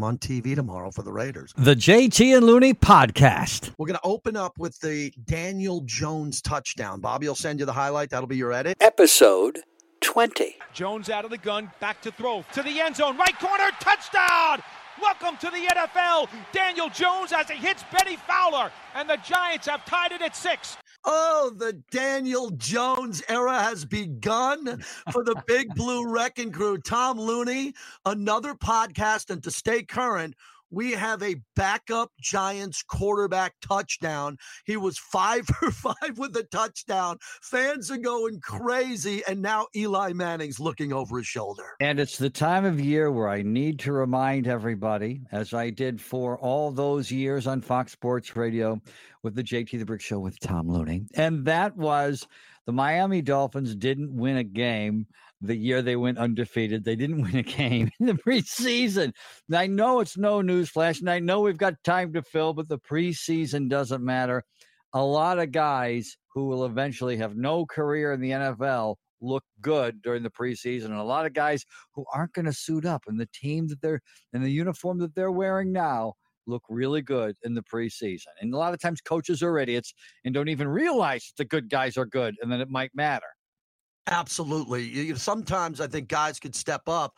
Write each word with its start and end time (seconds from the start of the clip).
them 0.00 0.04
on 0.04 0.18
TV 0.18 0.54
tomorrow 0.54 0.90
for 0.90 1.02
the 1.02 1.12
Raiders. 1.12 1.52
The 1.56 1.74
JT 1.74 2.36
and 2.36 2.46
Looney 2.46 2.74
podcast. 2.74 3.72
We're 3.78 3.86
going 3.86 3.98
to 3.98 4.06
open 4.06 4.36
up 4.36 4.58
with 4.58 4.78
the 4.80 5.12
Daniel 5.24 5.82
Jones 5.82 6.40
touchdown. 6.40 7.00
Bobby 7.00 7.28
will 7.28 7.34
send 7.34 7.60
you 7.60 7.66
the 7.66 7.72
highlight. 7.72 8.10
That'll 8.10 8.26
be 8.26 8.36
your 8.36 8.52
edit. 8.52 8.78
Episode 8.80 9.60
20. 10.00 10.56
Jones 10.72 11.10
out 11.10 11.24
of 11.24 11.30
the 11.30 11.38
gun, 11.38 11.70
back 11.80 12.00
to 12.02 12.12
throw 12.12 12.44
to 12.52 12.62
the 12.62 12.80
end 12.80 12.96
zone, 12.96 13.16
right 13.18 13.38
corner, 13.38 13.70
touchdown! 13.80 14.62
Welcome 15.00 15.36
to 15.38 15.50
the 15.50 15.66
NFL. 15.66 16.28
Daniel 16.52 16.88
Jones 16.88 17.32
as 17.32 17.48
he 17.48 17.56
hits 17.56 17.84
Bennie 17.92 18.16
Fowler, 18.16 18.70
and 18.94 19.08
the 19.08 19.16
Giants 19.16 19.66
have 19.66 19.84
tied 19.84 20.12
it 20.12 20.20
at 20.20 20.36
six. 20.36 20.76
Oh, 21.04 21.52
the 21.56 21.72
Daniel 21.90 22.50
Jones 22.50 23.22
era 23.28 23.58
has 23.58 23.84
begun 23.84 24.82
for 25.12 25.24
the 25.24 25.42
Big 25.46 25.74
Blue 25.74 26.06
Wrecking 26.06 26.52
Crew. 26.52 26.78
Tom 26.78 27.18
Looney, 27.18 27.74
another 28.04 28.54
podcast, 28.54 29.30
and 29.30 29.42
to 29.42 29.50
stay 29.50 29.82
current, 29.82 30.34
we 30.70 30.92
have 30.92 31.22
a 31.22 31.36
backup 31.56 32.10
Giants 32.20 32.82
quarterback 32.82 33.54
touchdown. 33.60 34.38
He 34.64 34.76
was 34.76 34.98
five 34.98 35.46
for 35.46 35.70
five 35.70 36.18
with 36.18 36.36
a 36.36 36.44
touchdown. 36.44 37.18
Fans 37.42 37.90
are 37.90 37.96
going 37.98 38.40
crazy, 38.40 39.22
and 39.28 39.42
now 39.42 39.66
Eli 39.74 40.12
Manning's 40.12 40.60
looking 40.60 40.92
over 40.92 41.18
his 41.18 41.26
shoulder. 41.26 41.64
And 41.80 41.98
it's 41.98 42.18
the 42.18 42.30
time 42.30 42.64
of 42.64 42.80
year 42.80 43.10
where 43.10 43.28
I 43.28 43.42
need 43.42 43.78
to 43.80 43.92
remind 43.92 44.46
everybody, 44.46 45.22
as 45.32 45.52
I 45.54 45.70
did 45.70 46.00
for 46.00 46.38
all 46.38 46.70
those 46.70 47.10
years 47.10 47.46
on 47.46 47.60
Fox 47.60 47.92
Sports 47.92 48.36
Radio 48.36 48.80
with 49.22 49.34
the 49.34 49.42
JT 49.42 49.78
the 49.78 49.84
Brick 49.84 50.00
Show 50.00 50.20
with 50.20 50.38
Tom 50.40 50.68
Looney, 50.68 51.04
and 51.14 51.44
that 51.46 51.76
was 51.76 52.26
the 52.66 52.72
Miami 52.72 53.22
Dolphins 53.22 53.74
didn't 53.74 54.14
win 54.14 54.36
a 54.36 54.44
game 54.44 55.06
the 55.40 55.56
year 55.56 55.82
they 55.82 55.96
went 55.96 56.18
undefeated. 56.18 56.84
They 56.84 56.96
didn't 56.96 57.22
win 57.22 57.36
a 57.36 57.42
game 57.42 57.90
in 57.98 58.06
the 58.06 58.14
preseason. 58.14 59.12
I 59.52 59.66
know 59.66 60.00
it's 60.00 60.16
no 60.16 60.40
newsflash, 60.40 61.00
and 61.00 61.10
I 61.10 61.18
know 61.18 61.40
we've 61.40 61.56
got 61.56 61.82
time 61.84 62.12
to 62.14 62.22
fill, 62.22 62.54
but 62.54 62.68
the 62.68 62.78
preseason 62.78 63.68
doesn't 63.68 64.04
matter. 64.04 64.44
A 64.92 65.02
lot 65.02 65.38
of 65.38 65.52
guys 65.52 66.16
who 66.34 66.46
will 66.46 66.64
eventually 66.64 67.16
have 67.16 67.36
no 67.36 67.64
career 67.66 68.12
in 68.12 68.20
the 68.20 68.30
NFL 68.30 68.96
look 69.20 69.44
good 69.60 70.00
during 70.02 70.22
the 70.22 70.30
preseason, 70.30 70.86
and 70.86 70.94
a 70.94 71.04
lot 71.04 71.26
of 71.26 71.32
guys 71.32 71.64
who 71.94 72.04
aren't 72.12 72.32
going 72.32 72.46
to 72.46 72.52
suit 72.52 72.84
up 72.84 73.04
in 73.08 73.16
the 73.16 73.28
team 73.32 73.68
that 73.68 73.80
they're 73.80 74.00
in 74.32 74.42
the 74.42 74.50
uniform 74.50 74.98
that 74.98 75.14
they're 75.14 75.32
wearing 75.32 75.72
now 75.72 76.14
look 76.46 76.64
really 76.68 77.02
good 77.02 77.36
in 77.44 77.54
the 77.54 77.62
preseason. 77.62 78.26
And 78.40 78.52
a 78.52 78.56
lot 78.56 78.74
of 78.74 78.80
times 78.80 79.00
coaches 79.00 79.42
are 79.42 79.58
idiots 79.58 79.94
and 80.24 80.34
don't 80.34 80.48
even 80.48 80.68
realize 80.68 81.32
the 81.36 81.44
good 81.44 81.68
guys 81.70 81.96
are 81.96 82.06
good 82.06 82.34
and 82.42 82.50
then 82.50 82.60
it 82.60 82.68
might 82.68 82.90
matter. 82.94 83.26
Absolutely. 84.10 84.84
You, 84.84 85.16
sometimes 85.16 85.80
I 85.80 85.86
think 85.86 86.08
guys 86.08 86.38
could 86.40 86.54
step 86.54 86.88
up. 86.88 87.16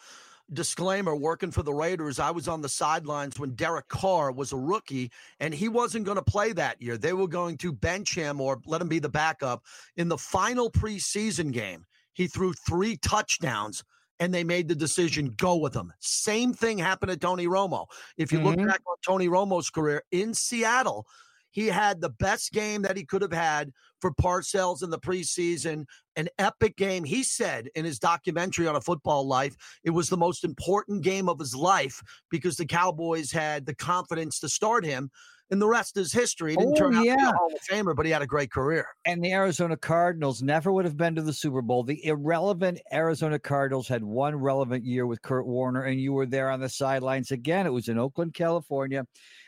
Disclaimer 0.53 1.17
working 1.17 1.51
for 1.51 1.62
the 1.62 1.73
Raiders, 1.73 2.19
I 2.19 2.31
was 2.31 2.47
on 2.47 2.61
the 2.61 2.69
sidelines 2.69 3.39
when 3.39 3.55
Derek 3.55 3.89
Carr 3.89 4.31
was 4.31 4.53
a 4.53 4.57
rookie 4.57 5.11
and 5.41 5.55
he 5.55 5.69
wasn't 5.69 6.05
going 6.05 6.19
to 6.19 6.23
play 6.23 6.53
that 6.53 6.83
year. 6.83 6.99
They 6.99 7.15
were 7.15 7.29
going 7.29 7.57
to 7.59 7.73
bench 7.73 8.15
him 8.15 8.39
or 8.39 8.61
let 8.67 8.83
him 8.83 8.89
be 8.89 8.99
the 8.99 9.09
backup. 9.09 9.65
In 9.97 10.09
the 10.09 10.19
final 10.19 10.71
preseason 10.71 11.53
game, 11.53 11.87
he 12.12 12.27
threw 12.27 12.53
three 12.53 12.99
touchdowns 12.99 13.83
and 14.21 14.34
they 14.34 14.45
made 14.45 14.69
the 14.69 14.75
decision 14.75 15.34
go 15.39 15.56
with 15.56 15.75
him. 15.75 15.93
Same 16.01 16.53
thing 16.53 16.77
happened 16.77 17.11
to 17.12 17.17
Tony 17.17 17.47
Romo. 17.47 17.87
If 18.19 18.31
you 18.31 18.39
mm-hmm. 18.39 18.49
look 18.49 18.69
back 18.69 18.83
on 18.87 18.97
Tony 19.05 19.29
Romo's 19.29 19.71
career 19.71 20.03
in 20.12 20.34
Seattle, 20.34 21.06
he 21.53 21.69
had 21.69 22.00
the 22.00 22.11
best 22.11 22.53
game 22.53 22.83
that 22.83 22.97
he 22.97 23.05
could 23.05 23.22
have 23.22 23.33
had 23.33 23.72
for 24.00 24.12
Parcells 24.12 24.83
in 24.83 24.91
the 24.91 24.98
preseason, 24.98 25.86
an 26.17 26.28
epic 26.39 26.77
game. 26.77 27.05
He 27.05 27.22
said 27.22 27.69
in 27.75 27.84
his 27.84 27.98
documentary 27.98 28.67
on 28.67 28.77
a 28.77 28.81
football 28.81 29.27
life, 29.27 29.56
it 29.84 29.91
was 29.91 30.09
the 30.09 30.17
most 30.17 30.44
important 30.44 31.03
game 31.03 31.28
of 31.28 31.39
his 31.39 31.55
life 31.55 32.03
because 32.31 32.56
the 32.56 32.67
Cowboys 32.67 33.31
had 33.31 33.64
the 33.64 33.75
confidence 33.75 34.41
to 34.41 34.48
start 34.48 34.84
him. 34.84 35.11
And 35.53 35.62
the 35.62 35.69
rest 35.69 35.97
is 35.97 36.12
history. 36.12 36.53
He 36.53 36.56
didn't 36.56 36.72
oh, 36.72 36.77
turn 36.77 36.95
out 36.97 37.05
yeah. 37.05 37.14
to 37.14 37.19
be 37.19 37.25
a 37.25 37.33
Hall 37.33 37.50
of 37.55 37.61
Famer, 37.61 37.95
but 37.95 38.05
he 38.05 38.11
had 38.11 38.22
a 38.22 38.27
great 38.27 38.50
career. 38.50 38.86
And 39.05 39.22
the 39.22 39.33
Arizona 39.33 39.77
Cardinals 39.77 40.42
never 40.42 40.72
would 40.72 40.84
have 40.84 40.97
been 40.97 41.15
to 41.15 41.22
the 41.22 41.32
Super 41.32 41.62
Bowl. 41.62 41.84
The 41.84 42.04
irrelevant 42.04 42.81
Arizona 42.93 43.38
Cardinals 43.38 43.87
had 43.87 44.03
one 44.03 44.34
relevant 44.34 44.84
year 44.84 45.06
with 45.06 45.22
Kurt 45.22 45.47
Warner, 45.47 45.82
and 45.84 46.00
you 46.00 46.12
were 46.12 46.27
there 46.27 46.50
on 46.50 46.59
the 46.59 46.69
sidelines 46.69 47.31
again. 47.31 47.66
It 47.66 47.72
was 47.72 47.88
in 47.88 47.99
Oakland, 47.99 48.34
California 48.34 49.04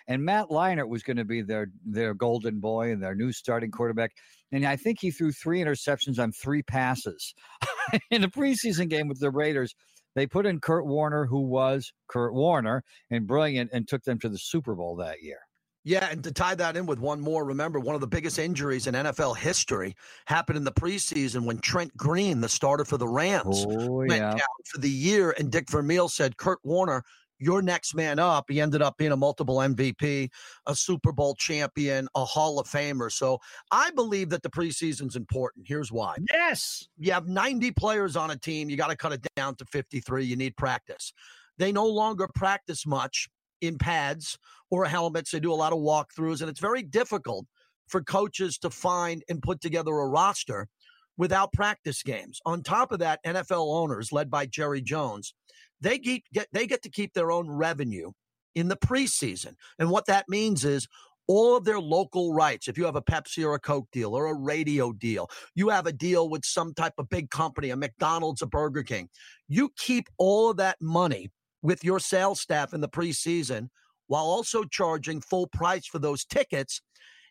and 0.07 0.25
Matt 0.25 0.49
Leinart 0.49 0.89
was 0.89 1.03
going 1.03 1.17
to 1.17 1.25
be 1.25 1.43
their 1.43 1.69
their 1.85 2.15
golden 2.15 2.61
boy 2.61 2.93
and 2.93 3.03
their 3.03 3.15
new 3.15 3.33
starting 3.33 3.71
quarterback. 3.71 4.13
And 4.53 4.65
I 4.65 4.77
think 4.77 5.01
he 5.01 5.11
threw 5.11 5.33
three 5.33 5.61
interceptions 5.61 6.19
on 6.19 6.33
three 6.33 6.63
passes 6.63 7.35
in 8.11 8.25
a 8.25 8.29
preseason 8.29 8.89
game 8.89 9.09
with 9.09 9.21
the 9.21 9.31
Raiders. 9.31 9.75
They 10.15 10.27
put 10.27 10.47
in 10.47 10.61
Kurt 10.61 10.87
Warner, 10.87 11.27
who 11.27 11.41
was 11.41 11.93
Kurt 12.07 12.35
Warner 12.35 12.85
and 13.11 13.27
brilliant, 13.27 13.71
and 13.73 13.89
took 13.89 14.05
them 14.05 14.19
to 14.21 14.29
the 14.29 14.39
Super 14.39 14.75
Bowl 14.75 14.97
that 14.97 15.23
year. 15.23 15.41
Yeah, 15.85 16.09
and 16.11 16.25
to 16.25 16.33
tie 16.33 16.55
that 16.55 16.77
in 16.77 16.87
with 16.87 16.99
one 16.99 17.21
more, 17.21 17.45
remember 17.45 17.79
one 17.79 17.95
of 17.95 18.01
the 18.01 18.07
biggest 18.07 18.39
injuries 18.39 18.87
in 18.87 18.95
NFL 18.95 19.37
history 19.37 19.95
happened 20.25 20.57
in 20.57 20.65
the 20.65 20.73
preseason 20.73 21.45
when 21.45 21.59
Trent 21.59 21.95
Green, 21.97 22.41
the 22.41 22.49
starter 22.49 22.87
for 22.87 22.97
the 22.97 23.07
Rams, 23.07 23.67
oh, 23.69 23.91
went 23.91 24.13
yeah. 24.13 24.31
down 24.31 24.63
for 24.65 24.79
the 24.79 24.89
year, 24.89 25.35
and 25.39 25.53
Dick 25.53 25.71
Vermeil 25.71 26.09
said 26.09 26.39
Kurt 26.39 26.59
Warner 26.65 27.05
your 27.39 27.63
next 27.63 27.95
man 27.95 28.19
up. 28.19 28.47
He 28.49 28.61
ended 28.61 28.83
up 28.83 28.97
being 28.97 29.13
a 29.13 29.17
multiple 29.17 29.57
MVP, 29.57 30.31
a 30.67 30.75
Super 30.75 31.13
Bowl 31.13 31.35
champion, 31.35 32.09
a 32.15 32.25
Hall 32.25 32.59
of 32.59 32.67
Famer. 32.67 33.13
So 33.13 33.39
I 33.71 33.91
believe 33.91 34.31
that 34.31 34.43
the 34.43 34.51
preseason's 34.51 35.17
important. 35.17 35.67
Here's 35.69 35.93
why. 35.93 36.17
Yes. 36.33 36.89
You 36.99 37.13
have 37.13 37.29
90 37.29 37.73
players 37.73 38.17
on 38.17 38.31
a 38.31 38.37
team. 38.37 38.71
You 38.71 38.77
got 38.77 38.89
to 38.89 38.97
cut 38.97 39.13
it 39.13 39.27
down 39.37 39.57
to 39.57 39.65
53. 39.67 40.25
You 40.25 40.37
need 40.37 40.57
practice. 40.57 41.13
They 41.59 41.73
no 41.73 41.87
longer 41.87 42.29
practice 42.35 42.87
much 42.87 43.29
in 43.67 43.79
pads 43.79 44.39
or 44.71 44.85
helmets. 44.85 45.31
They 45.31 45.41
do 45.41 45.53
a 45.53 45.55
lot 45.55 45.73
of 45.73 45.79
walkthroughs, 45.79 46.41
and 46.41 46.51
it's 46.51 46.61
very 46.61 46.83
difficult 46.83 47.47
for 47.89 48.03
coaches 48.03 48.59
to 48.59 48.71
find 48.71 49.23
and 49.29 49.43
put 49.43 49.61
together 49.61 49.93
a 49.93 50.09
roster 50.09 50.69
without 51.17 51.53
practice 51.53 52.03
games. 52.03 52.41
On 52.45 52.63
top 52.63 52.93
of 52.93 52.99
that, 53.01 53.23
NFL 53.25 53.75
owners, 53.75 54.13
led 54.13 54.31
by 54.31 54.47
Jerry 54.47 54.81
Jones, 54.81 55.35
they 55.81 55.99
get, 55.99 56.23
get 56.33 56.49
they 56.53 56.67
get 56.67 56.83
to 56.83 56.91
keep 56.91 57.13
their 57.13 57.31
own 57.31 57.49
revenue 57.49 58.11
in 58.55 58.69
the 58.69 58.77
preseason. 58.77 59.55
And 59.79 59.91
what 59.91 60.07
that 60.07 60.29
means 60.29 60.65
is 60.65 60.89
all 61.27 61.57
of 61.57 61.65
their 61.65 61.81
local 61.81 62.33
rights. 62.33 62.69
If 62.69 62.77
you 62.77 62.85
have 62.85 62.97
a 62.97 63.03
Pepsi 63.03 63.45
or 63.45 63.55
a 63.55 63.61
Coke 63.61 63.89
deal 63.93 64.15
or 64.15 64.27
a 64.27 64.35
radio 64.35 64.93
deal, 64.93 65.29
you 65.55 65.69
have 65.69 65.87
a 65.87 65.93
deal 65.93 66.29
with 66.29 66.45
some 66.45 66.75
type 66.75 66.95
of 66.99 67.09
big 67.09 67.31
company, 67.31 67.71
a 67.71 67.77
McDonald's, 67.77 68.43
a 68.43 68.47
Burger 68.47 68.83
King, 68.83 69.09
you 69.49 69.71
keep 69.77 70.09
all 70.19 70.51
of 70.51 70.57
that 70.59 70.77
money 70.81 71.31
with 71.65 71.83
your 71.83 71.99
sales 71.99 72.41
staff 72.41 72.75
in 72.75 72.81
the 72.81 72.89
preseason 72.89 73.69
while 74.07 74.25
also 74.25 74.63
charging 74.65 75.21
full 75.21 75.49
price 75.49 75.87
for 75.87 75.99
those 75.99 76.25
tickets. 76.25 76.81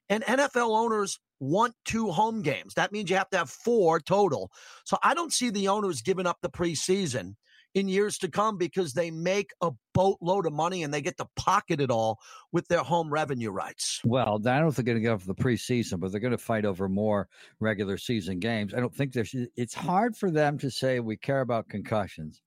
And 0.10 0.24
NFL 0.24 0.76
owners 0.76 1.20
want 1.40 1.76
two 1.86 2.12
home 2.12 2.42
games. 2.42 2.74
That 2.74 2.92
means 2.92 3.10
you 3.10 3.16
have 3.16 3.30
to 3.30 3.38
have 3.38 3.50
four 3.50 4.00
total. 4.00 4.52
So 4.86 4.98
I 5.04 5.14
don't 5.14 5.32
see 5.32 5.50
the 5.52 5.68
owners 5.68 6.02
giving 6.02 6.26
up 6.26 6.40
the 6.42 6.50
preseason 6.50 7.36
in 7.76 7.88
years 7.88 8.18
to 8.20 8.28
come 8.28 8.58
because 8.58 8.94
they 8.94 9.12
make 9.12 9.52
a 9.62 9.72
boatload 9.94 10.46
of 10.46 10.54
money 10.54 10.84
and 10.84 10.94
they 10.94 11.02
get 11.02 11.18
to 11.18 11.28
pocket 11.36 11.80
it 11.80 11.92
all 11.92 12.20
with 12.52 12.68
their 12.68 12.84
home 12.84 13.12
revenue 13.12 13.52
rights. 13.52 14.00
Well, 14.04 14.42
I 14.46 14.60
don't 14.60 14.72
think 14.72 14.86
they're 14.86 14.96
going 14.96 15.04
to 15.04 15.10
go 15.10 15.18
for 15.18 15.28
the 15.28 15.36
preseason, 15.36 16.00
but 16.00 16.12
they're 16.12 16.20
going 16.20 16.32
to 16.32 16.38
fight 16.38 16.66
over 16.66 16.90
more 16.90 17.28
regular 17.60 17.98
season 17.98 18.40
games. 18.40 18.74
I 18.74 18.80
don't 18.80 18.94
think 18.94 19.14
there's, 19.14 19.36
it's 19.56 19.74
hard 19.74 20.16
for 20.16 20.32
them 20.32 20.58
to 20.60 20.72
say 20.72 21.00
we 21.00 21.18
care 21.18 21.42
about 21.42 21.70
concussions 21.70 22.42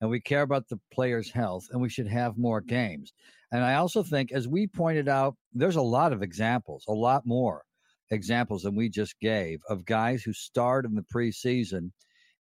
and 0.00 0.10
we 0.10 0.20
care 0.20 0.42
about 0.42 0.68
the 0.68 0.80
player's 0.92 1.30
health 1.30 1.66
and 1.70 1.80
we 1.80 1.88
should 1.88 2.08
have 2.08 2.38
more 2.38 2.60
mm-hmm. 2.60 2.74
games. 2.74 3.12
And 3.50 3.64
I 3.64 3.74
also 3.74 4.02
think, 4.02 4.30
as 4.32 4.46
we 4.46 4.66
pointed 4.66 5.08
out, 5.08 5.34
there's 5.54 5.76
a 5.76 5.82
lot 5.82 6.12
of 6.12 6.22
examples, 6.22 6.84
a 6.88 6.92
lot 6.92 7.22
more 7.24 7.64
examples 8.10 8.62
than 8.62 8.74
we 8.74 8.88
just 8.88 9.18
gave 9.20 9.60
of 9.68 9.84
guys 9.84 10.22
who 10.22 10.32
starred 10.32 10.84
in 10.84 10.94
the 10.94 11.04
preseason 11.14 11.90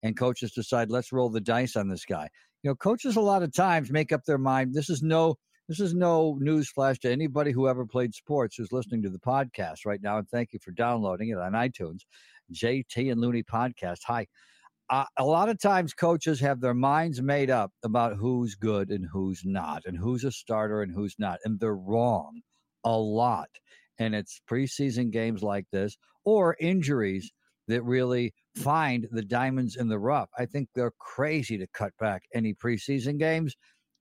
and 0.03 0.17
coaches 0.17 0.53
decide 0.53 0.91
let's 0.91 1.13
roll 1.13 1.29
the 1.29 1.41
dice 1.41 1.77
on 1.77 1.89
this 1.89 2.05
guy. 2.05 2.29
You 2.63 2.71
know, 2.71 2.75
coaches 2.75 3.17
a 3.17 3.21
lot 3.21 3.43
of 3.43 3.53
times 3.53 3.91
make 3.91 4.13
up 4.13 4.25
their 4.25 4.39
mind. 4.39 4.75
This 4.75 4.91
is 4.91 5.03
no 5.03 5.37
this 5.69 5.81
is 5.81 5.95
no 5.95 6.39
news 6.41 6.71
flash 6.71 6.99
to 7.01 7.11
anybody 7.11 7.51
who 7.51 7.69
ever 7.69 7.85
played 7.85 8.15
sports 8.15 8.55
who's 8.57 8.71
listening 8.71 9.03
to 9.03 9.11
the 9.11 9.19
podcast 9.19 9.85
right 9.85 10.01
now. 10.01 10.19
And 10.19 10.29
thank 10.29 10.53
you 10.53 10.61
for 10.63 10.71
downloading 10.71 11.31
it 11.31 11.39
on 11.39 11.53
iTunes. 11.53 12.03
JT 12.53 13.11
and 13.11 13.21
Looney 13.21 13.43
podcast. 13.43 13.99
Hi. 14.05 14.29
Uh, 14.89 15.05
a 15.19 15.25
lot 15.25 15.49
of 15.49 15.59
times 15.61 15.93
coaches 15.95 16.39
have 16.41 16.61
their 16.61 16.75
minds 16.75 17.21
made 17.21 17.51
up 17.51 17.73
about 17.85 18.17
who's 18.17 18.55
good 18.55 18.91
and 18.91 19.07
who's 19.13 19.43
not, 19.45 19.83
and 19.85 19.97
who's 19.99 20.25
a 20.25 20.31
starter 20.31 20.83
and 20.83 20.93
who's 20.95 21.17
not. 21.19 21.39
And 21.45 21.59
they're 21.59 21.75
wrong 21.75 22.41
a 22.85 22.97
lot. 22.97 23.49
And 23.99 24.15
it's 24.15 24.41
preseason 24.49 25.11
games 25.11 25.43
like 25.43 25.67
this 25.73 25.97
or 26.25 26.57
injuries 26.61 27.33
that 27.69 27.83
really 27.83 28.33
find 28.57 29.09
the 29.11 29.23
diamonds 29.23 29.75
in 29.77 29.89
the 29.89 29.99
rough. 29.99 30.31
I 30.39 30.47
think 30.47 30.69
they're 30.75 30.93
crazy 31.01 31.59
to 31.59 31.67
cut 31.73 31.93
back 31.99 32.23
any 32.33 32.55
preseason 32.55 33.19
games, 33.19 33.57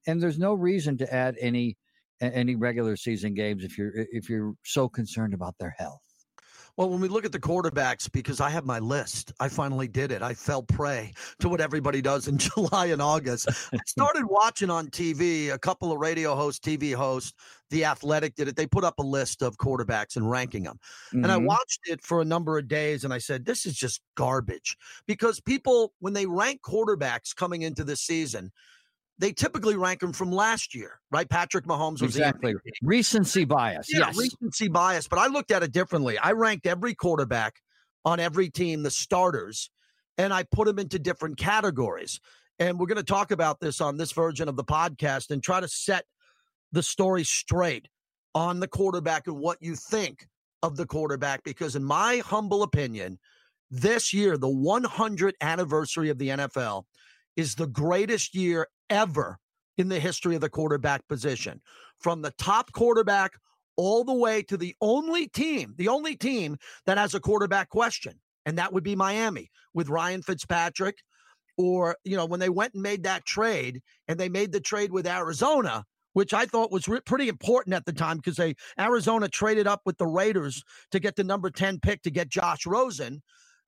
and 0.06 0.22
there's 0.22 0.38
no 0.40 0.54
reason 0.54 0.98
to 1.00 1.14
add 1.14 1.36
any 1.40 1.78
any 2.22 2.56
regular 2.56 2.96
season 2.96 3.34
games 3.34 3.64
if 3.64 3.78
you're 3.78 3.92
if 3.96 4.30
you're 4.30 4.54
so 4.64 4.88
concerned 4.90 5.34
about 5.34 5.56
their 5.60 5.76
health. 5.80 6.05
Well, 6.77 6.89
when 6.89 7.00
we 7.00 7.07
look 7.07 7.24
at 7.24 7.31
the 7.31 7.39
quarterbacks, 7.39 8.12
because 8.12 8.42
I 8.42 8.50
have 8.50 8.66
my 8.66 8.80
list, 8.80 9.31
I 9.39 9.48
finally 9.48 9.88
did 9.88 10.12
it. 10.12 10.22
I 10.22 10.33
fell 10.33 10.62
prey 10.62 11.13
to 11.39 11.48
what 11.48 11.62
everybody 11.62 12.01
does 12.01 12.27
in 12.27 12.38
July 12.39 12.88
and 12.88 13.01
August. 13.01 13.48
I 13.74 13.77
started 13.86 14.25
watching 14.25 14.69
on 14.69 14.88
TV, 14.88 15.54
a 15.54 15.57
couple 15.57 15.92
of 15.92 16.00
radio 16.00 16.36
hosts, 16.36 16.60
TV 16.60 16.94
hosts, 16.94 17.33
The 17.69 17.86
Athletic 17.86 18.36
did 18.36 18.50
it. 18.50 18.57
They 18.57 18.68
put 18.68 18.83
up 18.83 19.00
a 19.00 19.04
list 19.04 19.42
of 19.42 19.57
quarterbacks 19.57 20.18
and 20.18 20.30
ranking 20.30 20.63
them. 20.63 20.77
Mm-hmm. 21.07 21.24
And 21.24 21.31
I 21.31 21.38
mm-hmm. 21.38 21.45
watched 21.45 21.81
it 21.86 22.01
for 22.04 22.22
a 22.22 22.25
number 22.25 22.57
of 22.57 22.68
days 22.68 23.06
and 23.06 23.13
I 23.13 23.19
said, 23.19 23.45
this 23.45 23.66
is 23.66 23.75
just 23.75 24.01
garbage. 24.16 24.75
Because 25.07 25.39
people, 25.39 25.94
when 26.00 26.13
they 26.13 26.25
rank 26.25 26.62
quarterbacks 26.62 27.33
coming 27.33 27.62
into 27.62 27.86
the 27.86 27.95
season, 27.95 28.51
they 29.18 29.32
typically 29.32 29.76
rank 29.76 30.04
him 30.04 30.12
from 30.12 30.32
last 30.32 30.76
year, 30.76 31.00
right? 31.12 31.30
Patrick 31.30 31.66
Mahomes 31.66 32.02
was 32.02 32.16
exactly 32.16 32.54
recency 32.82 33.46
bias. 33.46 33.88
Yeah, 33.92 34.08
yes, 34.08 34.18
recency 34.18 34.68
bias. 34.68 35.08
But 35.08 35.20
I 35.20 35.28
looked 35.28 35.52
at 35.52 35.64
it 35.64 35.72
differently. 35.72 36.18
I 36.18 36.32
ranked 36.32 36.66
every 36.66 36.94
quarterback 36.94 37.62
on 38.04 38.20
every 38.20 38.50
team, 38.50 38.84
the 38.84 38.92
starters, 38.92 39.70
and 40.18 40.34
I 40.34 40.44
put 40.44 40.68
them 40.68 40.80
into 40.80 41.00
different 41.00 41.38
categories. 41.38 42.20
And 42.60 42.80
we're 42.80 42.88
going 42.88 42.98
to 42.98 43.04
talk 43.04 43.32
about 43.32 43.60
this 43.60 43.82
on 43.82 43.98
this 43.98 44.12
version 44.12 44.48
of 44.48 44.56
the 44.56 44.64
podcast 44.64 45.32
and 45.32 45.42
try 45.42 45.60
to 45.60 45.68
set 45.68 46.06
the 46.72 46.84
story 46.84 47.24
straight 47.24 47.88
on 48.34 48.60
the 48.60 48.68
quarterback 48.68 49.28
and 49.28 49.38
what 49.38 49.58
you 49.62 49.76
think 49.76 50.28
of 50.62 50.76
the 50.76 50.86
quarterback. 50.86 51.44
Because, 51.44 51.76
in 51.76 51.84
my 51.84 52.18
humble 52.18 52.64
opinion, 52.64 53.18
this 53.72 54.14
year, 54.14 54.38
the 54.38 54.48
100th 54.48 55.34
anniversary 55.42 56.10
of 56.10 56.18
the 56.18 56.30
NFL, 56.30 56.84
is 57.36 57.56
the 57.56 57.68
greatest 57.68 58.36
year 58.36 58.68
ever 58.90 59.40
in 59.78 59.90
the 59.90 60.00
history 60.00 60.36
of 60.36 60.42
the 60.42 60.50
quarterback 60.50 61.08
position. 61.08 61.62
From 62.00 62.22
the 62.22 62.34
top 62.38 62.72
quarterback 62.72 63.34
all 63.78 64.04
the 64.04 64.14
way 64.14 64.42
to 64.44 64.58
the 64.58 64.76
only 64.82 65.28
team, 65.28 65.74
the 65.78 65.88
only 65.88 66.16
team 66.16 66.58
that 66.86 66.98
has 66.98 67.14
a 67.14 67.20
quarterback 67.20 67.70
question, 67.70 68.20
and 68.46 68.58
that 68.58 68.72
would 68.72 68.84
be 68.84 68.96
Miami 68.96 69.50
with 69.74 69.90
Ryan 69.90 70.22
Fitzpatrick. 70.22 70.98
Or, 71.58 71.96
you 72.04 72.18
know, 72.18 72.26
when 72.26 72.42
they 72.42 72.50
went 72.50 72.74
and 72.74 72.84
made 72.84 73.04
that 73.04 73.26
trade 73.26 73.82
and 74.10 74.20
they 74.20 74.28
made 74.28 74.52
the 74.52 74.60
trade 74.60 74.92
with 74.92 75.08
Arizona, 75.08 75.86
which 76.12 76.34
I 76.34 76.46
thought 76.46 76.72
was 76.72 76.88
re- 76.88 77.00
pretty 77.06 77.30
important 77.30 77.74
at 77.74 77.86
the 77.86 77.94
time 77.94 78.18
because 78.18 78.36
they 78.36 78.56
Arizona 78.78 79.30
traded 79.30 79.66
up 79.66 79.81
with 79.86 79.98
the 79.98 80.08
Raiders 80.08 80.64
to 80.92 81.00
get 81.00 81.16
the 81.16 81.24
number 81.24 81.50
10 81.50 81.80
pick 81.80 82.02
to 82.04 82.12
get 82.12 82.30
Josh 82.30 82.66
Rosen. 82.66 83.22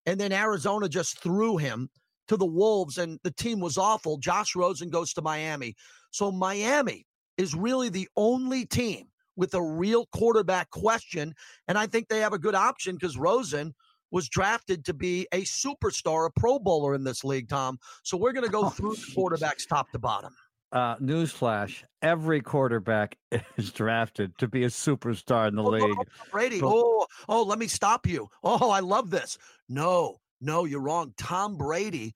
And 0.06 0.20
then 0.20 0.34
Arizona 0.34 0.90
just 0.90 1.22
threw 1.22 1.58
him 1.58 1.90
to 2.28 2.38
the 2.38 2.46
Wolves 2.46 2.98
and 2.98 3.20
the 3.24 3.32
team 3.32 3.60
was 3.60 3.78
awful. 3.78 4.18
Josh 4.18 4.56
Rosen 4.56 4.90
goes 4.90 5.14
to 5.14 5.22
Miami. 5.22 5.76
So 6.12 6.32
Miami 6.32 7.06
is 7.38 7.56
really 7.56 7.90
the 7.90 8.08
only 8.16 8.66
team 8.66 9.08
with 9.36 9.54
a 9.54 9.62
real 9.62 10.08
quarterback 10.08 10.70
question. 10.72 11.34
And 11.68 11.78
I 11.78 11.88
think 11.88 12.08
they 12.08 12.20
have 12.20 12.34
a 12.34 12.40
good 12.40 12.56
option 12.56 12.96
because 12.96 13.18
Rosen 13.18 13.74
was 14.12 14.30
drafted 14.30 14.86
to 14.86 14.94
be 14.94 15.28
a 15.32 15.42
superstar, 15.42 16.28
a 16.28 16.40
pro 16.40 16.60
bowler 16.60 16.96
in 16.96 17.04
this 17.04 17.24
league, 17.24 17.50
Tom. 17.50 17.78
So 18.04 18.18
we're 18.18 18.34
going 18.34 18.46
to 18.46 18.52
go 18.52 18.66
oh, 18.66 18.70
through 18.70 18.96
the 18.96 19.14
quarterbacks 19.16 19.68
top 19.68 19.92
to 19.92 20.00
bottom. 20.00 20.34
Uh, 20.72 20.98
newsflash: 20.98 21.84
Every 22.02 22.42
quarterback 22.42 23.18
is 23.58 23.72
drafted 23.72 24.38
to 24.40 24.48
be 24.48 24.64
a 24.66 24.68
superstar 24.68 25.48
in 25.48 25.56
the 25.56 25.64
oh, 25.64 25.70
league. 25.70 25.98
Oh, 25.98 26.04
Brady. 26.32 26.60
Oh, 26.62 27.06
oh, 27.30 27.44
let 27.44 27.58
me 27.60 27.68
stop 27.68 28.06
you. 28.06 28.28
Oh, 28.44 28.70
I 28.70 28.82
love 28.82 29.10
this. 29.10 29.38
No, 29.70 30.18
no, 30.42 30.66
you're 30.66 30.82
wrong. 30.82 31.14
Tom 31.18 31.58
Brady 31.58 32.14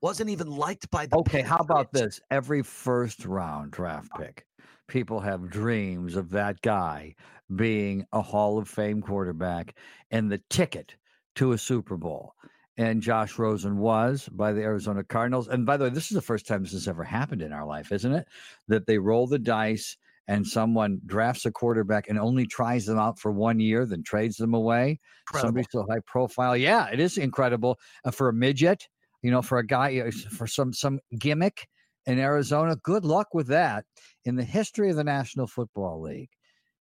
wasn't 0.00 0.30
even 0.30 0.48
liked 0.48 0.90
by 0.90 1.06
the. 1.06 1.16
Okay, 1.16 1.42
Patriots. 1.42 1.48
how 1.48 1.56
about 1.58 1.92
this? 1.92 2.20
Every 2.30 2.62
first 2.62 3.24
round 3.24 3.70
draft 3.70 4.10
pick, 4.18 4.46
people 4.86 5.20
have 5.20 5.50
dreams 5.50 6.16
of 6.16 6.30
that 6.30 6.60
guy 6.62 7.14
being 7.56 8.04
a 8.12 8.22
Hall 8.22 8.58
of 8.58 8.68
Fame 8.68 9.00
quarterback 9.00 9.76
and 10.10 10.30
the 10.30 10.40
ticket 10.50 10.94
to 11.36 11.52
a 11.52 11.58
Super 11.58 11.96
Bowl. 11.96 12.34
And 12.76 13.00
Josh 13.00 13.38
Rosen 13.38 13.78
was 13.78 14.28
by 14.32 14.52
the 14.52 14.62
Arizona 14.62 15.04
Cardinals. 15.04 15.46
And 15.46 15.64
by 15.64 15.76
the 15.76 15.84
way, 15.84 15.90
this 15.90 16.10
is 16.10 16.14
the 16.16 16.20
first 16.20 16.46
time 16.46 16.62
this 16.62 16.72
has 16.72 16.88
ever 16.88 17.04
happened 17.04 17.40
in 17.40 17.52
our 17.52 17.64
life, 17.64 17.92
isn't 17.92 18.12
it? 18.12 18.26
That 18.66 18.86
they 18.86 18.98
roll 18.98 19.26
the 19.26 19.38
dice 19.38 19.96
and 20.28 20.46
someone 20.46 21.00
drafts 21.06 21.44
a 21.44 21.50
quarterback 21.50 22.08
and 22.08 22.18
only 22.18 22.46
tries 22.46 22.86
them 22.86 22.98
out 22.98 23.18
for 23.18 23.30
one 23.30 23.60
year, 23.60 23.84
then 23.84 24.02
trades 24.02 24.36
them 24.36 24.54
away. 24.54 24.98
Incredible. 25.28 25.48
Somebody 25.48 25.66
so 25.70 25.86
high 25.90 26.00
profile. 26.06 26.56
Yeah, 26.56 26.88
it 26.90 27.00
is 27.00 27.18
incredible 27.18 27.78
uh, 28.04 28.10
for 28.10 28.28
a 28.28 28.32
midget. 28.32 28.88
You 29.22 29.30
know, 29.30 29.42
for 29.42 29.58
a 29.58 29.66
guy 29.66 30.00
uh, 30.00 30.10
for 30.30 30.46
some 30.46 30.72
some 30.72 31.00
gimmick 31.18 31.66
in 32.06 32.18
Arizona. 32.18 32.76
Good 32.76 33.04
luck 33.04 33.28
with 33.32 33.46
that. 33.48 33.84
In 34.24 34.36
the 34.36 34.44
history 34.44 34.90
of 34.90 34.96
the 34.96 35.04
National 35.04 35.46
Football 35.46 36.02
League, 36.02 36.30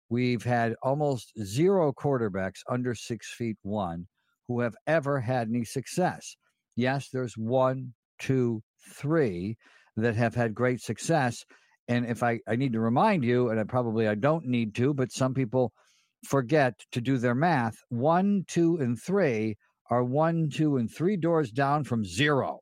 we've 0.10 0.44
had 0.44 0.76
almost 0.84 1.32
zero 1.42 1.94
quarterbacks 1.94 2.60
under 2.70 2.96
six 2.96 3.34
feet 3.34 3.58
one 3.62 4.08
who 4.48 4.60
have 4.60 4.76
ever 4.88 5.22
had 5.22 5.48
any 5.48 5.64
success. 5.64 6.36
Yes, 6.76 7.10
there's 7.10 7.38
one, 7.38 7.94
two, 8.20 8.62
three 8.94 9.58
that 9.96 10.16
have 10.16 10.36
had 10.36 10.54
great 10.54 10.82
success 10.82 11.46
and 11.88 12.06
if 12.06 12.24
I, 12.24 12.40
I 12.48 12.56
need 12.56 12.74
to 12.74 12.80
remind 12.80 13.24
you, 13.24 13.50
and 13.50 13.60
I 13.60 13.64
probably 13.64 14.08
I 14.08 14.16
don't 14.16 14.46
need 14.46 14.76
to, 14.76 14.94
but 14.94 15.12
some 15.12 15.34
people 15.34 15.74
forget 16.26 16.74
to 16.92 17.02
do 17.02 17.18
their 17.18 17.36
math. 17.36 17.76
One, 17.90 18.46
two, 18.48 18.78
and 18.78 18.98
three 19.02 19.58
are 19.90 20.04
one, 20.04 20.50
two, 20.50 20.78
and 20.78 20.90
three 20.90 21.18
doors 21.18 21.52
down 21.52 21.84
from 21.84 22.06
zero. 22.06 22.60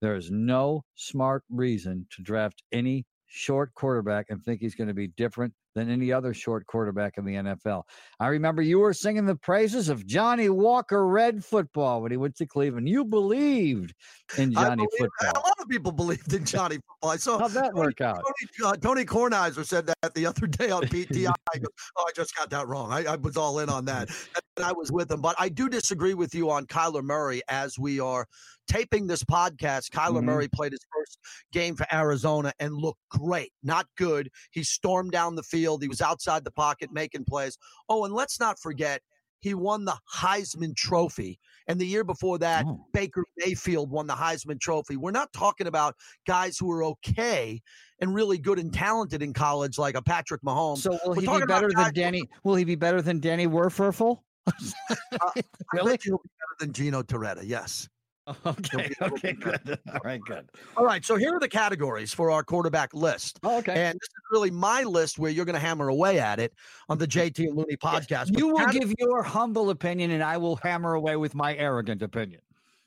There 0.00 0.16
is 0.16 0.30
no 0.30 0.82
smart 0.94 1.44
reason 1.48 2.06
to 2.16 2.22
draft 2.22 2.62
any 2.72 3.06
short 3.26 3.72
quarterback 3.74 4.26
and 4.28 4.42
think 4.42 4.60
he's 4.60 4.74
going 4.74 4.88
to 4.88 4.94
be 4.94 5.08
different 5.08 5.54
than 5.76 5.90
any 5.90 6.10
other 6.10 6.32
short 6.32 6.66
quarterback 6.66 7.18
in 7.18 7.24
the 7.24 7.34
NFL. 7.34 7.82
I 8.18 8.28
remember 8.28 8.62
you 8.62 8.78
were 8.78 8.94
singing 8.94 9.26
the 9.26 9.36
praises 9.36 9.90
of 9.90 10.06
Johnny 10.06 10.48
Walker 10.48 11.06
Red 11.06 11.44
football 11.44 12.00
when 12.00 12.10
he 12.10 12.16
went 12.16 12.34
to 12.36 12.46
Cleveland. 12.46 12.88
You 12.88 13.04
believed 13.04 13.94
in 14.38 14.54
Johnny 14.54 14.86
believe, 14.98 15.10
football. 15.20 15.42
A 15.42 15.46
lot 15.46 15.60
of 15.60 15.68
people 15.68 15.92
believed 15.92 16.32
in 16.32 16.46
Johnny 16.46 16.76
football. 16.76 17.10
I 17.10 17.16
saw 17.16 17.38
How'd 17.38 17.50
that 17.52 17.74
Tony, 17.74 17.80
work 17.80 18.00
out? 18.00 18.22
Tony, 18.24 18.72
uh, 18.72 18.76
Tony 18.76 19.04
Kornheiser 19.04 19.66
said 19.66 19.86
that 19.86 20.14
the 20.14 20.24
other 20.24 20.46
day 20.46 20.70
on 20.70 20.82
PTI. 20.86 21.32
I 21.54 21.58
go, 21.58 21.68
oh, 21.98 22.04
I 22.08 22.12
just 22.16 22.34
got 22.34 22.48
that 22.50 22.66
wrong. 22.66 22.90
I, 22.90 23.04
I 23.04 23.16
was 23.16 23.36
all 23.36 23.58
in 23.60 23.68
on 23.68 23.84
that. 23.84 24.08
And 24.58 24.64
I 24.64 24.72
was 24.72 24.90
with 24.90 25.10
him. 25.10 25.20
But 25.20 25.36
I 25.38 25.50
do 25.50 25.68
disagree 25.68 26.14
with 26.14 26.34
you 26.34 26.50
on 26.50 26.64
Kyler 26.64 27.02
Murray 27.02 27.42
as 27.46 27.78
we 27.78 28.00
are 28.00 28.26
taping 28.66 29.06
this 29.06 29.22
podcast, 29.22 29.90
Kyler 29.90 30.16
mm-hmm. 30.16 30.26
Murray 30.26 30.48
played 30.48 30.72
his 30.72 30.84
first 30.92 31.18
game 31.52 31.76
for 31.76 31.86
Arizona 31.92 32.52
and 32.58 32.74
looked 32.74 33.00
great. 33.10 33.52
Not 33.62 33.86
good. 33.96 34.30
He 34.50 34.62
stormed 34.62 35.12
down 35.12 35.34
the 35.34 35.42
field. 35.42 35.65
He 35.82 35.88
was 35.88 36.00
outside 36.00 36.44
the 36.44 36.50
pocket 36.50 36.92
making 36.92 37.24
plays. 37.24 37.58
Oh, 37.88 38.04
and 38.04 38.14
let's 38.14 38.38
not 38.38 38.58
forget, 38.58 39.02
he 39.40 39.54
won 39.54 39.84
the 39.84 39.96
Heisman 40.12 40.74
Trophy. 40.74 41.38
And 41.68 41.80
the 41.80 41.86
year 41.86 42.04
before 42.04 42.38
that, 42.38 42.64
oh. 42.66 42.86
Baker 42.92 43.24
Mayfield 43.38 43.90
won 43.90 44.06
the 44.06 44.14
Heisman 44.14 44.60
Trophy. 44.60 44.96
We're 44.96 45.10
not 45.10 45.32
talking 45.32 45.66
about 45.66 45.96
guys 46.26 46.56
who 46.58 46.70
are 46.70 46.84
okay 46.84 47.60
and 48.00 48.14
really 48.14 48.38
good 48.38 48.58
and 48.58 48.72
talented 48.72 49.22
in 49.22 49.32
college, 49.32 49.78
like 49.78 49.96
a 49.96 50.02
Patrick 50.02 50.42
Mahomes. 50.42 50.78
So 50.78 50.92
will 51.04 51.14
We're 51.16 51.20
he 51.20 51.40
be 51.40 51.46
better 51.46 51.70
than 51.74 51.92
Danny? 51.92 52.22
Will 52.44 52.54
he 52.54 52.64
be 52.64 52.76
better 52.76 53.02
than 53.02 53.20
Danny 53.20 53.46
Wuerffel? 53.46 54.20
uh, 54.46 54.52
really? 55.72 55.98
He'll 56.02 56.18
be 56.18 56.30
better 56.38 56.56
than 56.60 56.72
Gino 56.72 57.02
Torretta. 57.02 57.42
Yes. 57.44 57.88
Okay. 58.46 58.90
Okay. 59.00 59.32
Good. 59.32 59.78
All 59.92 60.00
right. 60.04 60.20
Good. 60.26 60.50
All 60.76 60.84
right. 60.84 61.04
So 61.04 61.16
here 61.16 61.34
are 61.34 61.40
the 61.40 61.48
categories 61.48 62.12
for 62.12 62.30
our 62.30 62.42
quarterback 62.42 62.92
list. 62.94 63.38
Oh, 63.42 63.58
okay. 63.58 63.72
And 63.72 63.94
this 63.94 64.08
is 64.08 64.22
really 64.30 64.50
my 64.50 64.82
list 64.82 65.18
where 65.18 65.30
you're 65.30 65.44
going 65.44 65.54
to 65.54 65.60
hammer 65.60 65.88
away 65.88 66.18
at 66.18 66.38
it 66.38 66.52
on 66.88 66.98
the 66.98 67.06
JT 67.06 67.38
and 67.38 67.56
Looney 67.56 67.76
podcast. 67.76 68.36
You 68.36 68.48
will 68.48 68.66
give 68.66 68.92
your 68.98 69.22
humble 69.22 69.70
opinion, 69.70 70.10
and 70.10 70.22
I 70.22 70.36
will 70.36 70.56
hammer 70.56 70.94
away 70.94 71.16
with 71.16 71.34
my 71.34 71.54
arrogant 71.56 72.02
opinion. 72.02 72.40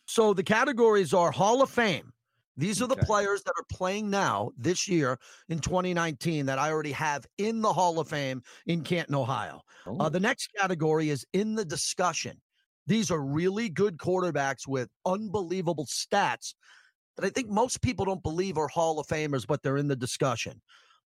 So 0.06 0.34
the 0.34 0.44
categories 0.44 1.14
are 1.14 1.32
Hall 1.32 1.62
of 1.62 1.70
Fame. 1.70 2.12
These 2.58 2.82
are 2.82 2.88
the 2.88 2.96
okay. 2.96 3.06
players 3.06 3.42
that 3.44 3.54
are 3.58 3.66
playing 3.72 4.10
now 4.10 4.52
this 4.58 4.86
year 4.88 5.18
in 5.48 5.60
2019 5.60 6.46
that 6.48 6.60
I 6.60 6.72
already 6.72 6.92
have 6.92 7.26
in 7.38 7.62
the 7.62 7.72
Hall 7.72 8.00
of 8.00 8.10
Fame 8.10 8.44
in 8.66 8.82
Canton, 8.82 9.16
Ohio. 9.16 9.62
Uh, 9.88 9.92
oh. 9.92 9.98
Uh, 10.00 10.10
the 10.10 10.20
next 10.20 10.50
category 10.60 11.10
is 11.10 11.26
in 11.32 11.56
the 11.56 11.64
discussion. 11.64 12.38
These 12.90 13.12
are 13.12 13.22
really 13.22 13.70
good 13.70 13.98
quarterbacks 13.98 14.68
with 14.68 14.90
unbelievable 15.06 15.86
stats 15.86 16.56
that 17.16 17.24
I 17.24 17.30
think 17.30 17.48
most 17.48 17.84
people 17.84 18.04
don't 18.04 18.24
believe 18.24 18.58
are 18.58 18.68
Hall 18.68 19.00
of 19.00 19.06
Famers, 19.06 19.46
but 19.46 19.62
they're 19.62 19.78
in 19.78 19.88
the 19.88 19.96
discussion. 19.96 20.60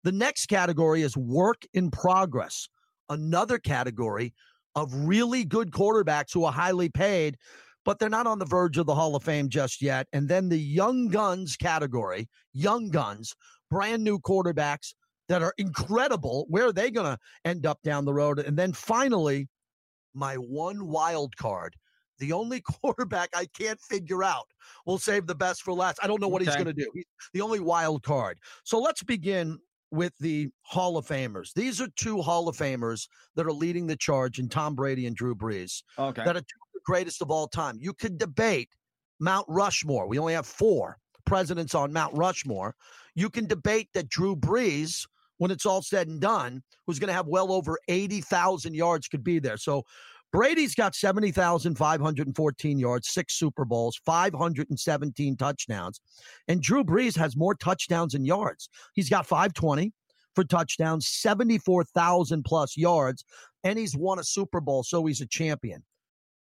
The 0.04 0.12
next 0.12 0.46
category 0.46 1.02
is 1.02 1.16
work 1.16 1.62
in 1.74 1.90
progress, 1.90 2.68
another 3.08 3.58
category 3.58 4.32
of 4.76 4.94
really 4.94 5.44
good 5.44 5.72
quarterbacks 5.72 6.32
who 6.32 6.44
are 6.44 6.52
highly 6.52 6.88
paid, 6.88 7.36
but 7.84 7.98
they're 7.98 8.08
not 8.08 8.28
on 8.28 8.38
the 8.38 8.44
verge 8.44 8.78
of 8.78 8.86
the 8.86 8.94
Hall 8.94 9.16
of 9.16 9.24
Fame 9.24 9.48
just 9.48 9.82
yet. 9.82 10.06
And 10.12 10.28
then 10.28 10.48
the 10.48 10.58
young 10.58 11.08
guns 11.08 11.56
category, 11.56 12.28
young 12.52 12.90
guns, 12.90 13.34
brand 13.72 14.04
new 14.04 14.20
quarterbacks 14.20 14.94
that 15.28 15.42
are 15.42 15.54
incredible. 15.58 16.46
Where 16.48 16.66
are 16.66 16.72
they 16.72 16.92
going 16.92 17.10
to 17.12 17.18
end 17.44 17.66
up 17.66 17.82
down 17.82 18.04
the 18.04 18.14
road? 18.14 18.38
And 18.38 18.56
then 18.56 18.72
finally, 18.72 19.48
my 20.14 20.34
one 20.36 20.88
wild 20.88 21.36
card. 21.36 21.76
The 22.18 22.32
only 22.32 22.60
quarterback 22.82 23.30
I 23.34 23.46
can't 23.46 23.80
figure 23.80 24.22
out. 24.22 24.46
We'll 24.86 24.98
save 24.98 25.26
the 25.26 25.34
best 25.34 25.62
for 25.62 25.72
last. 25.72 25.98
I 26.02 26.06
don't 26.06 26.20
know 26.20 26.28
what 26.28 26.42
okay. 26.42 26.50
he's 26.50 26.56
going 26.56 26.66
to 26.66 26.72
do. 26.72 26.90
He's 26.94 27.04
the 27.32 27.40
only 27.40 27.60
wild 27.60 28.02
card. 28.02 28.38
So 28.64 28.78
let's 28.78 29.02
begin 29.02 29.58
with 29.90 30.16
the 30.18 30.48
Hall 30.62 30.96
of 30.96 31.06
Famers. 31.06 31.52
These 31.52 31.80
are 31.80 31.88
two 31.96 32.22
Hall 32.22 32.48
of 32.48 32.56
Famers 32.56 33.08
that 33.36 33.46
are 33.46 33.52
leading 33.52 33.86
the 33.86 33.96
charge 33.96 34.38
in 34.38 34.48
Tom 34.48 34.74
Brady 34.74 35.06
and 35.06 35.14
Drew 35.14 35.34
Brees. 35.34 35.82
Okay. 35.98 36.24
That 36.24 36.36
are 36.36 36.40
two 36.40 36.60
of 36.62 36.72
the 36.72 36.80
greatest 36.84 37.20
of 37.20 37.30
all 37.30 37.46
time. 37.46 37.78
You 37.80 37.92
could 37.92 38.18
debate 38.18 38.70
Mount 39.20 39.46
Rushmore. 39.48 40.08
We 40.08 40.18
only 40.18 40.32
have 40.32 40.46
four 40.46 40.98
presidents 41.26 41.74
on 41.74 41.92
Mount 41.92 42.16
Rushmore. 42.16 42.74
You 43.14 43.28
can 43.28 43.46
debate 43.46 43.90
that 43.92 44.08
Drew 44.08 44.34
Brees, 44.34 45.06
when 45.42 45.50
it's 45.50 45.66
all 45.66 45.82
said 45.82 46.06
and 46.06 46.20
done, 46.20 46.62
who's 46.86 47.00
going 47.00 47.08
to 47.08 47.14
have 47.14 47.26
well 47.26 47.50
over 47.50 47.76
80,000 47.88 48.74
yards, 48.74 49.08
could 49.08 49.24
be 49.24 49.40
there. 49.40 49.56
So 49.56 49.82
Brady's 50.32 50.76
got 50.76 50.94
70,514 50.94 52.78
yards, 52.78 53.08
six 53.08 53.34
Super 53.34 53.64
Bowls, 53.64 54.00
517 54.06 55.36
touchdowns. 55.36 56.00
And 56.46 56.62
Drew 56.62 56.84
Brees 56.84 57.18
has 57.18 57.36
more 57.36 57.56
touchdowns 57.56 58.14
and 58.14 58.24
yards. 58.24 58.68
He's 58.94 59.10
got 59.10 59.26
520 59.26 59.92
for 60.36 60.44
touchdowns, 60.44 61.08
74,000 61.08 62.44
plus 62.44 62.76
yards, 62.76 63.24
and 63.64 63.76
he's 63.76 63.96
won 63.96 64.20
a 64.20 64.24
Super 64.24 64.60
Bowl, 64.60 64.84
so 64.84 65.04
he's 65.06 65.22
a 65.22 65.26
champion. 65.26 65.82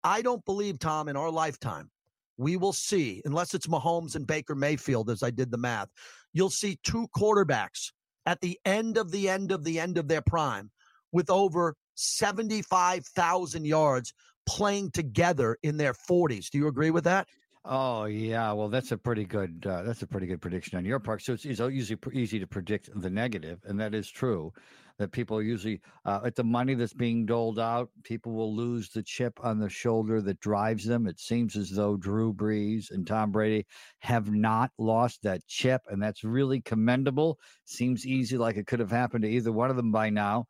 I 0.02 0.23
don't 0.23 0.45
believe, 0.45 0.81
Tom, 0.81 1.07
in 1.07 1.17
our 1.17 1.31
lifetime, 1.31 1.88
we 2.37 2.57
will 2.57 2.73
see, 2.73 3.23
unless 3.25 3.55
it's 3.55 3.69
Mahomes 3.69 4.17
and 4.17 4.26
Baker 4.26 4.57
Mayfield, 4.57 5.09
as 5.09 5.23
I 5.23 5.31
did 5.31 5.52
the 5.52 5.57
math, 5.57 5.88
you'll 6.33 6.50
see 6.50 6.81
two 6.83 7.07
quarterbacks 7.17 7.93
at 8.28 8.42
the 8.42 8.61
end 8.66 8.99
of 8.99 9.11
the 9.11 9.26
end 9.26 9.50
of 9.50 9.64
the 9.64 9.80
end 9.80 9.97
of 9.97 10.06
their 10.06 10.20
prime 10.20 10.70
with 11.12 11.30
over 11.30 11.75
75,000 11.94 13.64
yards 13.64 14.12
playing 14.47 14.90
together 14.90 15.56
in 15.62 15.78
their 15.78 15.94
40s. 15.94 16.50
Do 16.50 16.58
you 16.58 16.68
agree 16.68 16.90
with 16.90 17.04
that? 17.04 17.26
Oh 17.64 18.04
yeah, 18.04 18.52
well 18.52 18.68
that's 18.68 18.92
a 18.92 18.99
pretty 18.99 19.25
good 19.25 19.66
uh, 19.66 19.82
that's 19.82 20.02
a 20.02 20.06
pretty 20.06 20.26
good 20.26 20.42
prediction 20.42 20.76
on 20.78 20.85
your 20.85 20.99
part. 21.00 21.23
So 21.23 21.32
it's, 21.32 21.44
it's 21.47 21.58
usually 21.58 21.99
easy 22.12 22.38
to 22.38 22.47
predict 22.47 22.88
the 22.94 23.11
negative, 23.11 23.61
and 23.64 23.80
that 23.80 23.94
is 23.94 24.08
true. 24.08 24.52
That 24.99 25.12
people 25.12 25.40
usually 25.40 25.81
uh, 26.05 26.21
at 26.25 26.35
the 26.35 26.43
money 26.43 26.75
that's 26.75 26.93
being 26.93 27.25
doled 27.25 27.61
out, 27.61 27.88
people 28.02 28.33
will 28.33 28.52
lose 28.52 28.88
the 28.90 29.02
chip 29.02 29.38
on 29.45 29.61
the 29.61 29.69
shoulder 29.69 30.21
that 30.23 30.40
drives 30.40 30.85
them. 30.85 31.07
It 31.07 31.21
seems 31.21 31.55
as 31.55 31.71
though 31.71 31.97
Drew 31.97 32.35
Brees 32.35 32.90
and 32.90 33.07
Tom 33.07 33.31
Brady 33.31 33.64
have 34.00 34.33
not 34.33 34.73
lost 34.76 35.23
that 35.23 35.47
chip, 35.47 35.83
and 35.88 36.02
that's 36.02 36.25
really 36.25 36.61
commendable. 36.61 37.38
Seems 37.64 38.07
easy, 38.07 38.37
like 38.37 38.57
it 38.57 38.67
could 38.67 38.81
have 38.81 38.90
happened 38.90 39.23
to 39.23 39.31
either 39.31 39.52
one 39.52 39.71
of 39.71 39.76
them 39.76 39.93
by 39.93 40.11
now. 40.11 40.47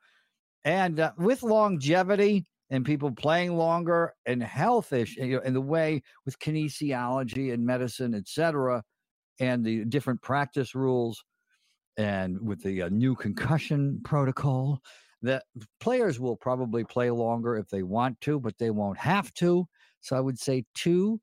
And 0.64 0.98
uh, 0.98 1.12
with 1.18 1.42
longevity 1.42 2.46
and 2.70 2.86
people 2.86 3.10
playing 3.12 3.54
longer 3.56 4.14
and 4.24 4.42
health 4.42 4.94
issue, 4.94 5.24
you 5.24 5.36
know, 5.36 5.42
in 5.42 5.52
the 5.52 5.60
way 5.60 6.02
with 6.24 6.38
kinesiology 6.38 7.52
and 7.52 7.66
medicine, 7.66 8.14
et 8.14 8.26
cetera, 8.26 8.82
and 9.40 9.64
the 9.64 9.84
different 9.84 10.22
practice 10.22 10.74
rules 10.74 11.22
and 11.98 12.40
with 12.40 12.62
the 12.62 12.82
uh, 12.82 12.88
new 12.88 13.14
concussion 13.14 14.00
protocol, 14.04 14.80
that 15.20 15.42
players 15.80 16.20
will 16.20 16.36
probably 16.36 16.84
play 16.84 17.10
longer 17.10 17.56
if 17.56 17.68
they 17.68 17.82
want 17.82 18.18
to, 18.22 18.38
but 18.38 18.56
they 18.58 18.70
won't 18.70 18.98
have 18.98 19.34
to. 19.34 19.66
So 20.00 20.16
I 20.16 20.20
would 20.20 20.38
say 20.38 20.64
two 20.74 21.20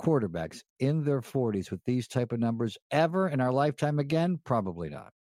quarterbacks 0.00 0.60
in 0.78 1.04
their 1.04 1.20
40s 1.20 1.70
with 1.70 1.80
these 1.84 2.06
type 2.06 2.32
of 2.32 2.38
numbers 2.38 2.78
ever 2.92 3.28
in 3.28 3.40
our 3.40 3.52
lifetime 3.52 3.98
again, 3.98 4.38
probably 4.44 4.88
not. 4.88 5.12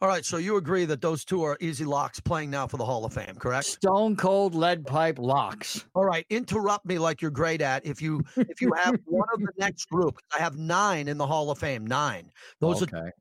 All 0.00 0.08
right, 0.08 0.24
so 0.24 0.38
you 0.38 0.56
agree 0.56 0.86
that 0.86 1.00
those 1.00 1.24
two 1.24 1.42
are 1.42 1.58
easy 1.60 1.84
locks 1.84 2.18
playing 2.18 2.50
now 2.50 2.66
for 2.66 2.78
the 2.78 2.84
Hall 2.84 3.04
of 3.04 3.12
Fame, 3.12 3.34
correct? 3.36 3.66
Stone 3.66 4.16
cold 4.16 4.54
lead 4.54 4.86
pipe 4.86 5.18
locks. 5.18 5.84
All 5.94 6.04
right, 6.04 6.24
interrupt 6.30 6.86
me 6.86 6.98
like 6.98 7.20
you're 7.20 7.30
great 7.30 7.60
at. 7.60 7.84
If 7.84 8.00
you 8.00 8.22
if 8.36 8.62
you 8.62 8.72
have 8.76 8.98
one 9.04 9.28
of 9.34 9.40
the 9.40 9.52
next 9.58 9.86
group, 9.90 10.18
I 10.34 10.40
have 10.40 10.56
nine 10.56 11.08
in 11.08 11.18
the 11.18 11.26
Hall 11.26 11.50
of 11.50 11.58
Fame. 11.58 11.86
Nine. 11.86 12.30
Those 12.60 12.82
okay. 12.82 12.96
are. 12.96 13.12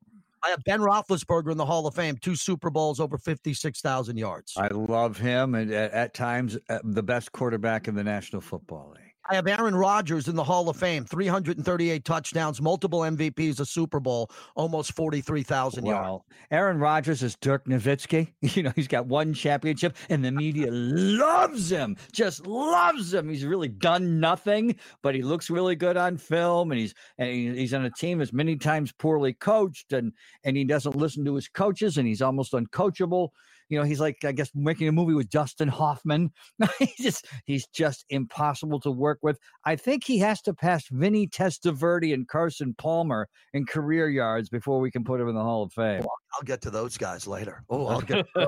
I 0.46 0.50
have 0.50 0.64
Ben 0.64 0.80
Roethlisberger 0.80 1.52
in 1.52 1.58
the 1.58 1.66
Hall 1.66 1.88
of 1.88 1.96
Fame, 1.96 2.18
two 2.18 2.36
Super 2.36 2.70
Bowls, 2.70 3.00
over 3.00 3.18
fifty-six 3.18 3.82
thousand 3.82 4.18
yards. 4.18 4.54
I 4.58 4.68
love 4.68 5.18
him, 5.18 5.56
and 5.56 5.72
at, 5.72 5.92
at 5.92 6.14
times 6.14 6.58
uh, 6.70 6.80
the 6.84 7.04
best 7.04 7.32
quarterback 7.32 7.88
in 7.88 7.96
the 7.96 8.04
National 8.04 8.42
Football 8.42 8.94
League. 8.96 9.03
I 9.30 9.36
have 9.36 9.48
Aaron 9.48 9.74
Rodgers 9.74 10.28
in 10.28 10.36
the 10.36 10.44
Hall 10.44 10.68
of 10.68 10.76
Fame, 10.76 11.06
338 11.06 12.04
touchdowns, 12.04 12.62
multiple 12.62 13.00
MVPs, 13.02 13.62
a 13.62 13.66
Super 13.66 14.02
Bowl, 14.02 14.30
almost 14.56 14.94
43,000 14.98 15.86
yards. 15.86 16.24
Aaron 16.52 16.78
Rodgers 16.78 17.24
is 17.24 17.36
Dirk 17.38 17.66
Nowitzki. 17.66 18.34
You 18.54 18.62
know, 18.62 18.74
he's 18.76 18.88
got 18.88 19.08
one 19.08 19.34
championship, 19.34 19.96
and 20.10 20.24
the 20.24 20.32
media 20.32 20.68
loves 20.70 21.72
him, 21.72 21.96
just 22.12 22.46
loves 22.46 23.14
him. 23.14 23.30
He's 23.30 23.46
really 23.46 23.70
done 23.70 24.20
nothing, 24.20 24.76
but 25.02 25.16
he 25.16 25.24
looks 25.24 25.50
really 25.50 25.76
good 25.76 25.98
on 25.98 26.18
film, 26.18 26.72
and 26.72 26.80
he's 26.80 26.94
and 27.18 27.30
he's 27.30 27.74
on 27.74 27.86
a 27.86 27.90
team 27.90 28.20
that's 28.20 28.32
many 28.34 28.56
times 28.58 28.92
poorly 28.92 29.34
coached, 29.34 29.94
and 29.94 30.12
and 30.44 30.56
he 30.56 30.66
doesn't 30.66 30.96
listen 30.96 31.26
to 31.26 31.34
his 31.34 31.48
coaches, 31.48 31.98
and 31.98 32.08
he's 32.08 32.22
almost 32.22 32.52
uncoachable. 32.52 33.30
You 33.70 33.80
know, 33.80 33.86
he's 33.86 34.00
like 34.00 34.24
I 34.24 34.32
guess 34.32 34.50
making 34.54 34.88
a 34.88 34.92
movie 34.92 35.14
with 35.14 35.30
Dustin 35.30 35.68
Hoffman. 35.68 36.32
he's 36.80 36.96
just 36.98 37.28
he's 37.46 37.68
just 37.68 38.06
impossible 38.10 38.80
to 38.82 38.92
work 38.92 39.20
with. 39.22 39.38
I 39.66 39.76
think 39.76 40.04
he 40.04 40.18
has 40.20 40.42
to 40.44 40.54
pass 40.54 40.86
Vinny 40.92 41.28
Testaverde 41.28 42.14
and 42.14 42.28
Carson 42.28 42.76
Palmer 42.78 43.28
in 43.54 43.66
career 43.66 44.10
yards 44.10 44.50
before 44.50 44.80
we 44.80 44.92
can 44.92 45.04
put 45.04 45.20
him 45.20 45.28
in 45.28 45.36
the 45.36 45.42
Hall 45.42 45.64
of 45.64 45.74
Fame. 45.74 46.04
I'll 46.36 46.44
get 46.46 46.62
to 46.62 46.72
those 46.72 46.98
guys 46.98 47.28
later. 47.28 47.64
Oh, 47.70 47.86
I'll 47.88 48.02
get, 48.02 48.26
to 48.34 48.48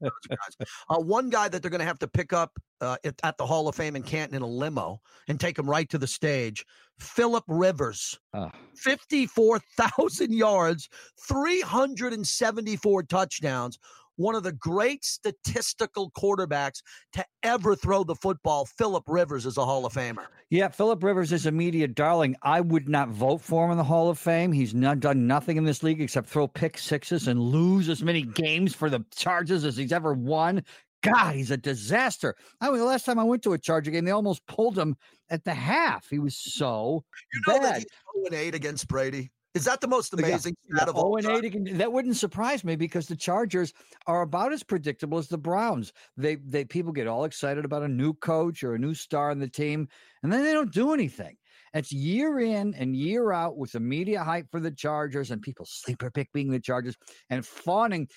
those 0.00 0.10
guys. 0.28 0.68
Uh, 0.88 1.00
one 1.00 1.30
guy 1.30 1.48
that 1.48 1.62
they're 1.62 1.70
going 1.70 1.80
to 1.80 1.86
have 1.86 1.98
to 1.98 2.08
pick 2.08 2.32
up 2.32 2.52
uh, 2.80 2.96
at, 3.04 3.14
at 3.24 3.36
the 3.38 3.46
Hall 3.46 3.66
of 3.68 3.74
Fame 3.74 3.96
in 3.96 4.02
Canton 4.02 4.36
in 4.36 4.42
a 4.42 4.46
limo 4.46 5.00
and 5.26 5.40
take 5.40 5.58
him 5.58 5.68
right 5.68 5.88
to 5.90 5.98
the 5.98 6.06
stage. 6.06 6.64
Philip 6.98 7.44
Rivers, 7.48 8.18
Ah. 8.34 8.50
54,000 8.76 10.32
yards, 10.32 10.88
374 11.28 13.02
touchdowns. 13.04 13.78
One 14.18 14.34
of 14.34 14.42
the 14.42 14.52
great 14.52 15.04
statistical 15.04 16.10
quarterbacks 16.10 16.82
to 17.12 17.24
ever 17.42 17.74
throw 17.76 18.02
the 18.04 18.16
football. 18.16 18.66
Philip 18.66 19.04
Rivers 19.06 19.46
is 19.46 19.56
a 19.56 19.64
Hall 19.64 19.86
of 19.86 19.92
Famer. 19.92 20.26
Yeah, 20.50 20.68
Philip 20.68 21.02
Rivers 21.02 21.32
is 21.32 21.46
a 21.46 21.52
media 21.52 21.86
darling. 21.86 22.34
I 22.42 22.60
would 22.60 22.88
not 22.88 23.10
vote 23.10 23.40
for 23.40 23.64
him 23.64 23.70
in 23.70 23.78
the 23.78 23.84
Hall 23.84 24.10
of 24.10 24.18
Fame. 24.18 24.50
He's 24.50 24.74
not 24.74 24.98
done 24.98 25.26
nothing 25.28 25.56
in 25.56 25.64
this 25.64 25.82
league 25.84 26.00
except 26.00 26.28
throw 26.28 26.48
pick 26.48 26.76
sixes 26.78 27.28
and 27.28 27.40
lose 27.40 27.88
as 27.88 28.02
many 28.02 28.22
games 28.22 28.74
for 28.74 28.90
the 28.90 29.04
Chargers 29.14 29.64
as 29.64 29.76
he's 29.76 29.92
ever 29.92 30.12
won. 30.14 30.64
God, 31.04 31.36
he's 31.36 31.52
a 31.52 31.56
disaster. 31.56 32.34
I 32.60 32.70
mean, 32.70 32.78
the 32.80 32.84
last 32.84 33.06
time 33.06 33.20
I 33.20 33.24
went 33.24 33.42
to 33.44 33.52
a 33.52 33.58
Charger 33.58 33.92
game, 33.92 34.04
they 34.04 34.10
almost 34.10 34.44
pulled 34.48 34.76
him 34.76 34.96
at 35.30 35.44
the 35.44 35.54
half. 35.54 36.08
He 36.10 36.18
was 36.18 36.36
so 36.36 37.04
You 37.32 37.40
know 37.46 37.62
that 37.62 37.62
bad. 37.62 37.76
he's 37.76 37.86
0 38.16 38.26
and 38.26 38.34
8 38.34 38.54
against 38.56 38.88
Brady? 38.88 39.30
Is 39.58 39.64
that 39.64 39.80
the 39.80 39.88
most 39.88 40.14
Yeah, 40.16 40.26
amazing 40.26 40.56
stat 40.72 40.88
of 40.88 40.96
all 40.96 41.12
Oh, 41.12 41.16
and 41.16 41.26
eight 41.26 41.44
again. 41.44 41.78
That 41.78 41.92
wouldn't 41.92 42.16
surprise 42.16 42.64
me 42.64 42.76
because 42.76 43.08
the 43.08 43.16
Chargers 43.16 43.72
are 44.06 44.22
about 44.22 44.52
as 44.52 44.62
predictable 44.62 45.18
as 45.18 45.28
the 45.28 45.38
Browns. 45.38 45.92
They 46.16 46.36
they 46.36 46.64
people 46.64 46.92
get 46.92 47.06
all 47.06 47.24
excited 47.24 47.64
about 47.64 47.82
a 47.82 47.88
new 47.88 48.14
coach 48.14 48.62
or 48.62 48.74
a 48.74 48.78
new 48.78 48.94
star 48.94 49.30
in 49.30 49.38
the 49.38 49.48
team, 49.48 49.88
and 50.22 50.32
then 50.32 50.44
they 50.44 50.52
don't 50.52 50.72
do 50.72 50.92
anything. 50.92 51.36
It's 51.74 51.92
year 51.92 52.40
in 52.40 52.74
and 52.74 52.96
year 52.96 53.32
out 53.32 53.56
with 53.56 53.72
the 53.72 53.80
media 53.80 54.22
hype 54.22 54.46
for 54.50 54.60
the 54.60 54.70
Chargers 54.70 55.30
and 55.30 55.42
people 55.42 55.66
sleeper 55.68 56.10
pick 56.10 56.32
being 56.32 56.50
the 56.50 56.60
Chargers 56.60 56.96
and 57.30 57.44
fawning 57.44 58.08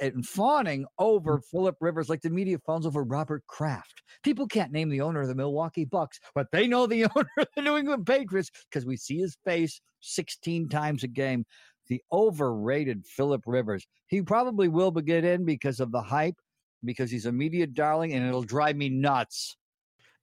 and 0.00 0.26
fawning 0.26 0.86
over 0.98 1.38
mm. 1.38 1.44
Philip 1.50 1.76
Rivers 1.80 2.08
like 2.08 2.22
the 2.22 2.30
media 2.30 2.58
fawns 2.64 2.86
over 2.86 3.02
Robert 3.02 3.46
Kraft. 3.46 4.02
People 4.22 4.46
can't 4.46 4.72
name 4.72 4.88
the 4.88 5.00
owner 5.00 5.22
of 5.22 5.28
the 5.28 5.34
Milwaukee 5.34 5.84
Bucks, 5.84 6.18
but 6.34 6.46
they 6.52 6.66
know 6.66 6.86
the 6.86 7.04
owner 7.16 7.30
of 7.38 7.48
the 7.54 7.62
New 7.62 7.76
England 7.76 8.06
Patriots 8.06 8.50
because 8.70 8.86
we 8.86 8.96
see 8.96 9.18
his 9.18 9.36
face 9.44 9.80
16 10.00 10.68
times 10.68 11.02
a 11.02 11.08
game 11.08 11.44
the 11.88 12.02
overrated 12.12 13.04
Philip 13.06 13.42
Rivers. 13.46 13.86
He 14.08 14.22
probably 14.22 14.68
will 14.68 14.90
get 14.90 15.24
in 15.24 15.44
because 15.44 15.80
of 15.80 15.92
the 15.92 16.02
hype, 16.02 16.36
because 16.84 17.10
he's 17.10 17.26
a 17.26 17.32
media 17.32 17.66
darling, 17.66 18.12
and 18.12 18.26
it'll 18.26 18.42
drive 18.42 18.76
me 18.76 18.88
nuts. 18.88 19.56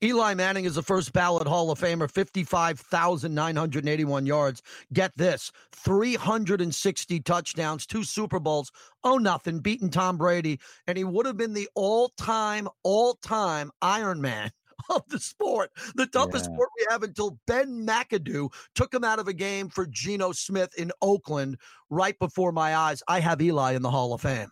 Eli 0.01 0.33
Manning 0.33 0.65
is 0.65 0.75
the 0.75 0.83
first 0.83 1.13
ballot 1.13 1.47
Hall 1.47 1.71
of 1.71 1.79
Famer, 1.79 2.11
55,981 2.11 4.25
yards. 4.25 4.61
Get 4.91 5.15
this 5.15 5.51
360 5.73 7.19
touchdowns, 7.21 7.85
two 7.85 8.03
Super 8.03 8.39
Bowls. 8.39 8.71
Oh, 9.03 9.17
nothing, 9.17 9.59
beating 9.59 9.89
Tom 9.89 10.17
Brady. 10.17 10.59
And 10.87 10.97
he 10.97 11.03
would 11.03 11.25
have 11.25 11.37
been 11.37 11.53
the 11.53 11.69
all 11.75 12.09
time, 12.17 12.67
all 12.83 13.15
time 13.15 13.71
Iron 13.81 14.21
Man 14.21 14.51
of 14.89 15.03
the 15.09 15.19
sport. 15.19 15.71
The 15.95 16.07
toughest 16.07 16.45
Yeah. 16.49 16.55
sport 16.55 16.69
we 16.77 16.85
have 16.89 17.03
until 17.03 17.37
Ben 17.47 17.85
McAdoo 17.85 18.51
took 18.75 18.93
him 18.93 19.03
out 19.03 19.19
of 19.19 19.27
a 19.27 19.33
game 19.33 19.69
for 19.69 19.85
Geno 19.87 20.31
Smith 20.33 20.69
in 20.77 20.91
Oakland 21.01 21.57
right 21.89 22.17
before 22.19 22.51
my 22.51 22.75
eyes. 22.75 23.01
I 23.07 23.19
have 23.21 23.41
Eli 23.41 23.73
in 23.73 23.81
the 23.81 23.91
Hall 23.91 24.13
of 24.13 24.21
Fame. 24.21 24.51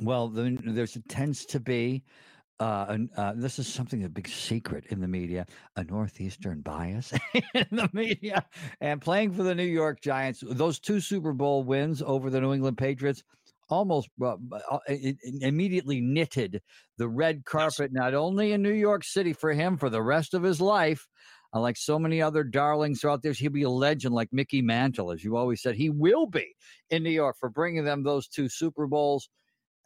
Well, 0.00 0.28
then 0.28 0.60
there's 0.64 0.96
tends 1.08 1.44
to 1.46 1.60
be. 1.60 2.02
Uh, 2.62 2.98
uh, 3.16 3.32
this 3.34 3.58
is 3.58 3.66
something 3.66 4.04
a 4.04 4.08
big 4.08 4.28
secret 4.28 4.84
in 4.90 5.00
the 5.00 5.08
media, 5.08 5.44
a 5.74 5.82
northeastern 5.82 6.60
bias 6.60 7.12
in 7.34 7.66
the 7.72 7.90
media, 7.92 8.46
and 8.80 9.00
playing 9.00 9.32
for 9.32 9.42
the 9.42 9.54
New 9.54 9.64
York 9.64 10.00
Giants. 10.00 10.44
Those 10.46 10.78
two 10.78 11.00
Super 11.00 11.32
Bowl 11.32 11.64
wins 11.64 12.02
over 12.02 12.30
the 12.30 12.40
New 12.40 12.52
England 12.52 12.78
Patriots 12.78 13.24
almost 13.68 14.08
uh, 14.22 14.36
uh, 14.70 14.78
immediately 15.40 16.00
knitted 16.00 16.60
the 16.98 17.08
red 17.08 17.44
carpet 17.44 17.90
not 17.92 18.14
only 18.14 18.52
in 18.52 18.62
New 18.62 18.72
York 18.72 19.02
City 19.02 19.32
for 19.32 19.52
him 19.52 19.76
for 19.76 19.90
the 19.90 20.02
rest 20.02 20.34
of 20.34 20.42
his 20.44 20.60
life, 20.60 21.08
Uh, 21.54 21.60
like 21.60 21.76
so 21.76 21.98
many 21.98 22.22
other 22.22 22.44
darlings 22.44 23.00
throughout 23.00 23.22
this, 23.22 23.38
he'll 23.38 23.50
be 23.50 23.62
a 23.62 23.70
legend 23.70 24.14
like 24.14 24.28
Mickey 24.32 24.62
Mantle, 24.62 25.10
as 25.10 25.22
you 25.24 25.36
always 25.36 25.60
said. 25.62 25.74
He 25.76 25.90
will 25.90 26.26
be 26.26 26.54
in 26.90 27.02
New 27.02 27.10
York 27.10 27.36
for 27.38 27.50
bringing 27.50 27.84
them 27.84 28.02
those 28.04 28.28
two 28.28 28.48
Super 28.48 28.86
Bowls. 28.86 29.28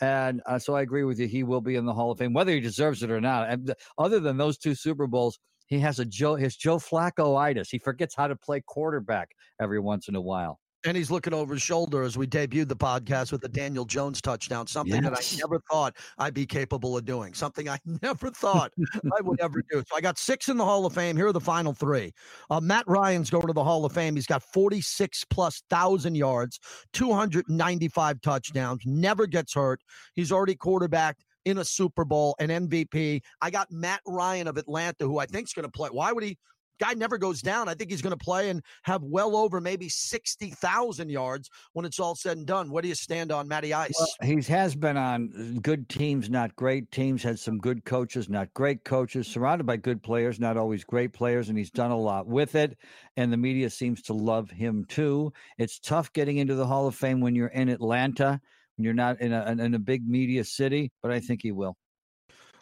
And 0.00 0.42
uh, 0.46 0.58
so 0.58 0.74
I 0.74 0.82
agree 0.82 1.04
with 1.04 1.18
you. 1.18 1.26
He 1.26 1.42
will 1.42 1.60
be 1.60 1.76
in 1.76 1.86
the 1.86 1.94
Hall 1.94 2.10
of 2.10 2.18
Fame, 2.18 2.34
whether 2.34 2.52
he 2.52 2.60
deserves 2.60 3.02
it 3.02 3.10
or 3.10 3.20
not. 3.20 3.48
And 3.48 3.74
other 3.98 4.20
than 4.20 4.36
those 4.36 4.58
two 4.58 4.74
Super 4.74 5.06
Bowls, 5.06 5.38
he 5.66 5.78
has 5.80 5.98
a 5.98 6.04
Joe 6.04 6.36
his 6.36 6.56
Joe 6.56 6.78
Flacco-itis. 6.78 7.70
He 7.70 7.78
forgets 7.78 8.14
how 8.14 8.28
to 8.28 8.36
play 8.36 8.60
quarterback 8.60 9.30
every 9.60 9.80
once 9.80 10.08
in 10.08 10.14
a 10.14 10.20
while. 10.20 10.60
And 10.84 10.96
he's 10.96 11.10
looking 11.10 11.34
over 11.34 11.54
his 11.54 11.62
shoulder 11.62 12.02
as 12.02 12.16
we 12.16 12.26
debuted 12.26 12.68
the 12.68 12.76
podcast 12.76 13.32
with 13.32 13.40
the 13.40 13.48
Daniel 13.48 13.84
Jones 13.84 14.20
touchdown, 14.20 14.66
something 14.66 15.02
yes. 15.02 15.32
that 15.32 15.36
I 15.36 15.38
never 15.38 15.60
thought 15.70 15.96
I'd 16.18 16.34
be 16.34 16.46
capable 16.46 16.96
of 16.96 17.04
doing, 17.04 17.34
something 17.34 17.68
I 17.68 17.78
never 18.02 18.30
thought 18.30 18.72
I 19.16 19.20
would 19.20 19.40
ever 19.40 19.62
do. 19.70 19.82
So 19.88 19.96
I 19.96 20.00
got 20.00 20.18
six 20.18 20.48
in 20.48 20.56
the 20.56 20.64
Hall 20.64 20.86
of 20.86 20.92
Fame. 20.92 21.16
Here 21.16 21.26
are 21.26 21.32
the 21.32 21.40
final 21.40 21.72
three. 21.72 22.12
Uh, 22.50 22.60
Matt 22.60 22.84
Ryan's 22.86 23.30
going 23.30 23.46
to 23.46 23.52
the 23.52 23.64
Hall 23.64 23.84
of 23.84 23.92
Fame. 23.92 24.14
He's 24.14 24.26
got 24.26 24.42
46 24.42 25.24
plus 25.24 25.62
thousand 25.70 26.14
yards, 26.14 26.60
295 26.92 28.20
touchdowns, 28.20 28.82
never 28.84 29.26
gets 29.26 29.54
hurt. 29.54 29.82
He's 30.14 30.30
already 30.30 30.54
quarterbacked 30.54 31.24
in 31.46 31.58
a 31.58 31.64
Super 31.64 32.04
Bowl, 32.04 32.34
an 32.38 32.48
MVP. 32.48 33.22
I 33.40 33.50
got 33.50 33.70
Matt 33.70 34.00
Ryan 34.06 34.48
of 34.48 34.56
Atlanta, 34.58 35.04
who 35.04 35.18
I 35.18 35.26
think 35.26 35.46
is 35.46 35.52
going 35.52 35.64
to 35.64 35.70
play. 35.70 35.88
Why 35.90 36.12
would 36.12 36.24
he 36.24 36.36
guy 36.78 36.94
never 36.94 37.18
goes 37.18 37.40
down. 37.40 37.68
I 37.68 37.74
think 37.74 37.90
he's 37.90 38.02
going 38.02 38.16
to 38.16 38.24
play 38.24 38.50
and 38.50 38.62
have 38.82 39.02
well 39.02 39.36
over 39.36 39.60
maybe 39.60 39.88
60,000 39.88 41.10
yards 41.10 41.50
when 41.72 41.84
it's 41.84 41.98
all 41.98 42.14
said 42.14 42.36
and 42.36 42.46
done. 42.46 42.70
What 42.70 42.82
do 42.82 42.88
you 42.88 42.94
stand 42.94 43.32
on 43.32 43.48
Matty 43.48 43.72
Ice? 43.74 43.94
Well, 43.98 44.28
he 44.28 44.40
has 44.52 44.74
been 44.74 44.96
on 44.96 45.32
uh, 45.56 45.60
good 45.60 45.88
teams, 45.88 46.30
not 46.30 46.54
great 46.56 46.90
teams, 46.90 47.22
had 47.22 47.38
some 47.38 47.58
good 47.58 47.84
coaches, 47.84 48.28
not 48.28 48.52
great 48.54 48.84
coaches, 48.84 49.26
surrounded 49.26 49.64
by 49.64 49.76
good 49.76 50.02
players, 50.02 50.38
not 50.40 50.56
always 50.56 50.84
great 50.84 51.12
players, 51.12 51.48
and 51.48 51.58
he's 51.58 51.70
done 51.70 51.90
a 51.90 51.98
lot 51.98 52.26
with 52.26 52.54
it. 52.54 52.76
And 53.16 53.32
the 53.32 53.36
media 53.36 53.70
seems 53.70 54.02
to 54.02 54.12
love 54.12 54.50
him 54.50 54.84
too. 54.88 55.32
It's 55.58 55.78
tough 55.78 56.12
getting 56.12 56.38
into 56.38 56.54
the 56.54 56.66
Hall 56.66 56.86
of 56.86 56.94
Fame 56.94 57.20
when 57.20 57.34
you're 57.34 57.48
in 57.48 57.68
Atlanta, 57.68 58.40
when 58.76 58.84
you're 58.84 58.94
not 58.94 59.20
in 59.20 59.32
a, 59.32 59.50
in 59.50 59.74
a 59.74 59.78
big 59.78 60.06
media 60.08 60.44
city, 60.44 60.92
but 61.02 61.10
I 61.10 61.20
think 61.20 61.42
he 61.42 61.52
will. 61.52 61.76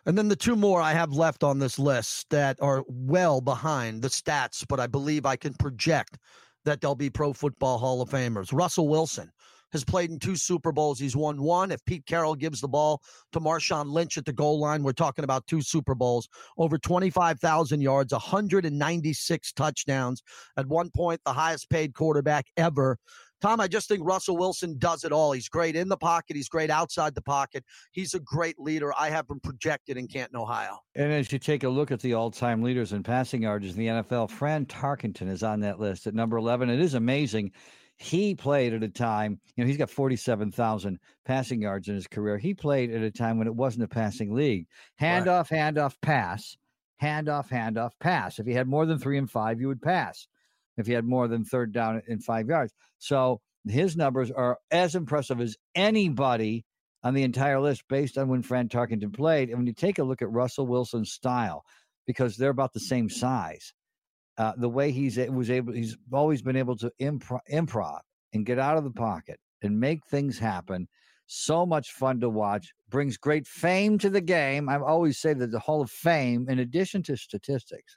And 0.06 0.18
then 0.18 0.28
the 0.28 0.36
two 0.36 0.56
more 0.56 0.80
I 0.80 0.92
have 0.92 1.12
left 1.12 1.42
on 1.42 1.58
this 1.58 1.78
list 1.78 2.28
that 2.30 2.60
are 2.60 2.84
well 2.88 3.40
behind 3.40 4.02
the 4.02 4.08
stats, 4.08 4.64
but 4.68 4.78
I 4.78 4.86
believe 4.86 5.24
I 5.24 5.36
can 5.36 5.54
project 5.54 6.18
that 6.64 6.80
they'll 6.80 6.94
be 6.94 7.10
Pro 7.10 7.32
Football 7.32 7.78
Hall 7.78 8.02
of 8.02 8.10
Famers. 8.10 8.52
Russell 8.52 8.88
Wilson 8.88 9.30
has 9.74 9.84
played 9.84 10.10
in 10.10 10.20
two 10.20 10.36
Super 10.36 10.70
Bowls. 10.70 11.00
He's 11.00 11.16
won 11.16 11.42
one. 11.42 11.72
If 11.72 11.84
Pete 11.84 12.06
Carroll 12.06 12.36
gives 12.36 12.60
the 12.60 12.68
ball 12.68 13.02
to 13.32 13.40
Marshawn 13.40 13.90
Lynch 13.90 14.16
at 14.16 14.24
the 14.24 14.32
goal 14.32 14.60
line, 14.60 14.84
we're 14.84 14.92
talking 14.92 15.24
about 15.24 15.46
two 15.48 15.60
Super 15.60 15.96
Bowls, 15.96 16.28
over 16.56 16.78
25,000 16.78 17.80
yards, 17.80 18.12
196 18.12 19.52
touchdowns. 19.52 20.22
At 20.56 20.68
one 20.68 20.90
point, 20.90 21.20
the 21.24 21.32
highest 21.32 21.68
paid 21.70 21.92
quarterback 21.92 22.46
ever 22.56 22.98
Tom, 23.40 23.60
I 23.60 23.68
just 23.68 23.88
think 23.88 24.02
Russell 24.04 24.36
Wilson 24.36 24.76
does 24.78 25.04
it 25.04 25.12
all. 25.12 25.32
He's 25.32 25.48
great 25.48 25.76
in 25.76 25.88
the 25.88 25.96
pocket. 25.96 26.36
He's 26.36 26.48
great 26.48 26.70
outside 26.70 27.14
the 27.14 27.22
pocket. 27.22 27.64
He's 27.92 28.14
a 28.14 28.20
great 28.20 28.58
leader. 28.58 28.92
I 28.98 29.10
have 29.10 29.28
him 29.28 29.40
projected 29.40 29.96
in 29.96 30.08
Canton, 30.08 30.36
Ohio. 30.36 30.78
And 30.94 31.12
as 31.12 31.30
you 31.30 31.38
take 31.38 31.64
a 31.64 31.68
look 31.68 31.90
at 31.90 32.00
the 32.00 32.14
all-time 32.14 32.62
leaders 32.62 32.92
in 32.92 33.02
passing 33.02 33.42
yards 33.42 33.66
in 33.66 33.76
the 33.76 33.86
NFL, 33.86 34.30
Fran 34.30 34.66
Tarkenton 34.66 35.28
is 35.28 35.42
on 35.42 35.60
that 35.60 35.78
list 35.78 36.06
at 36.06 36.14
number 36.14 36.36
11. 36.36 36.70
It 36.70 36.80
is 36.80 36.94
amazing. 36.94 37.52
He 37.96 38.34
played 38.34 38.72
at 38.72 38.82
a 38.82 38.88
time, 38.88 39.38
you 39.56 39.62
know, 39.62 39.68
he's 39.68 39.76
got 39.76 39.90
47,000 39.90 40.98
passing 41.24 41.62
yards 41.62 41.88
in 41.88 41.94
his 41.94 42.06
career. 42.06 42.38
He 42.38 42.54
played 42.54 42.92
at 42.92 43.02
a 43.02 43.10
time 43.10 43.38
when 43.38 43.46
it 43.46 43.54
wasn't 43.54 43.84
a 43.84 43.88
passing 43.88 44.34
league. 44.34 44.66
Handoff, 45.00 45.50
right. 45.50 45.74
handoff, 45.74 45.94
pass. 46.00 46.56
Handoff, 47.02 47.48
handoff, 47.50 47.92
pass. 48.00 48.38
If 48.38 48.46
he 48.46 48.52
had 48.52 48.66
more 48.66 48.86
than 48.86 48.98
three 48.98 49.18
and 49.18 49.30
five, 49.30 49.60
you 49.60 49.68
would 49.68 49.82
pass 49.82 50.26
if 50.76 50.86
he 50.86 50.92
had 50.92 51.04
more 51.04 51.28
than 51.28 51.44
third 51.44 51.72
down 51.72 52.02
in 52.08 52.20
five 52.20 52.48
yards. 52.48 52.72
So 52.98 53.40
his 53.68 53.96
numbers 53.96 54.30
are 54.30 54.58
as 54.70 54.94
impressive 54.94 55.40
as 55.40 55.56
anybody 55.74 56.64
on 57.02 57.14
the 57.14 57.22
entire 57.22 57.60
list 57.60 57.84
based 57.88 58.18
on 58.18 58.28
when 58.28 58.42
Fran 58.42 58.68
Tarkenton 58.68 59.12
played. 59.12 59.48
And 59.48 59.58
when 59.58 59.66
you 59.66 59.74
take 59.74 59.98
a 59.98 60.04
look 60.04 60.22
at 60.22 60.30
Russell 60.30 60.66
Wilson's 60.66 61.12
style, 61.12 61.64
because 62.06 62.36
they're 62.36 62.50
about 62.50 62.72
the 62.72 62.80
same 62.80 63.08
size, 63.08 63.72
uh, 64.36 64.52
the 64.56 64.68
way 64.68 64.90
he's 64.90 65.16
was 65.16 65.50
able, 65.50 65.72
he's 65.72 65.96
always 66.12 66.42
been 66.42 66.56
able 66.56 66.76
to 66.76 66.90
improv, 67.00 67.40
improv 67.52 68.00
and 68.32 68.46
get 68.46 68.58
out 68.58 68.76
of 68.76 68.84
the 68.84 68.90
pocket 68.90 69.38
and 69.62 69.78
make 69.78 70.04
things 70.06 70.38
happen. 70.38 70.88
So 71.26 71.64
much 71.64 71.92
fun 71.92 72.20
to 72.20 72.28
watch. 72.28 72.72
Brings 72.90 73.16
great 73.16 73.46
fame 73.46 73.96
to 73.98 74.10
the 74.10 74.20
game. 74.20 74.68
I 74.68 74.78
always 74.78 75.18
say 75.18 75.32
that 75.34 75.50
the 75.50 75.58
Hall 75.58 75.80
of 75.80 75.90
Fame, 75.90 76.46
in 76.48 76.58
addition 76.58 77.02
to 77.04 77.16
statistics, 77.16 77.96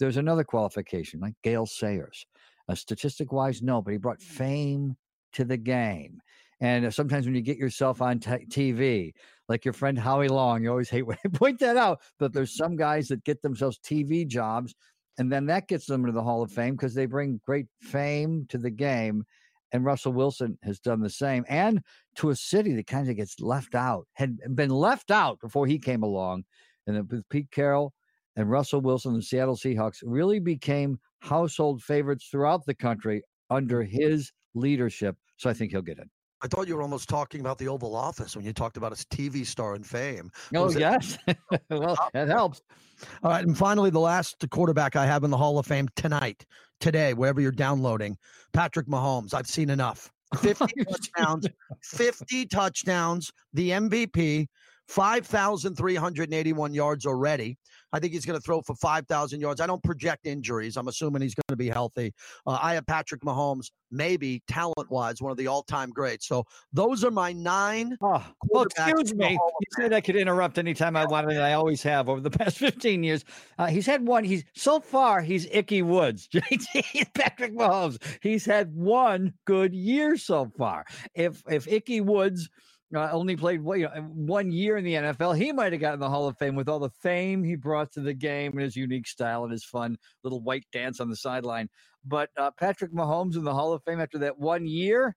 there's 0.00 0.16
another 0.16 0.44
qualification, 0.44 1.20
like 1.20 1.34
Gale 1.42 1.66
Sayers. 1.66 2.26
Uh, 2.68 2.74
statistic 2.74 3.32
wise, 3.32 3.62
no, 3.62 3.82
but 3.82 3.92
he 3.92 3.98
brought 3.98 4.20
fame 4.20 4.96
to 5.32 5.44
the 5.44 5.56
game. 5.56 6.20
And 6.60 6.86
uh, 6.86 6.90
sometimes 6.90 7.26
when 7.26 7.34
you 7.34 7.40
get 7.40 7.58
yourself 7.58 8.02
on 8.02 8.18
t- 8.18 8.30
TV, 8.48 9.12
like 9.48 9.64
your 9.64 9.74
friend 9.74 9.98
Howie 9.98 10.28
Long, 10.28 10.62
you 10.62 10.70
always 10.70 10.90
hate 10.90 11.02
when 11.02 11.18
I 11.24 11.28
point 11.28 11.58
that 11.60 11.76
out, 11.76 12.00
but 12.18 12.32
there's 12.32 12.56
some 12.56 12.76
guys 12.76 13.08
that 13.08 13.24
get 13.24 13.42
themselves 13.42 13.78
TV 13.78 14.26
jobs, 14.26 14.74
and 15.18 15.32
then 15.32 15.46
that 15.46 15.68
gets 15.68 15.86
them 15.86 16.02
into 16.02 16.12
the 16.12 16.22
Hall 16.22 16.42
of 16.42 16.52
Fame 16.52 16.76
because 16.76 16.94
they 16.94 17.06
bring 17.06 17.40
great 17.44 17.66
fame 17.80 18.46
to 18.48 18.58
the 18.58 18.70
game. 18.70 19.24
And 19.72 19.84
Russell 19.84 20.12
Wilson 20.12 20.58
has 20.64 20.80
done 20.80 21.00
the 21.00 21.10
same, 21.10 21.44
and 21.48 21.80
to 22.16 22.30
a 22.30 22.36
city 22.36 22.74
that 22.74 22.88
kind 22.88 23.08
of 23.08 23.16
gets 23.16 23.40
left 23.40 23.74
out, 23.76 24.06
had 24.14 24.38
been 24.56 24.70
left 24.70 25.12
out 25.12 25.38
before 25.40 25.66
he 25.66 25.78
came 25.78 26.02
along. 26.02 26.44
And 26.86 27.08
with 27.08 27.28
Pete 27.28 27.52
Carroll, 27.52 27.92
and 28.40 28.50
Russell 28.50 28.80
Wilson, 28.80 29.14
the 29.14 29.22
Seattle 29.22 29.56
Seahawks, 29.56 30.02
really 30.02 30.40
became 30.40 30.98
household 31.20 31.82
favorites 31.82 32.28
throughout 32.30 32.64
the 32.64 32.74
country 32.74 33.22
under 33.50 33.84
mm-hmm. 33.84 34.00
his 34.00 34.32
leadership. 34.54 35.16
So 35.36 35.50
I 35.50 35.52
think 35.52 35.72
he'll 35.72 35.82
get 35.82 35.98
in. 35.98 36.08
I 36.42 36.48
thought 36.48 36.66
you 36.66 36.74
were 36.74 36.82
almost 36.82 37.10
talking 37.10 37.42
about 37.42 37.58
the 37.58 37.68
Oval 37.68 37.94
Office 37.94 38.34
when 38.34 38.46
you 38.46 38.54
talked 38.54 38.78
about 38.78 38.92
his 38.92 39.04
TV 39.04 39.44
star 39.44 39.74
and 39.74 39.86
fame. 39.86 40.30
Oh, 40.54 40.64
Was 40.64 40.76
yes. 40.76 41.18
well, 41.70 41.98
that 42.14 42.28
helps. 42.28 42.62
All 43.22 43.30
right. 43.30 43.44
And 43.44 43.56
finally, 43.56 43.90
the 43.90 44.00
last 44.00 44.42
quarterback 44.48 44.96
I 44.96 45.04
have 45.04 45.22
in 45.22 45.30
the 45.30 45.36
Hall 45.36 45.58
of 45.58 45.66
Fame 45.66 45.88
tonight, 45.96 46.46
today, 46.80 47.12
wherever 47.12 47.42
you're 47.42 47.52
downloading, 47.52 48.16
Patrick 48.54 48.86
Mahomes. 48.86 49.34
I've 49.34 49.48
seen 49.48 49.68
enough. 49.68 50.10
50 50.40 50.84
touchdowns, 50.84 51.46
50 51.82 52.46
touchdowns, 52.46 53.32
the 53.52 53.70
MVP, 53.70 54.46
5,381 54.90 56.74
yards 56.74 57.06
already. 57.06 57.56
I 57.92 58.00
think 58.00 58.12
he's 58.12 58.26
going 58.26 58.38
to 58.38 58.42
throw 58.42 58.60
for 58.60 58.74
5,000 58.74 59.40
yards. 59.40 59.60
I 59.60 59.66
don't 59.66 59.82
project 59.84 60.26
injuries. 60.26 60.76
I'm 60.76 60.88
assuming 60.88 61.22
he's 61.22 61.34
going 61.34 61.44
to 61.50 61.56
be 61.56 61.68
healthy. 61.68 62.12
Uh, 62.44 62.58
I 62.60 62.74
have 62.74 62.86
Patrick 62.86 63.20
Mahomes, 63.22 63.70
maybe 63.92 64.42
talent 64.48 64.90
wise, 64.90 65.22
one 65.22 65.30
of 65.30 65.38
the 65.38 65.46
all 65.46 65.62
time 65.62 65.90
greats. 65.90 66.26
So 66.26 66.44
those 66.72 67.04
are 67.04 67.10
my 67.12 67.32
nine. 67.32 67.96
Oh, 68.02 68.24
well, 68.48 68.64
excuse 68.64 69.14
me. 69.14 69.32
You 69.32 69.66
said 69.76 69.92
I 69.92 70.00
could 70.00 70.16
interrupt 70.16 70.58
anytime 70.58 70.96
I 70.96 71.04
wanted, 71.06 71.38
I 71.38 71.52
always 71.52 71.84
have 71.84 72.08
over 72.08 72.20
the 72.20 72.30
past 72.38 72.58
15 72.58 73.04
years. 73.04 73.24
Uh, 73.58 73.66
he's 73.66 73.86
had 73.86 74.04
one. 74.04 74.24
He's 74.24 74.42
so 74.56 74.80
far, 74.80 75.20
he's 75.20 75.46
Ickey 75.52 75.82
Woods. 75.82 76.28
JT, 76.34 77.14
Patrick 77.14 77.56
Mahomes. 77.56 78.02
He's 78.22 78.44
had 78.44 78.74
one 78.74 79.34
good 79.44 79.72
year 79.72 80.16
so 80.16 80.50
far. 80.58 80.84
If 81.14 81.44
if 81.48 81.68
Ickey 81.68 82.00
Woods 82.00 82.48
uh, 82.94 83.08
only 83.12 83.36
played 83.36 83.60
you 83.64 83.82
know, 83.82 84.10
one 84.12 84.50
year 84.50 84.76
in 84.76 84.84
the 84.84 84.94
NFL. 84.94 85.36
He 85.36 85.52
might 85.52 85.72
have 85.72 85.80
gotten 85.80 86.00
the 86.00 86.08
Hall 86.08 86.26
of 86.26 86.36
Fame 86.38 86.56
with 86.56 86.68
all 86.68 86.80
the 86.80 86.90
fame 86.90 87.44
he 87.44 87.54
brought 87.54 87.92
to 87.92 88.00
the 88.00 88.14
game 88.14 88.52
and 88.52 88.62
his 88.62 88.76
unique 88.76 89.06
style 89.06 89.44
and 89.44 89.52
his 89.52 89.64
fun 89.64 89.96
little 90.24 90.40
white 90.40 90.64
dance 90.72 91.00
on 91.00 91.08
the 91.08 91.16
sideline. 91.16 91.68
But 92.04 92.30
uh, 92.36 92.50
Patrick 92.58 92.92
Mahomes 92.92 93.36
in 93.36 93.44
the 93.44 93.54
Hall 93.54 93.72
of 93.72 93.82
Fame 93.84 94.00
after 94.00 94.18
that 94.18 94.38
one 94.38 94.66
year, 94.66 95.14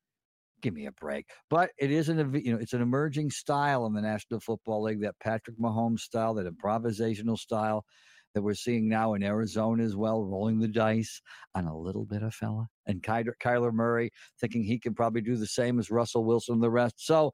give 0.62 0.74
me 0.74 0.86
a 0.86 0.92
break. 0.92 1.28
But 1.50 1.72
it 1.78 1.92
is 1.92 2.10
an 2.10 2.34
you 2.44 2.54
know 2.54 2.60
it's 2.60 2.74
an 2.74 2.82
emerging 2.82 3.32
style 3.32 3.86
in 3.86 3.94
the 3.94 4.02
National 4.02 4.40
Football 4.40 4.84
League 4.84 5.02
that 5.02 5.20
Patrick 5.20 5.58
Mahomes 5.58 6.02
style, 6.02 6.34
that 6.36 6.48
improvisational 6.48 7.38
style 7.38 7.86
that 8.34 8.42
we're 8.42 8.56
seeing 8.56 8.90
now 8.90 9.14
in 9.14 9.24
Arizona 9.24 9.84
as 9.84 9.96
well, 9.96 10.24
rolling 10.24 10.60
the 10.60 10.68
dice 10.68 11.22
on 11.54 11.66
a 11.66 11.78
little 11.78 12.06
bit 12.06 12.24
of 12.24 12.34
fella. 12.34 12.68
And 12.88 13.02
Kyler, 13.02 13.34
Kyler 13.42 13.72
Murray 13.72 14.12
thinking 14.40 14.64
he 14.64 14.80
can 14.80 14.94
probably 14.94 15.22
do 15.22 15.36
the 15.36 15.46
same 15.46 15.80
as 15.80 15.92
Russell 15.92 16.26
Wilson 16.26 16.56
and 16.56 16.64
the 16.64 16.70
rest. 16.70 16.96
So 17.06 17.34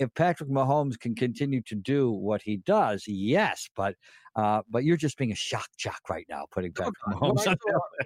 if 0.00 0.12
Patrick 0.14 0.48
Mahomes 0.48 0.98
can 0.98 1.14
continue 1.14 1.60
to 1.62 1.74
do 1.76 2.10
what 2.10 2.40
he 2.42 2.56
does, 2.56 3.04
yes, 3.06 3.68
but 3.76 3.94
uh, 4.36 4.62
but 4.70 4.84
you're 4.84 4.96
just 4.96 5.18
being 5.18 5.32
a 5.32 5.36
shock 5.36 5.68
jock 5.76 6.00
right 6.08 6.26
now, 6.28 6.46
putting 6.50 6.72
Patrick 6.72 6.94
Mahomes. 7.08 7.20
When 7.20 7.38
I, 7.38 7.42
saw, 7.44 7.54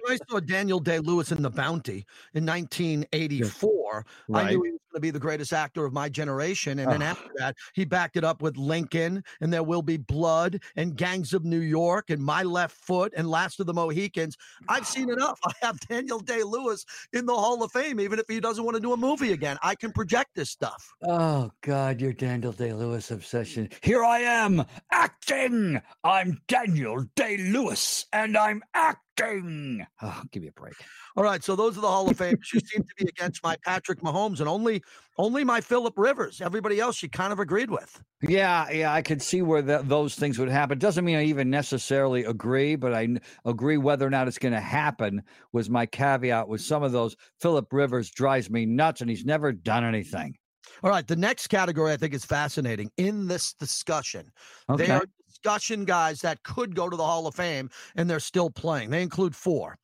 when 0.01 0.13
I 0.13 0.17
saw 0.29 0.39
Daniel 0.39 0.79
Day 0.79 0.99
Lewis 0.99 1.31
in 1.31 1.41
The 1.41 1.49
Bounty 1.49 2.05
in 2.33 2.45
1984, 2.45 4.05
right. 4.27 4.45
I 4.45 4.49
knew 4.49 4.63
he 4.63 4.71
was 4.71 4.79
going 4.91 4.95
to 4.95 4.99
be 4.99 5.11
the 5.11 5.19
greatest 5.19 5.53
actor 5.53 5.85
of 5.85 5.93
my 5.93 6.09
generation. 6.09 6.79
And 6.79 6.91
then 6.91 7.01
after 7.01 7.29
that, 7.37 7.55
he 7.73 7.85
backed 7.85 8.17
it 8.17 8.23
up 8.23 8.41
with 8.41 8.57
Lincoln 8.57 9.23
and 9.41 9.53
There 9.53 9.63
Will 9.63 9.81
Be 9.81 9.97
Blood 9.97 10.61
and 10.75 10.95
Gangs 10.95 11.33
of 11.33 11.45
New 11.45 11.59
York 11.59 12.09
and 12.09 12.23
My 12.23 12.43
Left 12.43 12.75
Foot 12.75 13.13
and 13.15 13.29
Last 13.29 13.59
of 13.59 13.67
the 13.67 13.73
Mohicans. 13.73 14.35
I've 14.67 14.87
seen 14.87 15.09
enough. 15.09 15.39
I 15.45 15.53
have 15.61 15.79
Daniel 15.81 16.19
Day 16.19 16.43
Lewis 16.43 16.85
in 17.13 17.25
the 17.25 17.35
Hall 17.35 17.61
of 17.61 17.71
Fame, 17.71 17.99
even 17.99 18.17
if 18.17 18.25
he 18.27 18.39
doesn't 18.39 18.63
want 18.63 18.75
to 18.75 18.81
do 18.81 18.93
a 18.93 18.97
movie 18.97 19.33
again. 19.33 19.57
I 19.61 19.75
can 19.75 19.91
project 19.91 20.31
this 20.35 20.49
stuff. 20.49 20.93
Oh, 21.07 21.51
God, 21.61 22.01
your 22.01 22.13
Daniel 22.13 22.51
Day 22.51 22.73
Lewis 22.73 23.11
obsession. 23.11 23.69
Here 23.81 24.03
I 24.03 24.19
am 24.19 24.65
acting. 24.91 25.81
I'm 26.15 26.39
Daniel 26.47 27.03
Day 27.17 27.35
Lewis, 27.35 28.05
and 28.13 28.37
I'm 28.37 28.63
acting. 28.73 29.85
Oh, 30.01 30.21
give 30.31 30.43
me 30.43 30.47
a 30.47 30.51
break. 30.53 30.75
All 31.17 31.25
right, 31.25 31.43
so 31.43 31.57
those 31.57 31.77
are 31.77 31.81
the 31.81 31.89
Hall 31.89 32.09
of 32.09 32.17
Famers. 32.17 32.53
you 32.53 32.59
seem 32.65 32.83
to 32.83 32.95
be 32.97 33.09
against 33.09 33.43
my 33.43 33.57
Patrick 33.65 33.99
Mahomes, 33.99 34.39
and 34.39 34.47
only 34.47 34.81
only 35.17 35.43
my 35.43 35.59
Philip 35.59 35.93
Rivers. 35.97 36.39
Everybody 36.39 36.79
else, 36.79 37.03
you 37.03 37.09
kind 37.09 37.33
of 37.33 37.39
agreed 37.41 37.69
with. 37.69 38.01
Yeah, 38.21 38.69
yeah, 38.69 38.93
I 38.93 39.01
could 39.01 39.21
see 39.21 39.41
where 39.41 39.61
the, 39.61 39.81
those 39.83 40.15
things 40.15 40.39
would 40.39 40.47
happen. 40.47 40.79
Doesn't 40.79 41.03
mean 41.03 41.17
I 41.17 41.25
even 41.25 41.49
necessarily 41.49 42.23
agree, 42.23 42.77
but 42.77 42.93
I 42.93 43.09
agree 43.43 43.75
whether 43.75 44.07
or 44.07 44.09
not 44.09 44.29
it's 44.29 44.37
going 44.37 44.53
to 44.53 44.61
happen. 44.61 45.21
Was 45.51 45.69
my 45.69 45.85
caveat 45.85 46.47
with 46.47 46.61
some 46.61 46.81
of 46.81 46.93
those. 46.93 47.17
Philip 47.41 47.73
Rivers 47.73 48.09
drives 48.09 48.49
me 48.49 48.65
nuts, 48.65 49.01
and 49.01 49.09
he's 49.09 49.25
never 49.25 49.51
done 49.51 49.83
anything. 49.83 50.37
All 50.81 50.89
right, 50.89 51.05
the 51.05 51.15
next 51.15 51.47
category 51.47 51.91
I 51.91 51.97
think 51.97 52.13
is 52.13 52.23
fascinating 52.23 52.89
in 52.97 53.27
this 53.27 53.53
discussion. 53.53 54.31
Okay. 54.69 54.85
They 54.85 54.91
are 54.91 55.03
discussion 55.45 55.85
guys 55.85 56.21
that 56.21 56.41
could 56.41 56.73
go 56.73 56.89
to 56.89 56.97
the 56.97 57.05
Hall 57.05 57.27
of 57.27 57.35
Fame, 57.35 57.69
and 57.95 58.09
they're 58.09 58.19
still 58.19 58.49
playing. 58.49 58.89
They 58.89 59.03
include 59.03 59.35
four. 59.35 59.77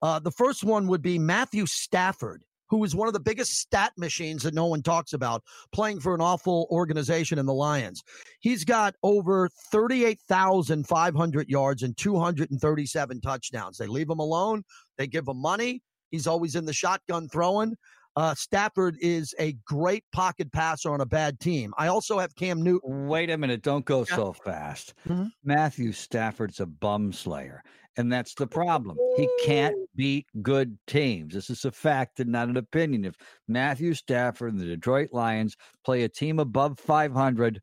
Uh, 0.00 0.20
the 0.20 0.30
first 0.30 0.62
one 0.62 0.86
would 0.86 1.02
be 1.02 1.18
Matthew 1.18 1.66
Stafford, 1.66 2.44
who 2.68 2.84
is 2.84 2.94
one 2.94 3.08
of 3.08 3.14
the 3.14 3.18
biggest 3.18 3.58
stat 3.58 3.92
machines 3.98 4.44
that 4.44 4.54
no 4.54 4.66
one 4.66 4.80
talks 4.80 5.12
about, 5.12 5.42
playing 5.72 5.98
for 5.98 6.14
an 6.14 6.20
awful 6.20 6.68
organization 6.70 7.36
in 7.40 7.46
the 7.46 7.52
Lions. 7.52 8.00
He's 8.38 8.64
got 8.64 8.94
over 9.02 9.48
38,500 9.72 11.48
yards 11.48 11.82
and 11.82 11.96
237 11.96 13.20
touchdowns. 13.20 13.78
They 13.78 13.88
leave 13.88 14.08
him 14.08 14.20
alone, 14.20 14.62
they 14.98 15.08
give 15.08 15.26
him 15.26 15.38
money. 15.38 15.82
He's 16.12 16.28
always 16.28 16.54
in 16.54 16.64
the 16.64 16.72
shotgun 16.72 17.28
throwing. 17.28 17.74
Uh, 18.14 18.34
Stafford 18.34 18.96
is 19.00 19.34
a 19.38 19.54
great 19.64 20.04
pocket 20.12 20.52
passer 20.52 20.92
on 20.92 21.00
a 21.00 21.06
bad 21.06 21.40
team. 21.40 21.72
I 21.78 21.86
also 21.86 22.18
have 22.18 22.34
Cam 22.34 22.62
Newton. 22.62 23.06
Wait 23.08 23.30
a 23.30 23.38
minute, 23.38 23.62
don't 23.62 23.86
go 23.86 24.00
Yeah. 24.00 24.16
so 24.16 24.32
fast. 24.34 24.94
Mhm. 25.06 25.30
Matthew 25.42 25.92
Stafford's 25.92 26.60
a 26.60 26.66
bum 26.66 27.12
slayer, 27.12 27.62
and 27.96 28.12
that's 28.12 28.34
the 28.34 28.46
problem. 28.46 28.98
He 29.16 29.28
can't 29.44 29.76
beat 29.96 30.26
good 30.42 30.78
teams. 30.86 31.32
This 31.32 31.48
is 31.48 31.64
a 31.64 31.72
fact 31.72 32.20
and 32.20 32.30
not 32.30 32.48
an 32.48 32.58
opinion. 32.58 33.06
If 33.06 33.14
Matthew 33.48 33.94
Stafford 33.94 34.52
and 34.52 34.60
the 34.60 34.66
Detroit 34.66 35.08
Lions 35.12 35.56
play 35.84 36.02
a 36.02 36.08
team 36.08 36.38
above 36.38 36.78
500, 36.78 37.62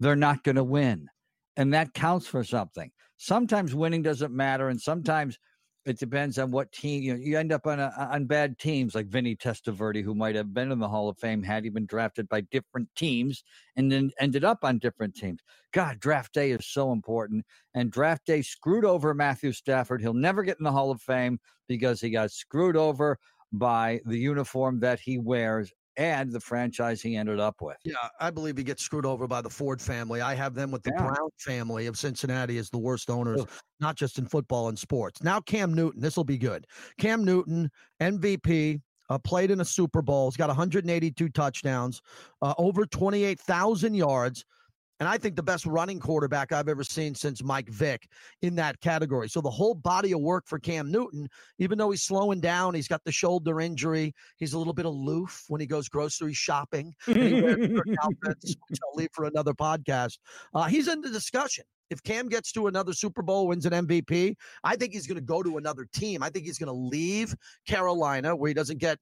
they're 0.00 0.16
not 0.16 0.44
going 0.44 0.56
to 0.56 0.64
win, 0.64 1.08
and 1.56 1.72
that 1.72 1.94
counts 1.94 2.26
for 2.26 2.44
something. 2.44 2.90
Sometimes 3.16 3.74
winning 3.74 4.02
doesn't 4.02 4.34
matter, 4.34 4.68
and 4.68 4.80
sometimes 4.80 5.38
it 5.84 5.98
depends 5.98 6.38
on 6.38 6.50
what 6.50 6.70
team 6.72 7.02
you 7.02 7.14
know, 7.14 7.20
you 7.20 7.38
end 7.38 7.52
up 7.52 7.66
on 7.66 7.80
a, 7.80 7.92
on 8.12 8.26
bad 8.26 8.58
teams 8.58 8.94
like 8.94 9.06
Vinny 9.06 9.34
Testaverde, 9.34 10.02
who 10.02 10.14
might 10.14 10.34
have 10.34 10.52
been 10.52 10.70
in 10.70 10.78
the 10.78 10.88
Hall 10.88 11.08
of 11.08 11.18
Fame 11.18 11.42
had 11.42 11.64
he 11.64 11.70
been 11.70 11.86
drafted 11.86 12.28
by 12.28 12.42
different 12.42 12.88
teams 12.94 13.42
and 13.76 13.90
then 13.90 14.10
ended 14.20 14.44
up 14.44 14.58
on 14.62 14.78
different 14.78 15.14
teams. 15.14 15.40
God, 15.72 16.00
draft 16.00 16.34
day 16.34 16.50
is 16.50 16.66
so 16.66 16.92
important, 16.92 17.44
and 17.74 17.90
draft 17.90 18.26
day 18.26 18.42
screwed 18.42 18.84
over 18.84 19.14
Matthew 19.14 19.52
Stafford. 19.52 20.00
He'll 20.00 20.14
never 20.14 20.42
get 20.42 20.58
in 20.58 20.64
the 20.64 20.72
Hall 20.72 20.90
of 20.90 21.00
Fame 21.00 21.38
because 21.68 22.00
he 22.00 22.10
got 22.10 22.30
screwed 22.30 22.76
over 22.76 23.18
by 23.52 24.00
the 24.04 24.18
uniform 24.18 24.80
that 24.80 25.00
he 25.00 25.18
wears 25.18 25.72
and 25.98 26.32
the 26.32 26.40
franchise 26.40 27.02
he 27.02 27.16
ended 27.16 27.40
up 27.40 27.56
with. 27.60 27.76
Yeah, 27.84 27.96
I 28.20 28.30
believe 28.30 28.56
he 28.56 28.62
gets 28.64 28.82
screwed 28.82 29.04
over 29.04 29.26
by 29.26 29.42
the 29.42 29.50
Ford 29.50 29.82
family. 29.82 30.20
I 30.20 30.34
have 30.34 30.54
them 30.54 30.70
with 30.70 30.84
the 30.84 30.92
Yeah. 30.96 31.02
Brown 31.08 31.28
family 31.38 31.86
of 31.86 31.98
Cincinnati 31.98 32.56
as 32.56 32.70
the 32.70 32.78
worst 32.78 33.10
owners, 33.10 33.40
Ugh. 33.42 33.50
not 33.80 33.96
just 33.96 34.16
in 34.18 34.26
football 34.26 34.68
and 34.68 34.78
sports. 34.78 35.22
Now, 35.22 35.40
Cam 35.40 35.74
Newton, 35.74 36.00
this 36.00 36.16
will 36.16 36.24
be 36.24 36.38
good. 36.38 36.66
Cam 36.98 37.24
Newton, 37.24 37.68
MVP, 38.00 38.80
uh, 39.10 39.18
played 39.18 39.50
in 39.50 39.60
a 39.60 39.64
Super 39.64 40.00
Bowl. 40.00 40.30
He's 40.30 40.36
got 40.36 40.48
182 40.48 41.28
touchdowns, 41.30 42.00
uh, 42.42 42.54
over 42.58 42.86
28,000 42.86 43.94
yards. 43.94 44.44
And 45.00 45.08
I 45.08 45.18
think 45.18 45.36
the 45.36 45.42
best 45.42 45.64
running 45.66 46.00
quarterback 46.00 46.52
I've 46.52 46.68
ever 46.68 46.82
seen 46.82 47.14
since 47.14 47.42
Mike 47.42 47.68
Vick 47.68 48.08
in 48.42 48.54
that 48.56 48.80
category. 48.80 49.28
So 49.28 49.40
the 49.40 49.50
whole 49.50 49.74
body 49.74 50.12
of 50.12 50.20
work 50.20 50.44
for 50.46 50.58
Cam 50.58 50.90
Newton, 50.90 51.28
even 51.58 51.78
though 51.78 51.90
he's 51.90 52.02
slowing 52.02 52.40
down, 52.40 52.74
he's 52.74 52.88
got 52.88 53.04
the 53.04 53.12
shoulder 53.12 53.60
injury. 53.60 54.14
He's 54.36 54.54
a 54.54 54.58
little 54.58 54.72
bit 54.72 54.86
aloof 54.86 55.44
when 55.48 55.60
he 55.60 55.66
goes 55.66 55.88
grocery 55.88 56.34
shopping. 56.34 56.94
and 57.06 57.16
he 57.16 57.42
wears 57.42 57.76
certain 57.76 57.96
outfits, 58.02 58.56
which 58.68 58.78
I'll 58.84 58.96
leave 58.96 59.10
for 59.12 59.24
another 59.24 59.52
podcast. 59.52 60.18
Uh, 60.54 60.64
he's 60.64 60.88
in 60.88 61.00
the 61.00 61.10
discussion. 61.10 61.64
If 61.90 62.02
Cam 62.02 62.28
gets 62.28 62.52
to 62.52 62.66
another 62.66 62.92
Super 62.92 63.22
Bowl, 63.22 63.48
wins 63.48 63.64
an 63.64 63.86
MVP, 63.86 64.34
I 64.62 64.76
think 64.76 64.92
he's 64.92 65.06
going 65.06 65.16
to 65.16 65.24
go 65.24 65.42
to 65.42 65.56
another 65.56 65.86
team. 65.92 66.22
I 66.22 66.28
think 66.28 66.44
he's 66.44 66.58
going 66.58 66.66
to 66.66 66.72
leave 66.72 67.34
Carolina 67.66 68.36
where 68.36 68.48
he 68.48 68.54
doesn't 68.54 68.78
get 68.78 68.98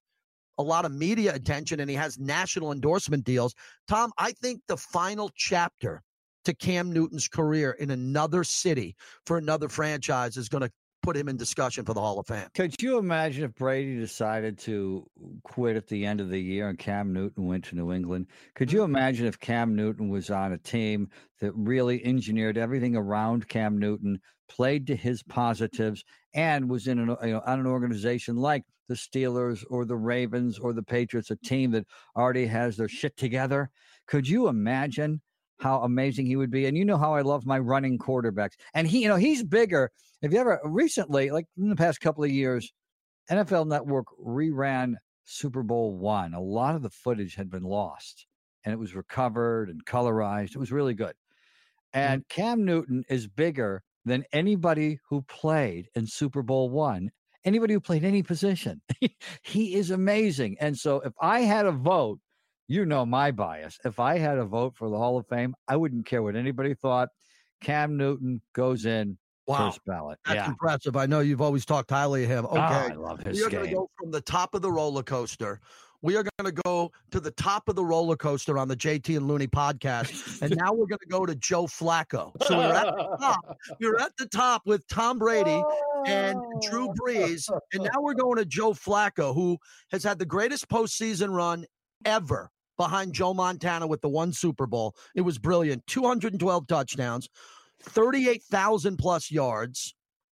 a 0.58 0.62
lot 0.62 0.84
of 0.84 0.92
media 0.92 1.34
attention 1.34 1.80
and 1.80 1.90
he 1.90 1.96
has 1.96 2.18
national 2.18 2.72
endorsement 2.72 3.24
deals. 3.24 3.54
Tom, 3.88 4.12
I 4.18 4.32
think 4.32 4.60
the 4.68 4.76
final 4.76 5.30
chapter 5.34 6.02
to 6.44 6.54
Cam 6.54 6.92
Newton's 6.92 7.28
career 7.28 7.72
in 7.72 7.90
another 7.90 8.44
city 8.44 8.94
for 9.26 9.36
another 9.36 9.68
franchise 9.68 10.36
is 10.36 10.48
going 10.48 10.62
to 10.62 10.70
put 11.02 11.16
him 11.16 11.28
in 11.28 11.36
discussion 11.36 11.84
for 11.84 11.94
the 11.94 12.00
Hall 12.00 12.18
of 12.18 12.26
Fame. 12.26 12.48
Could 12.54 12.74
you 12.82 12.98
imagine 12.98 13.44
if 13.44 13.54
Brady 13.54 13.96
decided 13.96 14.58
to 14.60 15.06
quit 15.44 15.76
at 15.76 15.86
the 15.86 16.04
end 16.04 16.20
of 16.20 16.30
the 16.30 16.40
year 16.40 16.68
and 16.68 16.78
Cam 16.78 17.12
Newton 17.12 17.46
went 17.46 17.64
to 17.66 17.76
New 17.76 17.92
England? 17.92 18.26
Could 18.54 18.72
you 18.72 18.80
mm. 18.80 18.86
imagine 18.86 19.26
if 19.26 19.38
Cam 19.38 19.76
Newton 19.76 20.08
was 20.08 20.30
on 20.30 20.52
a 20.52 20.58
team 20.58 21.08
that 21.40 21.52
really 21.54 22.04
engineered 22.04 22.58
everything 22.58 22.96
around 22.96 23.48
Cam 23.48 23.78
Newton, 23.78 24.18
played 24.48 24.86
to 24.88 24.96
his 24.96 25.22
positives, 25.22 26.02
and 26.34 26.68
was 26.68 26.88
in 26.88 26.98
an 26.98 27.16
you 27.22 27.32
know 27.32 27.42
on 27.46 27.60
an 27.60 27.66
organization 27.66 28.36
like 28.36 28.64
the 28.88 28.94
Steelers 28.94 29.64
or 29.70 29.84
the 29.84 29.96
Ravens 29.96 30.58
or 30.58 30.72
the 30.72 30.82
Patriots, 30.82 31.30
a 31.30 31.36
team 31.36 31.70
that 31.72 31.86
already 32.16 32.46
has 32.46 32.76
their 32.76 32.88
shit 32.88 33.16
together? 33.16 33.70
Could 34.06 34.28
you 34.28 34.48
imagine? 34.48 35.20
How 35.58 35.80
amazing 35.80 36.26
he 36.26 36.36
would 36.36 36.50
be. 36.50 36.66
And 36.66 36.76
you 36.76 36.84
know 36.84 36.98
how 36.98 37.14
I 37.14 37.22
love 37.22 37.46
my 37.46 37.58
running 37.58 37.98
quarterbacks. 37.98 38.56
And 38.74 38.86
he, 38.86 39.02
you 39.02 39.08
know, 39.08 39.16
he's 39.16 39.42
bigger. 39.42 39.90
Have 40.22 40.30
you 40.30 40.38
ever 40.38 40.60
recently, 40.64 41.30
like 41.30 41.46
in 41.56 41.70
the 41.70 41.76
past 41.76 41.98
couple 41.98 42.22
of 42.24 42.30
years, 42.30 42.70
NFL 43.30 43.66
Network 43.66 44.06
reran 44.22 44.96
Super 45.24 45.62
Bowl 45.62 45.96
one. 45.96 46.34
A 46.34 46.40
lot 46.40 46.74
of 46.74 46.82
the 46.82 46.90
footage 46.90 47.34
had 47.34 47.50
been 47.50 47.64
lost 47.64 48.26
and 48.64 48.72
it 48.72 48.78
was 48.78 48.94
recovered 48.94 49.68
and 49.68 49.84
colorized. 49.84 50.54
It 50.54 50.58
was 50.58 50.72
really 50.72 50.94
good. 50.94 51.14
Mm-hmm. 51.94 51.98
And 51.98 52.28
Cam 52.28 52.64
Newton 52.64 53.04
is 53.08 53.26
bigger 53.26 53.82
than 54.04 54.24
anybody 54.32 55.00
who 55.08 55.22
played 55.22 55.88
in 55.94 56.06
Super 56.06 56.42
Bowl 56.42 56.70
one, 56.70 57.10
anybody 57.46 57.72
who 57.72 57.80
played 57.80 58.04
any 58.04 58.22
position. 58.22 58.82
he 59.42 59.74
is 59.74 59.90
amazing. 59.90 60.56
And 60.60 60.76
so 60.76 61.00
if 61.00 61.14
I 61.20 61.40
had 61.40 61.64
a 61.64 61.72
vote, 61.72 62.20
you 62.68 62.84
know 62.84 63.06
my 63.06 63.30
bias. 63.30 63.78
If 63.84 64.00
I 64.00 64.18
had 64.18 64.38
a 64.38 64.44
vote 64.44 64.74
for 64.76 64.90
the 64.90 64.98
Hall 64.98 65.16
of 65.16 65.26
Fame, 65.28 65.54
I 65.68 65.76
wouldn't 65.76 66.04
care 66.04 66.22
what 66.22 66.36
anybody 66.36 66.74
thought. 66.74 67.08
Cam 67.62 67.96
Newton 67.96 68.42
goes 68.52 68.84
in 68.84 69.16
Wow. 69.46 69.70
first 69.70 69.84
ballot. 69.86 70.18
That's 70.26 70.36
yeah. 70.36 70.48
impressive. 70.48 70.96
I 70.96 71.06
know 71.06 71.20
you've 71.20 71.40
always 71.40 71.64
talked 71.64 71.90
highly 71.90 72.24
of 72.24 72.30
him. 72.30 72.46
Oh, 72.46 72.56
okay. 72.56 72.62
Oh, 72.62 72.92
I 72.92 72.94
love 72.94 73.22
his 73.22 73.40
are 73.44 73.48
going 73.50 73.68
to 73.68 73.74
go 73.74 73.88
from 73.96 74.10
the 74.10 74.20
top 74.20 74.54
of 74.54 74.62
the 74.62 74.70
roller 74.70 75.04
coaster. 75.04 75.60
We 76.02 76.16
are 76.16 76.22
going 76.22 76.54
to 76.54 76.62
go 76.64 76.92
to 77.10 77.20
the 77.20 77.30
top 77.32 77.68
of 77.68 77.76
the 77.76 77.84
roller 77.84 78.16
coaster 78.16 78.58
on 78.58 78.68
the 78.68 78.76
JT 78.76 79.16
and 79.16 79.26
Looney 79.26 79.46
podcast. 79.46 80.42
And 80.42 80.56
now 80.56 80.72
we're 80.72 80.86
going 80.86 81.00
to 81.00 81.08
go 81.08 81.26
to 81.26 81.34
Joe 81.34 81.64
Flacco. 81.64 82.32
So 82.46 82.56
we're 82.58 82.72
at 82.72 82.86
the 82.86 83.16
top. 83.20 83.58
We're 83.80 83.98
at 83.98 84.16
the 84.16 84.26
top 84.26 84.62
with 84.66 84.86
Tom 84.88 85.18
Brady 85.18 85.62
and 86.06 86.38
Drew 86.62 86.88
oh. 86.88 86.94
Brees. 86.94 87.50
And 87.72 87.82
now 87.82 88.00
we're 88.00 88.14
going 88.14 88.36
to 88.36 88.44
Joe 88.44 88.72
Flacco, 88.72 89.34
who 89.34 89.58
has 89.90 90.04
had 90.04 90.18
the 90.18 90.24
greatest 90.24 90.68
postseason 90.68 91.34
run 91.34 91.66
ever 92.04 92.50
behind 92.76 93.12
Joe 93.12 93.34
Montana 93.34 93.86
with 93.86 94.00
the 94.00 94.08
one 94.08 94.32
Super 94.32 94.66
Bowl. 94.66 94.94
It 95.14 95.22
was 95.22 95.38
brilliant. 95.38 95.86
212 95.86 96.66
touchdowns, 96.66 97.28
38,000 97.82 98.96
plus 98.96 99.30
yards. 99.30 99.95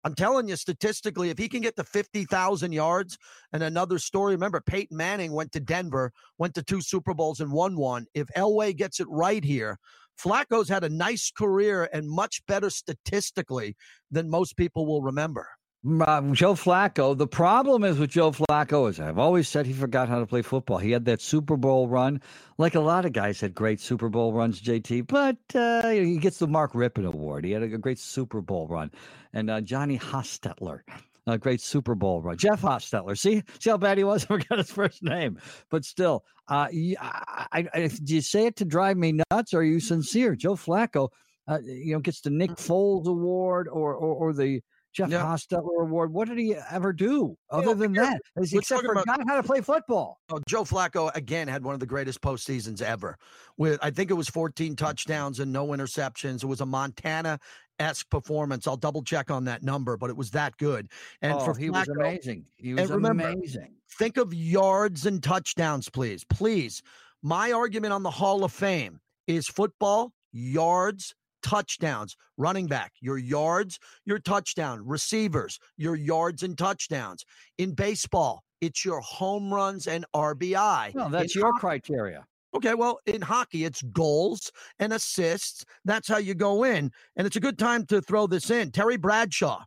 I'm 0.08 0.14
telling 0.14 0.48
you, 0.48 0.56
statistically, 0.56 1.28
if 1.28 1.36
he 1.36 1.50
can 1.50 1.60
get 1.60 1.76
to 1.76 1.84
50,000 1.84 2.72
yards 2.72 3.18
and 3.52 3.62
another 3.62 3.98
story, 3.98 4.32
remember 4.32 4.58
Peyton 4.62 4.96
Manning 4.96 5.32
went 5.32 5.52
to 5.52 5.60
Denver, 5.60 6.14
went 6.38 6.54
to 6.54 6.62
two 6.62 6.80
Super 6.80 7.12
Bowls 7.12 7.40
and 7.40 7.52
won 7.52 7.76
one. 7.76 8.06
If 8.14 8.28
Elway 8.28 8.74
gets 8.74 9.00
it 9.00 9.06
right 9.10 9.44
here, 9.44 9.78
Flacco's 10.18 10.70
had 10.70 10.82
a 10.82 10.88
nice 10.88 11.30
career 11.30 11.90
and 11.92 12.08
much 12.08 12.40
better 12.46 12.70
statistically 12.70 13.76
than 14.10 14.30
most 14.30 14.56
people 14.56 14.86
will 14.86 15.02
remember. 15.02 15.46
Uh, 15.86 16.20
Joe 16.32 16.54
Flacco. 16.54 17.16
The 17.16 17.28
problem 17.28 17.84
is 17.84 18.00
with 18.00 18.10
Joe 18.10 18.32
Flacco 18.32 18.90
is 18.90 18.98
I've 18.98 19.18
always 19.18 19.48
said 19.48 19.64
he 19.64 19.72
forgot 19.72 20.08
how 20.08 20.18
to 20.18 20.26
play 20.26 20.42
football. 20.42 20.78
He 20.78 20.90
had 20.90 21.04
that 21.04 21.20
Super 21.20 21.56
Bowl 21.56 21.86
run, 21.86 22.20
like 22.58 22.74
a 22.74 22.80
lot 22.80 23.04
of 23.04 23.12
guys 23.12 23.40
had 23.40 23.54
great 23.54 23.78
Super 23.78 24.08
Bowl 24.08 24.32
runs, 24.32 24.60
JT. 24.60 25.06
But 25.06 25.36
uh, 25.54 25.88
he 25.88 26.18
gets 26.18 26.38
the 26.38 26.48
Mark 26.48 26.72
Rypien 26.72 27.06
Award. 27.06 27.44
He 27.44 27.52
had 27.52 27.62
a, 27.62 27.78
great 27.78 28.00
Super 28.00 28.40
Bowl 28.40 28.66
run, 28.66 28.90
and 29.32 29.48
uh, 29.48 29.60
Johnny 29.60 29.98
Hostetler. 29.98 30.80
A 31.28 31.38
great 31.38 31.60
Super 31.60 31.94
Bowl 31.94 32.22
run. 32.22 32.38
Jeff 32.38 32.62
Hostetler. 32.62 33.16
See, 33.16 33.42
see 33.60 33.70
how 33.70 33.76
bad 33.76 33.98
he 33.98 34.04
was. 34.04 34.24
I 34.24 34.26
forgot 34.26 34.58
his 34.58 34.72
first 34.72 35.02
name, 35.02 35.38
but 35.70 35.84
still, 35.84 36.24
uh, 36.48 36.66
I, 36.72 37.68
I, 37.72 37.90
do 38.02 38.16
you 38.16 38.22
say 38.22 38.46
it 38.46 38.56
to 38.56 38.64
drive 38.64 38.96
me 38.96 39.20
nuts? 39.30 39.54
Or 39.54 39.58
are 39.58 39.62
you 39.62 39.78
sincere? 39.78 40.34
Joe 40.34 40.56
Flacco, 40.56 41.10
uh, 41.46 41.58
you 41.62 41.92
know, 41.92 42.00
gets 42.00 42.22
the 42.22 42.30
Nick 42.30 42.52
Foles 42.52 43.06
Award 43.06 43.68
or 43.68 43.94
or, 43.94 44.14
or 44.14 44.32
the 44.32 44.60
Jeff 44.98 45.10
Yeah. 45.10 45.22
Hostetler 45.22 45.82
Award. 45.82 46.12
What 46.12 46.26
did 46.28 46.38
he 46.38 46.56
ever 46.56 46.92
do 46.92 47.36
other 47.50 47.72
than 47.74 47.92
because 47.92 48.08
that? 48.08 48.20
Except 48.42 48.68
talking 48.68 48.90
about- 48.90 49.06
forgot 49.06 49.20
how 49.28 49.36
to 49.36 49.42
play 49.44 49.60
football. 49.60 50.18
Oh, 50.28 50.40
Joe 50.48 50.64
Flacco 50.64 51.14
again 51.14 51.46
had 51.46 51.62
one 51.62 51.74
of 51.74 51.78
the 51.80 51.86
greatest 51.86 52.20
postseasons 52.20 52.82
ever. 52.82 53.16
With 53.56 53.78
I 53.80 53.90
think 53.92 54.10
it 54.10 54.14
was 54.14 54.28
14 54.28 54.74
touchdowns 54.74 55.38
and 55.38 55.52
no 55.52 55.68
interceptions. 55.68 56.42
It 56.42 56.46
was 56.46 56.60
a 56.60 56.66
Montana 56.66 57.38
esque 57.78 58.10
performance. 58.10 58.66
I'll 58.66 58.76
double 58.76 59.04
check 59.04 59.30
on 59.30 59.44
that 59.44 59.62
number, 59.62 59.96
but 59.96 60.10
it 60.10 60.16
was 60.16 60.32
that 60.32 60.56
good. 60.56 60.88
And 61.22 61.32
oh, 61.34 61.44
for 61.44 61.54
he 61.56 61.68
Flacco, 61.68 61.78
was 61.78 61.88
amazing. 61.90 62.44
He 62.56 62.74
was 62.74 62.90
remember, 62.90 63.28
amazing. 63.28 63.76
think 63.98 64.16
of 64.16 64.34
yards 64.34 65.06
and 65.06 65.22
touchdowns, 65.22 65.88
please. 65.88 66.24
Please. 66.24 66.82
My 67.22 67.52
argument 67.52 67.92
on 67.92 68.02
the 68.02 68.10
Hall 68.10 68.42
of 68.42 68.52
Fame 68.52 68.98
is 69.28 69.46
football, 69.46 70.12
yards, 70.32 71.14
touchdowns, 71.48 72.16
running 72.36 72.66
back, 72.66 72.92
your 73.00 73.16
yards, 73.18 73.78
your 74.04 74.18
touchdown, 74.18 74.82
receivers, 74.84 75.58
your 75.76 75.94
yards 75.96 76.42
and 76.42 76.58
touchdowns. 76.58 77.24
In 77.56 77.72
baseball, 77.74 78.42
it's 78.60 78.84
your 78.84 79.00
home 79.00 79.52
runs 79.54 79.86
and 79.86 80.04
RBI. 80.14 80.92
No, 80.94 81.08
that's 81.08 81.34
In 81.34 81.40
your 81.40 81.52
hockey- 81.52 81.60
criteria. 81.60 82.26
Okay, 82.54 82.74
well, 82.74 82.98
in 83.06 83.20
hockey, 83.22 83.64
it's 83.64 83.80
goals 83.82 84.50
and 84.78 84.92
assists. 84.94 85.64
That's 85.84 86.08
how 86.08 86.16
you 86.18 86.34
go 86.34 86.64
in. 86.64 86.90
And 87.16 87.26
it's 87.26 87.36
a 87.36 87.40
good 87.40 87.58
time 87.58 87.84
to 87.86 88.00
throw 88.00 88.26
this 88.26 88.50
in. 88.50 88.70
Terry 88.72 88.96
Bradshaw, 88.96 89.62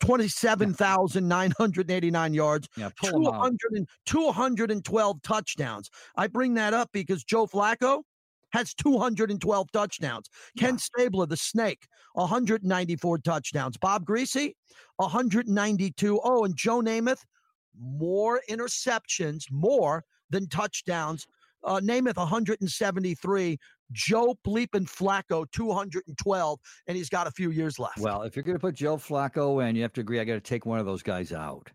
27,989 0.00 2.34
yards, 2.34 2.68
Yeah, 2.76 2.90
pull 3.00 3.20
him 3.20 3.26
out. 3.34 3.52
200 4.04 4.04
212 4.04 5.22
touchdowns. 5.22 5.88
I 6.16 6.26
bring 6.26 6.54
that 6.54 6.74
up 6.74 6.90
because 6.92 7.22
Joe 7.24 7.46
Flacco 7.46 8.02
has 8.52 8.74
212 8.74 9.72
touchdowns. 9.72 10.28
Ken 10.58 10.78
Stabler, 10.78 11.26
the 11.26 11.36
snake, 11.36 11.86
194 12.14 13.18
touchdowns. 13.18 13.76
Bob 13.76 14.04
Griese, 14.06 14.52
192. 14.96 16.20
Oh, 16.22 16.44
and 16.44 16.56
Joe 16.56 16.80
Namath, 16.80 17.24
more 17.78 18.40
interceptions, 18.48 19.44
more 19.50 20.04
than 20.30 20.48
touchdowns. 20.48 21.26
Uh, 21.64 21.80
Namath, 21.80 22.16
173. 22.16 23.58
Joe 23.92 24.34
Bleepin 24.46 24.84
Flacco, 24.84 25.46
212, 25.52 26.60
and 26.86 26.96
he's 26.96 27.08
got 27.08 27.26
a 27.26 27.30
few 27.30 27.50
years 27.50 27.78
left. 27.78 27.98
Well, 27.98 28.22
if 28.22 28.34
you're 28.34 28.42
going 28.42 28.56
to 28.56 28.60
put 28.60 28.74
Joe 28.74 28.96
Flacco 28.96 29.66
in, 29.68 29.76
you 29.76 29.82
have 29.82 29.92
to 29.94 30.00
agree. 30.00 30.18
I 30.18 30.24
got 30.24 30.34
to 30.34 30.40
take 30.40 30.66
one 30.66 30.80
of 30.80 30.86
those 30.86 31.02
guys 31.02 31.32
out. 31.32 31.70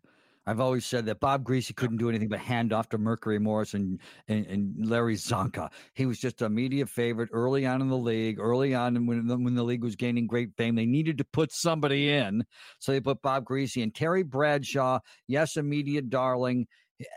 I've 0.48 0.60
always 0.60 0.86
said 0.86 1.06
that 1.06 1.20
Bob 1.20 1.44
Griese 1.44 1.76
couldn't 1.76 1.98
do 1.98 2.10
anything 2.10 2.30
but 2.30 2.40
hand 2.40 2.74
off 2.74 2.90
to 2.90 2.98
Mercury 2.98 3.40
Morris 3.40 3.74
and, 3.76 4.00
and, 4.28 4.46
and 4.48 4.74
Larry 4.86 5.16
Csonka. 5.16 5.70
He 5.94 6.06
was 6.06 6.20
just 6.20 6.42
a 6.42 6.50
media 6.50 6.86
favorite 6.86 7.30
early 7.32 7.66
on 7.66 7.82
in 7.82 7.90
the 7.90 7.98
league. 7.98 8.40
Early 8.40 8.74
on, 8.74 9.06
when 9.06 9.28
the, 9.28 9.38
when 9.38 9.54
the 9.54 9.64
league 9.64 9.84
was 9.84 9.96
gaining 9.96 10.26
great 10.26 10.50
fame, 10.58 10.76
they 10.76 10.86
needed 10.86 11.18
to 11.20 11.24
put 11.26 11.52
somebody 11.52 12.10
in, 12.10 12.44
so 12.80 12.92
they 12.92 13.00
put 13.00 13.22
Bob 13.22 13.46
Griese 13.46 13.82
and 13.82 13.94
Terry 13.94 14.24
Bradshaw. 14.24 15.00
Yes, 15.28 15.58
a 15.58 15.64
media 15.64 16.02
darling. 16.02 16.68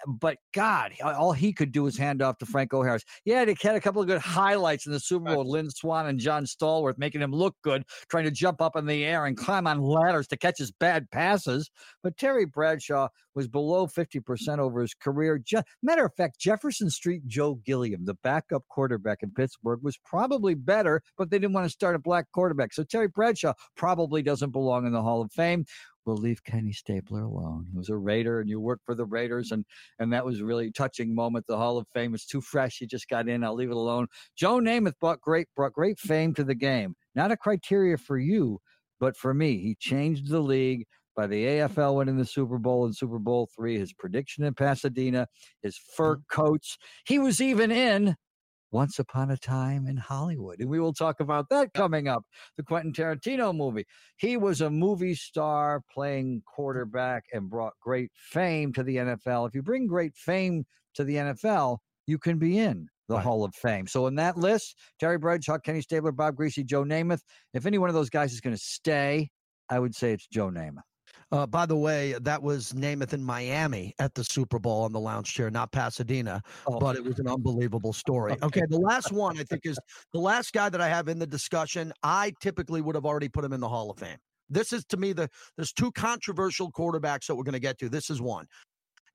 But 0.07 0.39
God, 0.53 0.93
all 1.03 1.33
he 1.33 1.53
could 1.53 1.73
do 1.73 1.83
was 1.85 1.97
hand 1.97 2.23
off 2.23 2.39
to 2.39 2.47
Franco 2.47 2.83
Harris. 2.83 3.05
Yeah, 3.25 3.45
they 3.45 3.55
had 3.61 3.77
a 3.77 3.81
couple 3.81 4.01
of 4.01 4.09
good 4.09 4.21
highlights 4.21 4.87
in 4.87 4.93
the 4.93 5.01
Super 5.01 5.35
Bowl. 5.35 5.51
Lynn 5.51 5.71
Swann 5.71 6.07
and 6.07 6.19
John 6.19 6.45
Stallworth 6.45 6.99
making 6.99 7.21
him 7.23 7.33
look 7.33 7.57
good, 7.63 7.85
trying 8.09 8.25
to 8.25 8.31
jump 8.31 8.61
up 8.61 8.77
in 8.77 8.87
the 8.87 9.05
air 9.05 9.27
and 9.27 9.37
climb 9.37 9.67
on 9.67 9.81
ladders 9.81 10.27
to 10.29 10.37
catch 10.37 10.59
his 10.59 10.71
bad 10.73 11.11
passes. 11.11 11.71
But 12.03 12.17
Terry 12.17 12.45
Bradshaw 12.45 13.09
was 13.35 13.49
below 13.49 13.87
50% 13.87 14.59
over 14.59 14.81
his 14.81 14.95
career. 14.95 15.39
Je- 15.39 15.63
Matter 15.83 16.05
of 16.05 16.15
fact, 16.15 16.39
Jefferson 16.39 16.89
Street 16.91 17.27
Joe 17.27 17.57
Gilliam, 17.65 18.05
the 18.05 18.15
backup 18.15 18.63
quarterback 18.69 19.23
in 19.23 19.31
Pittsburgh, 19.31 19.81
was 19.83 19.99
probably 20.05 20.55
better, 20.55 21.03
but 21.19 21.31
they 21.31 21.39
didn't 21.39 21.53
want 21.55 21.67
to 21.67 21.71
start 21.71 21.97
a 21.97 21.99
black 21.99 22.31
quarterback. 22.33 22.73
So 22.73 22.85
Terry 22.85 23.09
Bradshaw 23.09 23.55
probably 23.77 24.23
doesn't 24.23 24.51
belong 24.51 24.87
in 24.87 24.93
the 24.93 25.03
Hall 25.03 25.21
of 25.23 25.33
Fame. 25.33 25.65
We'll 26.07 26.17
leave 26.17 26.45
Kenny 26.45 26.73
Stabler 26.73 27.23
alone. 27.23 27.67
He 27.71 27.79
was 27.79 27.89
a 27.89 27.97
Raider, 27.97 28.41
and 28.41 28.49
you 28.49 28.61
worked 28.61 28.85
for 28.85 28.95
the 28.95 29.07
Raiders, 29.07 29.53
and 29.53 29.65
and 29.99 30.13
that 30.13 30.25
was 30.25 30.41
a 30.41 30.45
really 30.45 30.71
touching 30.71 31.15
moment. 31.15 31.47
The 31.47 31.57
Hall 31.57 31.79
of 31.79 31.87
Fame 31.95 32.15
is 32.15 32.27
too 32.27 32.41
fresh. 32.41 32.79
He 32.79 32.87
just 32.87 33.09
got 33.09 33.29
in. 33.29 33.43
I'll 33.43 33.55
leave 33.55 33.71
it 33.71 33.77
alone. 33.77 34.09
Joe 34.37 34.61
Namath 34.61 34.99
brought 35.01 35.21
great 35.21 35.49
brought 35.57 35.73
great 35.73 35.99
fame 35.99 36.35
to 36.35 36.45
the 36.45 36.55
game. 36.55 36.95
Not 37.15 37.31
a 37.31 37.37
criteria 37.37 37.97
for 37.97 38.19
you, 38.19 38.61
but 39.01 39.17
for 39.17 39.33
me, 39.33 39.59
he 39.59 39.77
changed 39.79 40.29
the 40.29 40.41
league 40.41 40.87
by 41.17 41.27
the 41.27 41.45
AFL 41.45 41.97
winning 41.97 42.19
the 42.19 42.25
Super 42.25 42.59
Bowl 42.59 42.85
and 42.85 42.95
Super 42.95 43.19
Bowl 43.19 43.49
three. 43.57 43.79
His 43.79 43.93
prediction 43.93 44.45
in 44.45 44.55
Pasadena, 44.55 45.27
his 45.63 45.79
fur 45.97 46.17
mm-hmm. 46.17 46.23
coats. 46.31 46.77
He 47.07 47.19
was 47.19 47.41
even 47.41 47.71
in 47.71 48.17
once 48.75 48.99
Upon 48.99 49.31
a 49.31 49.37
Time 49.37 49.87
in 49.87 49.97
Hollywood. 49.97 50.59
And 50.59 50.69
we 50.69 50.81
will 50.81 50.93
talk 50.93 51.21
about 51.21 51.49
that 51.51 51.73
coming 51.75 52.09
up. 52.09 52.25
The 52.57 52.65
Quentin 52.65 52.93
Tarantino 52.93 53.55
movie. 53.55 53.87
He 54.17 54.37
was 54.37 54.61
a 54.61 54.69
movie 54.69 55.15
star 55.15 55.81
playing 55.93 56.43
quarterback 56.45 57.25
and 57.33 57.49
brought 57.49 57.75
great 57.81 58.11
fame 58.17 58.73
to 58.73 58.83
the 58.83 58.97
NFL. 58.97 59.47
If 59.47 59.55
you 59.55 59.63
bring 59.63 59.87
great 59.87 60.17
fame 60.17 60.65
to 60.95 61.05
the 61.05 61.15
NFL, 61.15 61.79
you 62.09 62.19
can 62.19 62.39
be 62.39 62.59
in 62.59 62.89
the 63.09 63.15
Right. 63.15 63.23
Hall 63.23 63.45
of 63.45 63.55
Fame. 63.55 63.87
So 63.87 64.09
in 64.09 64.17
that 64.17 64.37
list, 64.37 64.77
Terry 64.99 65.19
Bradshaw, 65.19 65.59
Kenny 65.59 65.81
Stabler, 65.81 66.11
Bob 66.11 66.35
Griese, 66.37 66.65
Joe 66.67 66.83
Namath. 66.83 67.21
If 67.53 67.67
any 67.67 67.79
one 67.79 67.91
of 67.91 67.95
those 67.95 68.11
guys 68.11 68.33
is 68.33 68.41
going 68.41 68.57
to 68.57 68.63
stay, 68.63 69.31
I 69.71 69.79
would 69.79 69.95
say 69.95 70.13
it's 70.13 70.27
Joe 70.27 70.51
Namath. 70.51 70.83
Uh, 71.33 71.47
by 71.47 71.67
the 71.67 71.77
way, 71.77 72.15
that 72.21 72.43
was 72.43 72.73
Namath 72.73 73.13
in 73.13 73.23
Miami 73.23 73.95
at 73.99 74.15
the 74.15 74.25
Super 74.25 74.59
Bowl 74.59 74.83
on 74.83 74.93
the 74.93 75.01
lounge 75.01 75.33
chair, 75.33 75.51
not 75.51 75.73
Pasadena, 75.73 76.43
Oh. 76.67 76.79
but 76.79 76.97
it 76.97 77.05
was 77.05 77.19
an 77.19 77.29
unbelievable 77.29 77.93
story. 77.93 78.37
Okay, 78.45 78.63
the 78.69 78.79
last 78.79 79.11
one 79.11 79.39
I 79.39 79.43
think 79.45 79.63
is 79.65 79.79
the 80.13 80.21
last 80.21 80.53
guy 80.53 80.69
that 80.69 80.81
I 80.81 80.89
have 80.89 81.09
in 81.09 81.19
the 81.19 81.27
discussion. 81.27 81.93
I 82.03 82.33
typically 82.41 82.81
would 82.83 82.95
have 82.95 83.07
already 83.07 83.29
put 83.29 83.45
him 83.45 83.53
in 83.53 83.61
the 83.61 83.69
Hall 83.69 83.91
of 83.91 83.99
Fame. 83.99 84.19
This 84.51 84.73
is 84.73 84.85
to 84.87 84.97
me 84.97 85.13
the 85.13 85.29
there's 85.57 85.73
two 85.73 85.91
controversial 85.93 86.71
quarterbacks 86.71 87.27
that 87.27 87.35
we're 87.35 87.45
going 87.45 87.55
to 87.55 87.59
get 87.61 87.79
to. 87.79 87.89
This 87.89 88.11
is 88.11 88.21
one, 88.21 88.47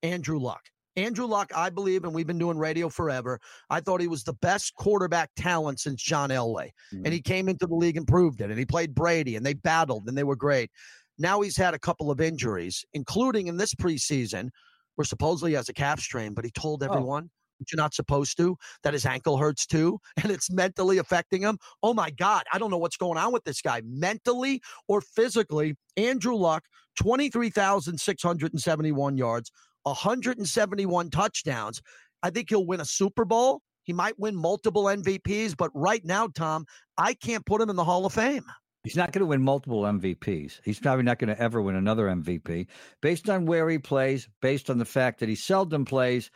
Andrew 0.03 0.39
Luck. 0.39 0.61
Andrew 0.95 1.27
Luck, 1.27 1.51
I 1.55 1.69
believe, 1.69 2.03
and 2.03 2.13
we've 2.13 2.27
been 2.27 2.39
doing 2.39 2.57
radio 2.57 2.89
forever. 2.89 3.39
I 3.69 3.79
thought 3.79 4.01
he 4.01 4.07
was 4.07 4.23
the 4.23 4.33
best 4.33 4.73
quarterback 4.75 5.29
talent 5.37 5.79
since 5.79 6.01
John 6.01 6.29
Elway. 6.29 6.71
And 6.91 7.13
he 7.13 7.21
came 7.21 7.47
into 7.47 7.67
the 7.67 7.75
league 7.75 7.95
and 7.95 8.05
proved 8.07 8.41
it. 8.41 8.49
And 8.49 8.59
he 8.59 8.65
played 8.65 8.93
Brady 8.95 9.35
and 9.37 9.45
they 9.45 9.53
battled 9.53 10.07
and 10.07 10.17
they 10.17 10.23
were 10.25 10.35
great. 10.35 10.71
Now 11.19 11.41
he's 11.41 11.57
had 11.57 11.73
a 11.73 11.79
couple 11.79 12.09
of 12.09 12.21
injuries, 12.21 12.85
including 12.93 13.47
in 13.47 13.57
this 13.57 13.75
preseason, 13.75 14.49
where 14.95 15.05
supposedly 15.05 15.51
he 15.51 15.55
has 15.55 15.69
a 15.69 15.73
calf 15.73 15.99
strain, 15.99 16.33
but 16.33 16.45
he 16.45 16.51
told 16.51 16.81
oh. 16.81 16.87
everyone 16.87 17.29
that 17.59 17.71
you're 17.71 17.77
not 17.77 17.93
supposed 17.93 18.37
to, 18.37 18.57
that 18.83 18.93
his 18.93 19.05
ankle 19.05 19.37
hurts 19.37 19.65
too, 19.65 19.99
and 20.23 20.31
it's 20.31 20.49
mentally 20.49 20.97
affecting 20.97 21.41
him. 21.41 21.57
Oh 21.83 21.93
my 21.93 22.09
God, 22.09 22.43
I 22.51 22.57
don't 22.57 22.71
know 22.71 22.77
what's 22.77 22.97
going 22.97 23.17
on 23.17 23.33
with 23.33 23.43
this 23.43 23.61
guy, 23.61 23.81
mentally 23.85 24.61
or 24.87 25.01
physically. 25.01 25.75
Andrew 25.97 26.35
Luck, 26.35 26.63
23,671 26.99 29.17
yards, 29.17 29.51
171 29.83 31.09
touchdowns. 31.09 31.81
I 32.23 32.29
think 32.29 32.49
he'll 32.49 32.65
win 32.65 32.81
a 32.81 32.85
Super 32.85 33.25
Bowl. 33.25 33.61
He 33.83 33.93
might 33.93 34.19
win 34.19 34.35
multiple 34.35 34.85
MVPs, 34.85 35.55
but 35.57 35.71
right 35.73 36.03
now, 36.05 36.27
Tom, 36.27 36.65
I 36.97 37.13
can't 37.13 37.45
put 37.45 37.61
him 37.61 37.69
in 37.69 37.75
the 37.75 37.83
Hall 37.83 38.05
of 38.05 38.13
Fame. 38.13 38.45
He's 38.83 38.95
not 38.95 39.11
going 39.11 39.21
to 39.21 39.25
win 39.25 39.41
multiple 39.41 39.81
MVPs. 39.83 40.61
He's 40.63 40.79
probably 40.79 41.03
not 41.03 41.19
going 41.19 41.33
to 41.35 41.41
ever 41.41 41.61
win 41.61 41.75
another 41.75 42.07
MVP 42.07 42.67
based 43.01 43.29
on 43.29 43.45
where 43.45 43.69
he 43.69 43.77
plays, 43.77 44.29
based 44.41 44.69
on 44.69 44.77
the 44.77 44.85
fact 44.85 45.19
that 45.19 45.27
he 45.27 45.35
seldom 45.35 45.83
plays, 45.83 46.31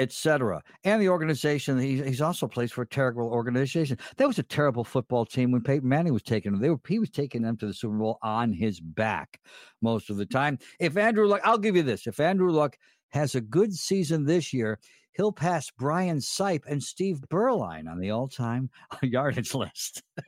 etc. 0.00 0.60
And 0.82 1.00
the 1.00 1.08
organization, 1.08 1.78
he, 1.78 2.02
he's 2.02 2.20
also 2.20 2.48
plays 2.48 2.72
for 2.72 2.82
a 2.82 2.86
terrible 2.86 3.28
organization. 3.28 3.96
That 4.16 4.26
was 4.26 4.40
a 4.40 4.42
terrible 4.42 4.82
football 4.82 5.24
team 5.24 5.52
when 5.52 5.62
Peyton 5.62 5.88
Manning 5.88 6.12
was 6.12 6.22
taking 6.22 6.52
them. 6.52 6.60
They 6.60 6.70
were, 6.70 6.80
he 6.88 6.98
was 6.98 7.10
taking 7.10 7.42
them 7.42 7.56
to 7.58 7.66
the 7.66 7.74
Super 7.74 7.96
Bowl 7.96 8.18
on 8.22 8.52
his 8.52 8.80
back 8.80 9.40
most 9.80 10.10
of 10.10 10.16
the 10.16 10.26
time. 10.26 10.58
If 10.80 10.96
Andrew 10.96 11.28
Luck, 11.28 11.42
I'll 11.44 11.58
give 11.58 11.76
you 11.76 11.84
this. 11.84 12.08
If 12.08 12.18
Andrew 12.18 12.50
Luck 12.50 12.76
has 13.10 13.36
a 13.36 13.40
good 13.40 13.72
season 13.72 14.24
this 14.24 14.52
year, 14.52 14.80
he'll 15.12 15.32
pass 15.32 15.70
Brian 15.78 16.18
Sipe 16.18 16.64
and 16.66 16.82
Steve 16.82 17.20
Berline 17.30 17.88
on 17.88 18.00
the 18.00 18.10
all-time 18.10 18.70
yardage 19.02 19.54
list. 19.54 20.02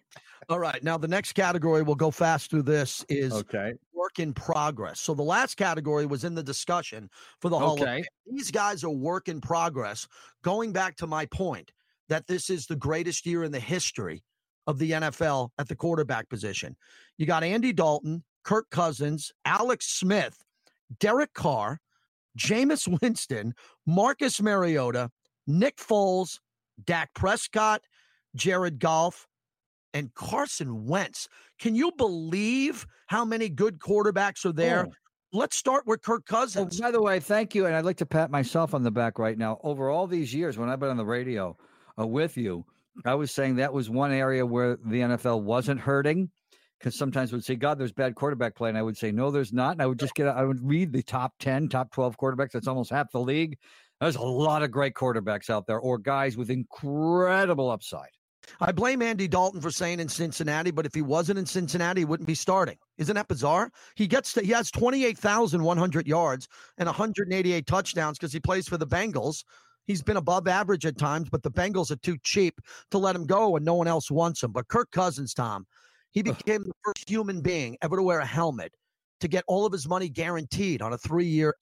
All 0.48 0.58
right. 0.60 0.82
Now, 0.84 0.96
the 0.96 1.08
next 1.08 1.32
category, 1.32 1.82
we'll 1.82 1.96
go 1.96 2.10
fast 2.10 2.50
through 2.50 2.62
this, 2.62 3.04
is 3.08 3.32
Okay. 3.32 3.72
work 3.92 4.18
in 4.20 4.32
progress. 4.32 5.00
So 5.00 5.12
the 5.14 5.22
last 5.22 5.56
category 5.56 6.06
was 6.06 6.22
in 6.22 6.34
the 6.34 6.42
discussion 6.42 7.10
for 7.40 7.48
the 7.48 7.58
Hall 7.58 7.74
of 7.74 7.80
Fame. 7.80 8.04
These 8.26 8.50
guys 8.52 8.84
are 8.84 8.90
work 8.90 9.28
in 9.28 9.40
progress. 9.40 10.06
Going 10.42 10.72
back 10.72 10.96
to 10.98 11.06
my 11.08 11.26
point 11.26 11.72
that 12.08 12.28
this 12.28 12.48
is 12.50 12.66
the 12.66 12.76
greatest 12.76 13.26
year 13.26 13.42
in 13.42 13.50
the 13.50 13.58
history 13.60 14.22
of 14.68 14.78
the 14.78 14.92
NFL 14.92 15.50
at 15.58 15.68
the 15.68 15.74
quarterback 15.74 16.28
position. 16.28 16.76
You 17.18 17.26
got 17.26 17.42
Andy 17.42 17.72
Dalton, 17.72 18.22
Kirk 18.44 18.70
Cousins, 18.70 19.32
Alex 19.44 19.86
Smith, 19.86 20.44
Derek 21.00 21.32
Carr, 21.34 21.80
Jameis 22.38 22.86
Winston, 23.02 23.54
Marcus 23.86 24.40
Mariota, 24.40 25.10
Nick 25.48 25.78
Foles, 25.78 26.38
Dak 26.84 27.12
Prescott, 27.14 27.82
Jared 28.36 28.78
Goff, 28.78 29.26
and 29.96 30.12
Carson 30.14 30.84
Wentz. 30.86 31.28
Can 31.58 31.74
you 31.74 31.90
believe 31.96 32.86
how 33.06 33.24
many 33.24 33.48
good 33.48 33.78
quarterbacks 33.78 34.44
are 34.44 34.52
there? 34.52 34.86
Oh. 34.88 34.92
Let's 35.32 35.56
start 35.56 35.86
with 35.86 36.02
Kirk 36.02 36.22
Oh, 36.30 36.32
Cousins. 36.36 36.80
by 36.80 36.90
the 36.90 37.02
way, 37.02 37.18
thank 37.20 37.54
you. 37.54 37.66
And 37.66 37.74
I'd 37.74 37.84
like 37.84 37.96
to 37.98 38.06
pat 38.06 38.30
myself 38.30 38.74
on 38.74 38.82
the 38.82 38.90
back 38.90 39.18
right 39.18 39.36
now. 39.36 39.58
Over 39.62 39.90
all 39.90 40.06
these 40.06 40.32
years, 40.32 40.56
when 40.56 40.68
I've 40.68 40.80
been 40.80 40.88
on 40.88 40.96
the 40.96 41.04
radio 41.04 41.56
uh, 41.98 42.06
with 42.06 42.36
you, 42.36 42.64
I 43.04 43.14
was 43.14 43.30
saying 43.32 43.56
that 43.56 43.72
was 43.72 43.90
one 43.90 44.12
area 44.12 44.46
where 44.46 44.76
the 44.76 45.00
NFL 45.00 45.42
wasn't 45.42 45.80
hurting. 45.80 46.30
Because 46.78 46.94
sometimes 46.94 47.32
we'd 47.32 47.42
say, 47.44 47.56
God, 47.56 47.78
there's 47.78 47.92
bad 47.92 48.14
quarterback 48.14 48.54
play. 48.54 48.68
And 48.68 48.76
I 48.76 48.82
would 48.82 48.96
say, 48.98 49.10
no, 49.10 49.30
there's 49.30 49.52
not. 49.52 49.72
And 49.72 49.82
I 49.82 49.86
would 49.86 49.98
just 49.98 50.14
get, 50.14 50.28
I 50.28 50.44
would 50.44 50.60
read 50.62 50.92
the 50.92 51.02
top 51.02 51.32
10, 51.40 51.70
top 51.70 51.90
12 51.90 52.18
quarterbacks. 52.18 52.50
That's 52.52 52.68
almost 52.68 52.90
half 52.90 53.10
the 53.10 53.20
league. 53.20 53.56
There's 54.00 54.16
a 54.16 54.22
lot 54.22 54.62
of 54.62 54.70
great 54.70 54.92
quarterbacks 54.94 55.48
out 55.48 55.66
there 55.66 55.78
or 55.80 55.96
guys 55.98 56.36
with 56.36 56.50
incredible 56.50 57.70
upside. 57.70 58.10
I 58.60 58.72
blame 58.72 59.02
Andy 59.02 59.28
Dalton 59.28 59.60
for 59.60 59.70
saying 59.70 60.00
in 60.00 60.08
Cincinnati, 60.08 60.70
but 60.70 60.86
if 60.86 60.94
he 60.94 61.02
wasn't 61.02 61.38
in 61.38 61.46
Cincinnati, 61.46 62.02
he 62.02 62.04
wouldn't 62.04 62.26
be 62.26 62.34
starting. 62.34 62.76
Isn't 62.98 63.16
that 63.16 63.28
bizarre? 63.28 63.70
He 63.94 64.06
gets 64.06 64.32
to, 64.34 64.42
he 64.42 64.52
has 64.52 64.70
28,100 64.70 66.06
yards 66.06 66.48
and 66.78 66.86
188 66.86 67.66
touchdowns 67.66 68.18
because 68.18 68.32
he 68.32 68.40
plays 68.40 68.68
for 68.68 68.76
the 68.76 68.86
Bengals. 68.86 69.44
He's 69.86 70.02
been 70.02 70.16
above 70.16 70.48
average 70.48 70.86
at 70.86 70.98
times, 70.98 71.28
but 71.30 71.42
the 71.42 71.50
Bengals 71.50 71.90
are 71.90 71.96
too 71.96 72.16
cheap 72.22 72.60
to 72.90 72.98
let 72.98 73.14
him 73.14 73.26
go 73.26 73.56
and 73.56 73.64
no 73.64 73.74
one 73.74 73.86
else 73.86 74.10
wants 74.10 74.42
him. 74.42 74.52
But 74.52 74.68
Kirk 74.68 74.90
Cousins, 74.90 75.32
Tom, 75.32 75.66
he 76.10 76.22
became 76.22 76.62
the 76.62 76.72
first 76.84 77.08
human 77.08 77.40
being 77.40 77.76
ever 77.82 77.96
to 77.96 78.02
wear 78.02 78.20
a 78.20 78.26
helmet 78.26 78.72
to 79.20 79.28
get 79.28 79.44
all 79.46 79.64
of 79.64 79.72
his 79.72 79.88
money 79.88 80.08
guaranteed 80.08 80.82
on 80.82 80.92
a 80.92 80.98
three 80.98 81.26
year, 81.26 81.54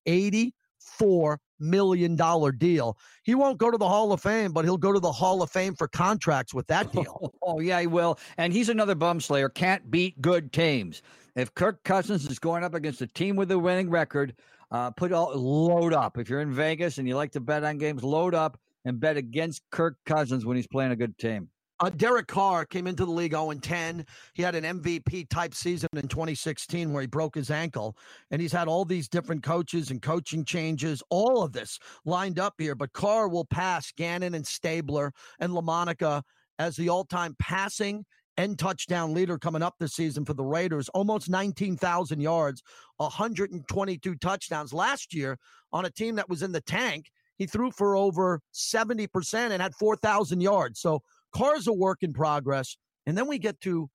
$84 1.01 1.39
million 1.61 2.17
deal. 2.59 2.99
He 3.23 3.35
won't 3.35 3.59
go 3.59 3.71
to 3.71 3.79
the 3.79 3.89
Hall 3.89 4.13
of 4.13 4.21
Fame, 4.21 4.53
but 4.53 4.65
he'll 4.65 4.77
go 4.77 4.93
to 4.93 5.01
the 5.01 5.13
Hall 5.13 5.43
of 5.43 5.51
Fame 5.51 5.75
for 5.75 5.89
contracts 5.89 6.55
with 6.55 6.67
that 6.69 6.93
deal. 6.93 7.33
oh, 7.43 7.61
yeah, 7.61 7.81
he 7.81 7.87
will. 7.87 8.19
And 8.37 8.53
he's 8.53 8.69
another 8.69 8.95
bum 8.95 9.21
slayer, 9.21 9.49
can't 9.49 9.91
beat 9.91 10.21
good 10.21 10.53
teams. 10.53 11.03
If 11.37 11.55
Kirk 11.55 11.83
Cousins 11.85 12.29
is 12.31 12.39
going 12.39 12.63
up 12.63 12.75
against 12.75 13.03
a 13.03 13.07
team 13.09 13.37
with 13.37 13.51
a 13.51 13.59
winning 13.59 13.91
record, 13.91 14.35
uh, 14.71 14.91
put 14.91 15.13
all 15.13 15.37
load 15.37 15.93
up. 15.93 16.19
If 16.19 16.29
you're 16.29 16.41
in 16.41 16.53
Vegas 16.53 16.99
and 16.99 17.09
you 17.09 17.17
like 17.17 17.33
to 17.33 17.41
bet 17.41 17.65
on 17.65 17.79
games, 17.79 18.05
load 18.05 18.35
up 18.35 18.59
and 18.85 19.01
bet 19.01 19.17
against 19.17 19.63
Kirk 19.71 19.97
Cousins 20.07 20.45
when 20.45 20.57
he's 20.57 20.67
playing 20.67 20.93
a 20.93 20.97
good 20.97 21.17
team. 21.19 21.49
Uh, 21.81 21.91
Derek 21.91 22.29
Carr 22.29 22.65
came 22.65 22.87
into 22.87 23.05
the 23.05 23.11
league 23.11 23.33
0 23.33 23.53
10. 23.53 24.07
He 24.35 24.43
had 24.43 24.55
an 24.55 24.81
MVP 24.81 25.29
type 25.29 25.55
season 25.55 25.89
in 25.95 26.07
2016 26.07 26.93
where 26.93 27.01
he 27.01 27.07
broke 27.07 27.35
his 27.35 27.51
ankle. 27.51 27.97
And 28.31 28.41
he's 28.41 28.53
had 28.53 28.69
all 28.69 28.85
these 28.85 29.09
different 29.09 29.43
coaches 29.43 29.91
and 29.91 30.01
coaching 30.01 30.45
changes, 30.45 31.03
all 31.11 31.43
of 31.43 31.53
this 31.53 31.79
lined 32.05 32.39
up 32.39 32.55
here. 32.59 32.75
But 32.75 32.93
Carr 32.93 33.29
will 33.29 33.45
pass 33.45 33.93
Gannon 33.93 34.35
and 34.35 34.47
Stabler 34.47 35.13
and 35.41 35.53
Lamonica 35.53 36.23
as 36.59 36.77
the 36.77 36.89
all 36.89 37.05
time 37.05 37.35
passing 37.41 38.05
and 38.37 38.59
touchdown 38.59 39.15
leader 39.15 39.39
coming 39.39 39.63
up 39.63 39.75
this 39.79 39.95
season 39.95 40.25
for 40.25 40.35
the 40.35 40.45
Raiders. 40.45 40.89
Almost 40.91 41.29
19,000 41.29 42.21
yards, 42.21 42.63
122 42.99 44.15
touchdowns. 44.17 44.73
Last 44.73 45.15
year 45.15 45.39
on 45.73 45.85
a 45.85 45.91
team 45.91 46.17
that 46.17 46.29
was 46.29 46.43
in 46.43 46.53
the 46.53 46.61
tank, 46.61 47.11
he 47.37 47.47
threw 47.47 47.71
for 47.71 47.97
over 47.97 48.41
70% 48.53 49.51
and 49.51 49.61
had 49.61 49.75
4,000 49.75 50.41
yards. 50.41 50.81
So, 50.81 51.03
Carr's 51.35 51.67
a 51.67 51.73
work 51.73 52.03
in 52.03 52.13
progress. 52.13 52.77
And 53.07 53.19
then 53.19 53.27
we 53.27 53.39
get 53.39 53.61
to 53.63 53.91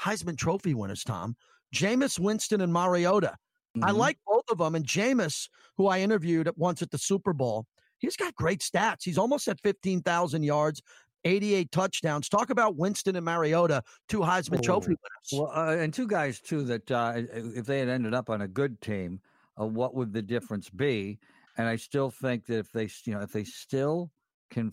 Heisman 0.00 0.38
Trophy 0.38 0.74
winners, 0.74 1.04
Tom. 1.04 1.36
Jameis 1.74 2.18
Winston 2.18 2.60
and 2.60 2.72
Mariota. 2.72 3.34
Mm-hmm. 3.76 3.84
I 3.84 3.90
like 3.90 4.18
both 4.26 4.44
of 4.50 4.58
them. 4.58 4.74
And 4.74 4.84
Jameis, 4.84 5.48
who 5.76 5.88
I 5.88 6.00
interviewed 6.00 6.48
once 6.56 6.82
at 6.82 6.90
the 6.90 6.98
Super 6.98 7.32
Bowl, 7.32 7.66
he's 7.98 8.16
got 8.16 8.34
great 8.34 8.60
stats. 8.60 9.02
He's 9.02 9.18
almost 9.18 9.48
at 9.48 9.60
15,000 9.60 10.42
yards, 10.42 10.80
88 11.24 11.70
touchdowns. 11.72 12.28
Talk 12.28 12.50
about 12.50 12.76
Winston 12.76 13.16
and 13.16 13.24
Mariota, 13.24 13.82
two 14.08 14.20
Heisman 14.20 14.58
oh, 14.58 14.62
Trophy 14.62 14.88
winners. 14.88 15.32
Well, 15.32 15.50
uh, 15.54 15.76
and 15.76 15.92
two 15.92 16.06
guys, 16.06 16.40
too, 16.40 16.62
that 16.64 16.90
uh, 16.90 17.14
if 17.16 17.66
they 17.66 17.80
had 17.80 17.88
ended 17.88 18.14
up 18.14 18.30
on 18.30 18.42
a 18.42 18.48
good 18.48 18.80
team, 18.80 19.20
uh, 19.60 19.66
what 19.66 19.94
would 19.94 20.12
the 20.12 20.22
difference 20.22 20.70
be? 20.70 21.18
And 21.58 21.66
I 21.66 21.76
still 21.76 22.10
think 22.10 22.46
that 22.46 22.58
if 22.58 22.72
they, 22.72 22.88
you 23.04 23.14
know, 23.14 23.20
if 23.20 23.32
they 23.32 23.44
still 23.44 24.10
can 24.50 24.70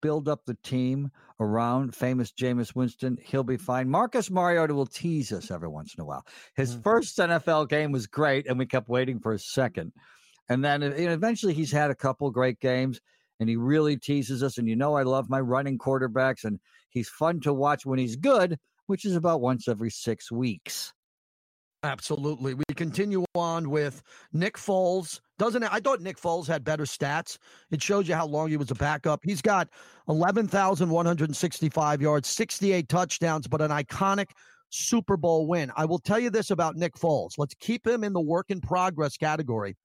build 0.00 0.28
up 0.28 0.44
the 0.44 0.56
team 0.62 1.10
around 1.38 1.94
famous 1.94 2.32
Jameis 2.32 2.74
Winston, 2.74 3.18
he'll 3.22 3.44
be 3.44 3.56
fine. 3.56 3.88
Marcus 3.88 4.30
Mariota 4.30 4.74
will 4.74 4.86
tease 4.86 5.32
us 5.32 5.50
every 5.50 5.68
once 5.68 5.94
in 5.94 6.02
a 6.02 6.04
while. 6.04 6.24
His 6.54 6.72
mm-hmm. 6.72 6.82
first 6.82 7.18
NFL 7.18 7.68
game 7.68 7.92
was 7.92 8.06
great, 8.06 8.46
and 8.46 8.58
we 8.58 8.66
kept 8.66 8.88
waiting 8.88 9.20
for 9.20 9.32
a 9.32 9.38
second. 9.38 9.92
And 10.48 10.64
then 10.64 10.82
you 10.82 11.06
know, 11.06 11.12
eventually 11.12 11.54
he's 11.54 11.72
had 11.72 11.90
a 11.90 11.94
couple 11.94 12.30
great 12.30 12.60
games, 12.60 13.00
and 13.38 13.48
he 13.48 13.56
really 13.56 13.96
teases 13.96 14.42
us. 14.42 14.58
And 14.58 14.68
you 14.68 14.76
know, 14.76 14.94
I 14.94 15.02
love 15.02 15.30
my 15.30 15.40
running 15.40 15.78
quarterbacks, 15.78 16.44
and 16.44 16.58
he's 16.90 17.08
fun 17.08 17.40
to 17.40 17.52
watch 17.52 17.86
when 17.86 17.98
he's 17.98 18.16
good, 18.16 18.58
which 18.86 19.04
is 19.04 19.16
about 19.16 19.40
once 19.40 19.68
every 19.68 19.90
six 19.90 20.30
weeks. 20.30 20.92
Absolutely. 21.82 22.54
We 22.54 22.64
continue 22.76 23.24
on 23.34 23.70
with 23.70 24.02
Nick 24.32 24.56
Foles. 24.56 25.20
Doesn't 25.40 25.62
it? 25.62 25.72
I 25.72 25.80
thought 25.80 26.02
Nick 26.02 26.20
Foles 26.20 26.46
had 26.46 26.64
better 26.64 26.84
stats. 26.84 27.38
It 27.70 27.82
shows 27.82 28.06
you 28.06 28.14
how 28.14 28.26
long 28.26 28.50
he 28.50 28.58
was 28.58 28.70
a 28.70 28.74
backup. 28.74 29.20
He's 29.24 29.40
got 29.40 29.70
11,165 30.06 32.02
yards, 32.02 32.28
68 32.28 32.86
touchdowns, 32.90 33.48
but 33.48 33.62
an 33.62 33.70
iconic 33.70 34.32
Super 34.68 35.16
Bowl 35.16 35.46
win. 35.46 35.72
I 35.78 35.86
will 35.86 35.98
tell 35.98 36.18
you 36.18 36.28
this 36.28 36.50
about 36.50 36.76
Nick 36.76 36.92
Foles. 36.92 37.38
Let's 37.38 37.54
keep 37.54 37.86
him 37.86 38.04
in 38.04 38.12
the 38.12 38.20
work 38.20 38.50
in 38.50 38.60
progress 38.60 39.16
category. 39.16 39.78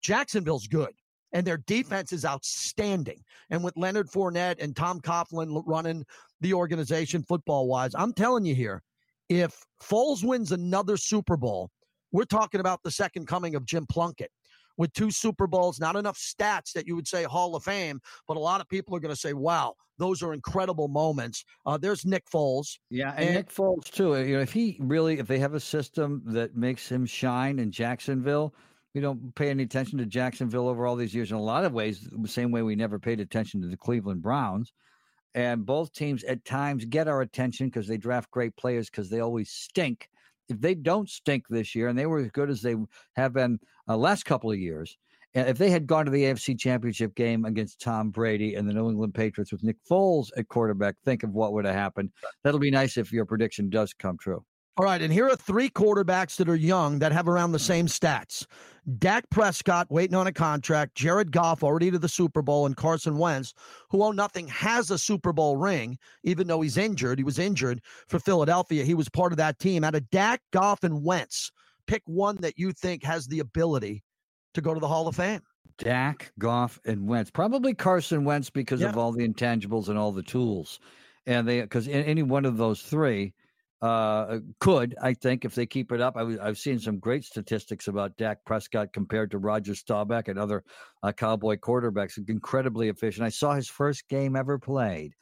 Jacksonville's 0.00 0.66
good 0.68 0.94
and 1.34 1.46
their 1.46 1.58
defense 1.58 2.14
is 2.14 2.24
outstanding. 2.24 3.22
And 3.50 3.62
with 3.62 3.76
Leonard 3.76 4.08
Fournette 4.08 4.56
and 4.58 4.74
Tom 4.74 5.02
Coughlin 5.02 5.62
running 5.66 6.06
the 6.40 6.54
organization 6.54 7.22
football 7.24 7.68
wise, 7.68 7.94
I'm 7.94 8.14
telling 8.14 8.46
you 8.46 8.54
here, 8.54 8.82
if 9.28 9.54
Foles 9.82 10.24
wins 10.24 10.50
another 10.50 10.96
Super 10.96 11.36
Bowl, 11.36 11.68
we're 12.10 12.24
talking 12.24 12.60
about 12.60 12.82
the 12.82 12.90
second 12.90 13.26
coming 13.26 13.54
of 13.54 13.66
Jim 13.66 13.84
Plunkett 13.86 14.30
with 14.76 14.92
two 14.92 15.10
Super 15.10 15.46
Bowls, 15.46 15.80
not 15.80 15.96
enough 15.96 16.18
stats 16.18 16.72
that 16.72 16.86
you 16.86 16.96
would 16.96 17.08
say 17.08 17.24
Hall 17.24 17.54
of 17.54 17.64
Fame, 17.64 18.00
but 18.26 18.36
a 18.36 18.40
lot 18.40 18.60
of 18.60 18.68
people 18.68 18.94
are 18.96 19.00
going 19.00 19.14
to 19.14 19.20
say, 19.20 19.32
wow, 19.32 19.74
those 19.98 20.22
are 20.22 20.34
incredible 20.34 20.88
moments. 20.88 21.44
Uh, 21.66 21.78
there's 21.78 22.04
Nick 22.04 22.24
Foles. 22.32 22.78
Yeah, 22.90 23.12
and, 23.16 23.26
and, 23.26 23.34
Nick 23.34 23.52
Foles, 23.52 23.90
too. 23.90 24.16
You 24.20 24.36
know, 24.36 24.42
if 24.42 24.52
he 24.52 24.76
really, 24.80 25.18
if 25.18 25.26
they 25.26 25.38
have 25.38 25.54
a 25.54 25.60
system 25.60 26.22
that 26.26 26.56
makes 26.56 26.88
him 26.88 27.06
shine 27.06 27.58
in 27.58 27.70
Jacksonville, 27.70 28.54
we 28.94 29.00
don't 29.00 29.34
pay 29.34 29.50
any 29.50 29.64
attention 29.64 29.98
to 29.98 30.06
Jacksonville 30.06 30.68
over 30.68 30.86
all 30.86 30.96
these 30.96 31.14
years 31.14 31.30
in 31.30 31.36
a 31.36 31.42
lot 31.42 31.64
of 31.64 31.72
ways, 31.72 32.08
the 32.10 32.28
same 32.28 32.50
way 32.50 32.62
we 32.62 32.76
never 32.76 32.98
paid 32.98 33.20
attention 33.20 33.60
to 33.62 33.68
the 33.68 33.76
Cleveland 33.76 34.22
Browns 34.22 34.72
and 35.34 35.66
both 35.66 35.92
teams 35.92 36.22
at 36.24 36.44
times 36.44 36.84
get 36.84 37.08
our 37.08 37.20
attention 37.20 37.66
because 37.66 37.86
they 37.86 37.96
draft 37.96 38.30
great 38.30 38.56
players 38.56 38.88
because 38.88 39.10
they 39.10 39.20
always 39.20 39.50
stink. 39.50 40.08
If 40.48 40.60
they 40.60 40.74
don't 40.74 41.08
stink 41.08 41.44
this 41.48 41.74
year, 41.74 41.88
and 41.88 41.98
they 41.98 42.06
were 42.06 42.20
as 42.20 42.30
good 42.30 42.50
as 42.50 42.60
they 42.60 42.76
have 43.16 43.32
been 43.32 43.58
uh, 43.88 43.96
last 43.96 44.24
couple 44.24 44.50
of 44.50 44.58
years, 44.58 44.96
if 45.34 45.58
they 45.58 45.70
had 45.70 45.86
gone 45.86 46.04
to 46.04 46.12
the 46.12 46.24
AFC 46.24 46.58
Championship 46.58 47.14
game 47.16 47.44
against 47.44 47.80
Tom 47.80 48.10
Brady 48.10 48.54
and 48.54 48.68
the 48.68 48.72
New 48.72 48.88
England 48.88 49.14
Patriots 49.14 49.50
with 49.50 49.64
Nick 49.64 49.76
Foles 49.90 50.28
at 50.36 50.48
quarterback, 50.48 50.94
think 51.04 51.24
of 51.24 51.30
what 51.30 51.52
would 51.52 51.64
have 51.64 51.74
happened. 51.74 52.10
That'll 52.44 52.60
be 52.60 52.70
nice 52.70 52.96
if 52.96 53.12
your 53.12 53.26
prediction 53.26 53.68
does 53.68 53.92
come 53.92 54.16
true. 54.16 54.44
All 54.76 54.84
right, 54.84 55.00
and 55.00 55.12
here 55.12 55.28
are 55.28 55.36
three 55.36 55.70
quarterbacks 55.70 56.36
that 56.36 56.48
are 56.48 56.56
young 56.56 56.98
that 56.98 57.12
have 57.12 57.28
around 57.28 57.52
the 57.52 57.58
mm-hmm. 57.58 57.64
same 57.64 57.86
stats. 57.86 58.44
Dak 58.98 59.24
Prescott 59.30 59.86
waiting 59.88 60.16
on 60.16 60.26
a 60.26 60.32
contract, 60.32 60.96
Jared 60.96 61.30
Goff 61.30 61.62
already 61.62 61.92
to 61.92 61.98
the 61.98 62.08
Super 62.08 62.42
Bowl, 62.42 62.66
and 62.66 62.76
Carson 62.76 63.16
Wentz, 63.16 63.54
who 63.88 64.02
own 64.02 64.16
nothing, 64.16 64.48
has 64.48 64.90
a 64.90 64.98
Super 64.98 65.32
Bowl 65.32 65.56
ring, 65.56 65.96
even 66.24 66.48
though 66.48 66.60
he's 66.60 66.76
injured. 66.76 67.18
He 67.18 67.24
was 67.24 67.38
injured 67.38 67.80
for 68.08 68.18
Philadelphia. 68.18 68.84
He 68.84 68.94
was 68.94 69.08
part 69.08 69.32
of 69.32 69.38
that 69.38 69.60
team. 69.60 69.84
Out 69.84 69.94
of 69.94 70.10
Dak, 70.10 70.40
Goff, 70.52 70.82
and 70.82 71.04
Wentz, 71.04 71.52
pick 71.86 72.02
one 72.06 72.36
that 72.40 72.58
you 72.58 72.72
think 72.72 73.04
has 73.04 73.26
the 73.26 73.38
ability 73.38 74.02
to 74.54 74.60
go 74.60 74.74
to 74.74 74.80
the 74.80 74.88
Hall 74.88 75.06
of 75.06 75.16
Fame. 75.16 75.40
Dak, 75.78 76.32
Goff, 76.38 76.80
and 76.84 77.06
Wentz. 77.06 77.30
Probably 77.30 77.74
Carson 77.74 78.24
Wentz 78.24 78.50
because 78.50 78.80
yeah. 78.80 78.88
of 78.88 78.98
all 78.98 79.12
the 79.12 79.26
intangibles 79.26 79.88
and 79.88 79.96
all 79.96 80.12
the 80.12 80.22
tools. 80.22 80.80
And 81.26 81.48
they, 81.48 81.62
because 81.62 81.88
any 81.88 82.22
one 82.22 82.44
of 82.44 82.58
those 82.58 82.82
three, 82.82 83.32
uh, 83.84 84.38
could, 84.60 84.94
I 85.02 85.12
think, 85.12 85.44
if 85.44 85.54
they 85.54 85.66
keep 85.66 85.92
it 85.92 86.00
up. 86.00 86.16
I 86.16 86.24
have 86.42 86.56
seen 86.56 86.78
some 86.78 86.98
great 86.98 87.22
statistics 87.22 87.86
about 87.86 88.16
Dak 88.16 88.42
Prescott 88.46 88.94
compared 88.94 89.30
to 89.32 89.38
Roger 89.38 89.74
Staubach 89.74 90.28
and 90.28 90.38
other 90.38 90.64
uh, 91.02 91.12
Cowboy 91.12 91.58
quarterbacks. 91.58 92.16
Incredibly 92.26 92.88
efficient. 92.88 93.26
I 93.26 93.28
saw 93.28 93.52
his 93.52 93.68
first 93.68 94.08
game 94.08 94.36
ever 94.36 94.58
played 94.58 95.12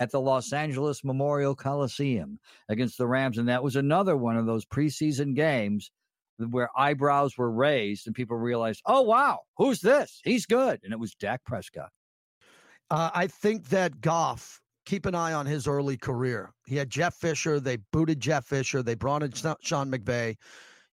at 0.00 0.10
the 0.10 0.20
Los 0.20 0.52
Angeles 0.52 1.02
Memorial 1.02 1.54
Coliseum 1.54 2.38
against 2.68 2.98
the 2.98 3.06
Rams, 3.06 3.38
and 3.38 3.48
that 3.48 3.64
was 3.64 3.76
another 3.76 4.18
one 4.18 4.36
of 4.36 4.44
those 4.44 4.66
preseason 4.66 5.34
games 5.34 5.90
where 6.36 6.68
eyebrows 6.76 7.38
were 7.38 7.50
raised 7.50 8.06
and 8.06 8.14
people 8.14 8.36
realized, 8.36 8.82
"Oh 8.84 9.00
wow, 9.00 9.38
who's 9.56 9.80
this? 9.80 10.20
He's 10.24 10.44
good," 10.44 10.78
and 10.84 10.92
it 10.92 11.00
was 11.00 11.14
Dak 11.14 11.42
Prescott. 11.46 11.88
Uh, 12.90 13.08
I 13.14 13.28
think 13.28 13.70
that 13.70 14.02
Goff 14.02 14.60
keep 14.90 15.06
an 15.06 15.14
eye 15.14 15.32
on 15.32 15.46
his 15.46 15.68
early 15.68 15.96
career. 15.96 16.52
He 16.66 16.74
had 16.74 16.90
Jeff 16.90 17.14
Fisher. 17.14 17.60
They 17.60 17.78
booted 17.92 18.18
Jeff 18.18 18.44
Fisher. 18.44 18.82
They 18.82 18.96
brought 18.96 19.22
in 19.22 19.30
Sean 19.32 19.88
McVay. 19.88 20.36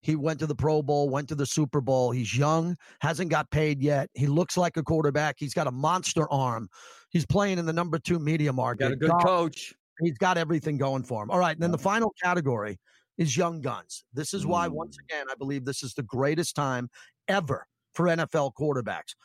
He 0.02 0.16
went 0.16 0.40
to 0.40 0.46
the 0.46 0.54
Pro 0.54 0.84
Bowl, 0.84 1.10
went 1.10 1.28
to 1.30 1.36
the 1.36 1.48
Super 1.48 1.82
Bowl. 1.82 2.12
He's 2.12 2.38
young, 2.38 2.78
hasn't 3.02 3.32
got 3.32 3.50
paid 3.50 3.82
yet. 3.82 4.12
He 4.14 4.28
looks 4.28 4.56
like 4.56 4.78
a 4.78 4.84
quarterback. 4.84 5.38
He's 5.40 5.56
got 5.56 5.66
a 5.66 5.72
monster 5.72 6.32
arm. 6.32 6.70
He's 7.10 7.26
playing 7.26 7.58
in 7.58 7.66
the 7.66 7.74
number 7.74 7.98
two 7.98 8.20
media 8.20 8.54
market. 8.54 8.84
Got 8.84 8.92
a 8.92 8.96
good 8.98 9.12
coach. 9.26 9.74
He's 10.00 10.18
got 10.20 10.38
everything 10.38 10.78
going 10.78 11.02
for 11.02 11.24
him. 11.24 11.32
All 11.32 11.40
right. 11.40 11.56
And 11.56 11.64
then 11.64 11.72
the 11.72 11.78
final 11.80 12.14
category 12.24 12.78
is 13.18 13.36
young 13.36 13.62
guns. 13.62 14.04
This 14.14 14.36
is 14.36 14.46
why, 14.46 14.68
once 14.68 14.96
again, 15.10 15.26
I 15.32 15.34
believe 15.40 15.66
this 15.66 15.82
is 15.82 15.96
the 15.96 16.04
greatest 16.04 16.56
time 16.56 16.88
ever 17.28 17.66
for 17.96 18.06
NFL 18.06 18.52
quarterbacks. 18.54 19.16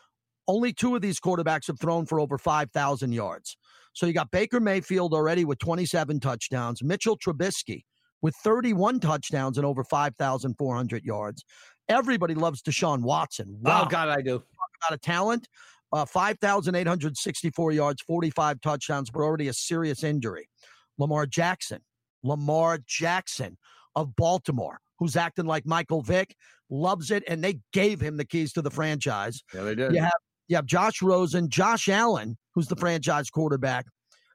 Only 0.48 0.72
two 0.72 0.96
of 0.96 1.02
these 1.02 1.20
quarterbacks 1.20 1.66
have 1.68 1.78
thrown 1.78 2.06
for 2.06 2.20
over 2.20 2.38
5,000 2.38 3.12
yards. 3.12 3.56
So 3.92 4.06
you 4.06 4.12
got 4.12 4.30
Baker 4.30 4.60
Mayfield 4.60 5.14
already 5.14 5.44
with 5.44 5.58
27 5.58 6.20
touchdowns, 6.20 6.82
Mitchell 6.82 7.18
Trubisky 7.18 7.82
with 8.22 8.34
31 8.36 9.00
touchdowns 9.00 9.58
and 9.58 9.66
over 9.66 9.84
5,400 9.84 11.04
yards. 11.04 11.44
Everybody 11.88 12.34
loves 12.34 12.62
Deshaun 12.62 13.02
Watson. 13.02 13.58
Wow, 13.60 13.82
oh, 13.84 13.88
God, 13.88 14.08
I 14.08 14.22
do. 14.22 14.38
Talk 14.38 14.70
about 14.88 14.96
a 14.96 14.98
talent. 14.98 15.48
Uh, 15.92 16.06
5,864 16.06 17.72
yards, 17.72 18.00
45 18.02 18.60
touchdowns, 18.62 19.10
but 19.10 19.20
already 19.20 19.48
a 19.48 19.52
serious 19.52 20.02
injury. 20.02 20.48
Lamar 20.96 21.26
Jackson. 21.26 21.80
Lamar 22.22 22.78
Jackson 22.86 23.58
of 23.96 24.14
Baltimore, 24.16 24.78
who's 24.98 25.16
acting 25.16 25.44
like 25.44 25.66
Michael 25.66 26.02
Vick, 26.02 26.34
loves 26.70 27.10
it, 27.10 27.24
and 27.26 27.42
they 27.42 27.58
gave 27.72 28.00
him 28.00 28.16
the 28.16 28.24
keys 28.24 28.52
to 28.54 28.62
the 28.62 28.70
franchise. 28.70 29.42
Yeah, 29.52 29.62
they 29.64 29.74
did. 29.74 29.92
You 29.92 30.00
have 30.00 30.12
you 30.52 30.56
have 30.56 30.66
Josh 30.66 31.00
Rosen, 31.00 31.48
Josh 31.48 31.88
Allen, 31.88 32.36
who's 32.54 32.68
the 32.68 32.76
franchise 32.76 33.30
quarterback 33.30 33.86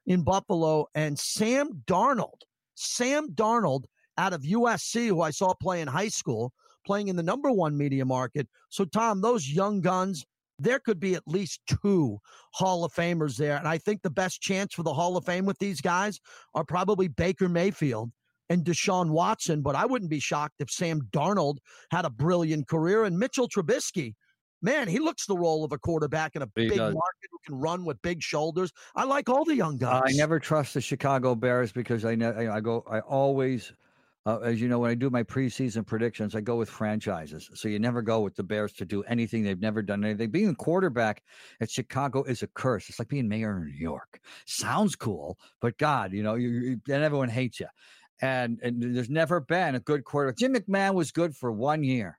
in 0.08 0.24
Buffalo, 0.24 0.88
and 0.96 1.18
Sam 1.18 1.84
Darnold. 1.86 2.42
Sam 2.74 3.30
Darnold 3.34 3.84
out 4.18 4.34
of 4.34 4.42
USC, 4.42 5.10
who 5.10 5.22
I 5.22 5.30
saw 5.30 5.54
play 5.54 5.80
in 5.80 5.88
high 5.88 6.08
school, 6.08 6.54
playing 6.88 7.10
in 7.10 7.18
the 7.18 7.24
number 7.24 7.52
one 7.52 7.78
media 7.78 8.04
market. 8.04 8.48
So, 8.70 8.84
Tom, 8.84 9.22
those 9.22 9.48
young 9.48 9.80
guns, 9.80 10.26
there 10.58 10.80
could 10.80 11.00
be 11.00 11.14
at 11.14 11.22
least 11.28 11.62
two 11.84 12.18
Hall 12.54 12.84
of 12.84 12.94
Famers 12.94 13.38
there. 13.38 13.58
And 13.58 13.68
I 13.68 13.78
think 13.78 14.02
the 14.02 14.10
best 14.10 14.42
chance 14.42 14.74
for 14.74 14.82
the 14.82 14.94
Hall 14.94 15.18
of 15.18 15.26
Fame 15.26 15.46
with 15.46 15.60
these 15.60 15.82
guys 15.82 16.20
are 16.56 16.66
probably 16.66 17.10
Baker 17.10 17.48
Mayfield 17.48 18.10
and 18.50 18.66
Deshaun 18.66 19.12
Watson. 19.12 19.62
But 19.62 19.76
I 19.76 19.86
wouldn't 19.86 20.10
be 20.10 20.20
shocked 20.20 20.62
if 20.62 20.72
Sam 20.72 21.02
Darnold 21.12 21.58
had 21.92 22.06
a 22.06 22.10
brilliant 22.10 22.68
career 22.68 23.04
and 23.04 23.20
Mitchell 23.20 23.48
Trubisky. 23.48 24.16
Man, 24.62 24.88
he 24.88 25.00
looks 25.00 25.26
the 25.28 25.38
role 25.38 25.64
of 25.64 25.72
a 25.72 25.78
quarterback 25.78 26.36
in 26.36 26.42
a 26.42 26.50
He 26.56 26.68
big 26.68 26.78
does. 26.78 26.94
market 26.94 27.30
who 27.32 27.38
can 27.46 27.60
run 27.60 27.86
with 27.86 28.02
big 28.02 28.22
shoulders. 28.22 28.72
I 28.96 29.04
like 29.04 29.30
all 29.30 29.46
the 29.46 29.56
young 29.56 29.78
guys. 29.78 30.04
I 30.06 30.12
never 30.14 30.40
trust 30.40 30.74
the 30.74 30.82
Chicago 30.82 31.36
Bears 31.36 31.72
because 31.72 32.06
I 32.06 32.16
ne- 32.16 32.48
I 32.48 32.60
go 32.60 32.84
I 32.90 33.00
always 33.02 33.72
uh, 34.26 34.40
as 34.40 34.60
you 34.60 34.68
know 34.68 34.80
when 34.80 34.92
I 34.92 34.96
do 34.96 35.10
my 35.10 35.24
preseason 35.24 35.86
predictions 35.86 36.36
I 36.36 36.42
go 36.42 36.56
with 36.58 36.70
franchises. 36.70 37.50
So 37.54 37.68
you 37.70 37.80
never 37.80 38.02
go 38.02 38.22
with 38.22 38.36
the 38.36 38.44
Bears 38.44 38.74
to 38.74 38.86
do 38.86 39.04
anything 39.04 39.44
they've 39.44 39.60
never 39.62 39.82
done 39.82 40.04
anything. 40.04 40.32
Being 40.32 40.50
a 40.50 40.56
quarterback 40.56 41.24
at 41.62 41.70
Chicago 41.70 42.24
is 42.24 42.42
a 42.44 42.48
curse. 42.48 42.90
It's 42.90 43.00
like 43.00 43.10
being 43.10 43.28
mayor 43.28 43.58
in 43.58 43.66
New 43.66 43.72
York. 43.72 44.20
Sounds 44.46 44.96
cool, 44.96 45.38
but 45.62 45.78
God, 45.78 46.14
you 46.14 46.24
know, 46.24 46.36
you, 46.36 46.50
you 46.50 46.82
then 46.86 47.04
everyone 47.04 47.30
hates 47.30 47.60
you. 47.60 47.68
And 48.22 48.60
and 48.64 48.82
there's 48.96 49.10
never 49.12 49.40
been 49.40 49.76
a 49.76 49.80
good 49.80 50.04
quarterback. 50.04 50.40
Jim 50.40 50.56
McMahon 50.56 50.96
was 50.96 51.12
good 51.12 51.36
for 51.36 51.52
one 51.52 51.84
year. 51.84 52.18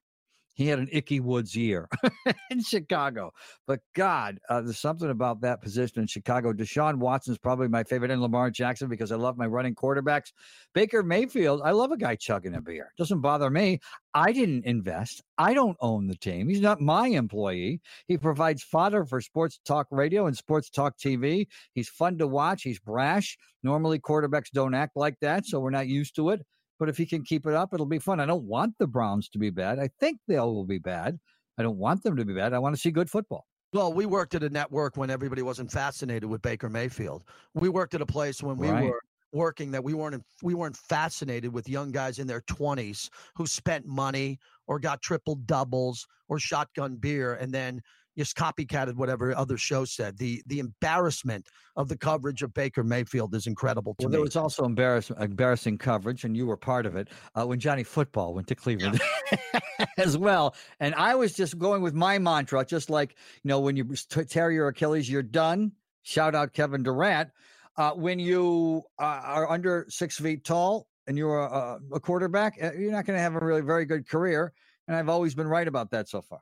He 0.59 0.67
had 0.67 0.81
an 0.81 0.89
Ickey 0.91 1.21
Woods 1.21 1.55
year 1.55 1.89
in 2.51 2.61
Chicago. 2.65 3.33
But 3.69 3.79
God, 3.95 4.41
uh, 4.49 4.61
there's 4.61 4.81
something 4.81 5.09
about 5.09 5.41
that 5.43 5.63
position 5.63 6.01
in 6.01 6.09
Chicago. 6.09 6.53
Deshaun 6.53 6.97
Watson's 6.97 7.39
probably 7.39 7.69
my 7.69 7.85
favorite, 7.85 8.11
and 8.11 8.21
Lamar 8.21 8.51
Jackson 8.51 8.89
because 8.89 9.13
I 9.13 9.17
love 9.17 9.39
my 9.39 9.47
running 9.47 9.77
quarterbacks. 9.77 10.33
Baker 10.75 11.05
Mayfield, 11.05 11.63
I 11.65 11.71
love 11.71 11.93
a 11.93 11.97
guy 11.97 12.17
chugging 12.17 12.57
a 12.57 12.61
beer. 12.61 12.93
Doesn't 12.99 13.21
bother 13.21 13.51
me. 13.51 13.79
I 14.15 14.33
didn't 14.33 14.65
invest. 14.65 15.23
I 15.39 15.55
don't 15.55 15.77
own 15.81 16.09
the 16.09 16.17
team. 16.17 16.49
He's 16.49 16.61
not 16.61 16.81
my 16.81 17.07
employee. 17.07 17.81
He 18.09 18.19
provides 18.19 18.65
fodder 18.65 19.05
for 19.05 19.21
sports 19.21 19.61
talk 19.65 19.87
radio 19.93 20.27
and 20.27 20.37
sports 20.37 20.71
talk 20.71 20.99
TV. 20.99 21.47
He's 21.73 21.89
fun 21.89 22.19
to 22.19 22.27
watch. 22.27 22.65
He's 22.65 22.81
brash. 22.81 23.39
Normally, 23.63 24.01
quarterbacks 24.01 24.51
don't 24.53 24.75
act 24.75 24.97
like 24.97 25.21
that, 25.21 25.47
so 25.47 25.61
we're 25.61 25.71
not 25.71 25.87
used 25.87 26.17
to 26.17 26.31
it. 26.31 26.45
But 26.79 26.89
if 26.89 26.97
he 26.97 27.07
can 27.07 27.25
keep 27.25 27.47
it 27.47 27.55
up, 27.55 27.75
it'll 27.75 27.87
be 27.87 27.99
fun. 27.99 28.21
I 28.21 28.27
don't 28.27 28.45
want 28.45 28.75
the 28.79 28.87
Browns 28.87 29.29
to 29.31 29.39
be 29.39 29.51
bad. 29.51 29.79
I 29.79 29.89
think 30.01 30.21
they 30.29 30.39
will 30.39 30.65
be 30.65 30.79
bad. 30.79 31.19
I 31.59 31.63
don't 31.63 31.79
want 31.79 32.03
them 32.05 32.17
to 32.17 32.25
be 32.25 32.35
bad. 32.35 32.53
I 32.53 32.59
want 32.59 32.75
to 32.75 32.81
see 32.81 32.91
good 32.91 33.11
football. 33.11 33.47
Well, 33.73 33.93
we 33.93 34.07
worked 34.07 34.35
at 34.35 34.43
a 34.43 34.49
network 34.49 34.97
when 34.97 35.11
everybody 35.11 35.43
wasn't 35.43 35.71
fascinated 35.71 36.29
with 36.31 36.41
Baker 36.41 36.71
Mayfield. 36.71 37.25
We 37.55 37.69
worked 37.69 37.95
at 37.95 38.01
a 38.01 38.07
place 38.07 38.43
when 38.43 38.57
we 38.57 38.69
Right. 38.69 38.85
were 38.85 39.01
working 39.33 39.71
that 39.73 39.85
we 39.85 39.93
weren't 39.93 40.25
we 40.43 40.55
weren't 40.55 40.77
fascinated 40.77 41.53
with 41.53 41.69
young 41.69 41.93
guys 41.93 42.19
in 42.19 42.27
their 42.27 42.41
20s 42.43 43.11
who 43.35 43.47
spent 43.47 43.85
money 43.85 44.39
or 44.67 44.79
got 44.79 45.03
triple 45.03 45.35
doubles 45.35 46.07
or 46.29 46.39
shotgun 46.39 46.97
beer 46.97 47.35
and 47.35 47.53
then 47.53 47.83
just 48.19 48.37
copycatted 48.37 48.95
whatever 48.97 49.35
other 49.37 49.57
show 49.57 49.85
said. 49.85 50.19
The 50.19 50.43
the 50.47 50.59
embarrassment 50.59 51.47
of 51.77 51.89
the 51.89 51.97
coverage 51.97 52.43
of 52.43 52.53
Baker 52.53 52.83
Mayfield 52.83 53.35
is 53.35 53.47
incredible 53.47 53.95
to 53.95 54.05
Well, 54.05 54.09
me. 54.09 54.13
there 54.13 54.21
was 54.21 54.37
also 54.37 54.65
embarrassing, 54.65 55.17
embarrassing 55.21 55.79
coverage, 55.79 56.25
and 56.25 56.37
you 56.37 56.47
were 56.47 56.57
part 56.57 56.85
of 56.87 56.97
it 56.97 57.09
uh, 57.35 57.47
when 57.47 57.61
Johnny 57.61 57.85
Football 57.85 58.35
went 58.35 58.49
to 58.49 58.55
Cleveland 58.55 59.01
as 59.97 60.19
well. 60.19 60.55
And 60.81 60.95
I 60.97 61.15
was 61.15 61.33
just 61.33 61.59
going 61.59 61.81
with 61.83 61.95
my 61.95 62.19
mantra, 62.19 62.65
just 62.65 62.91
like 62.91 63.15
you 63.43 63.49
know, 63.49 63.61
when 63.61 63.77
you 63.77 63.85
tear 64.29 64.51
your 64.51 64.69
Achilles, 64.69 65.09
you're 65.09 65.23
done. 65.23 65.73
Shout 66.03 66.35
out 66.35 66.53
Kevin 66.53 66.83
Durant. 66.83 67.31
Uh, 67.77 67.93
when 67.93 68.19
you 68.19 68.83
uh, 68.99 69.21
are 69.23 69.49
under 69.49 69.87
six 69.89 70.19
feet 70.19 70.45
tall 70.45 70.89
and 71.07 71.17
you're 71.17 71.39
a, 71.39 71.79
a 71.93 72.01
quarterback, 72.01 72.59
uh, 72.61 72.73
you're 72.77 72.91
not 72.91 73.07
going 73.07 73.17
to 73.17 73.23
have 73.23 73.37
a 73.37 73.39
really 73.39 73.61
very 73.61 73.85
good 73.85 74.09
career. 74.09 74.53
And 74.89 74.97
I've 74.97 75.09
always 75.09 75.35
been 75.37 75.47
right 75.47 75.69
about 75.69 75.93
that 75.93 76.09
so 76.09 76.21
far. 76.21 76.41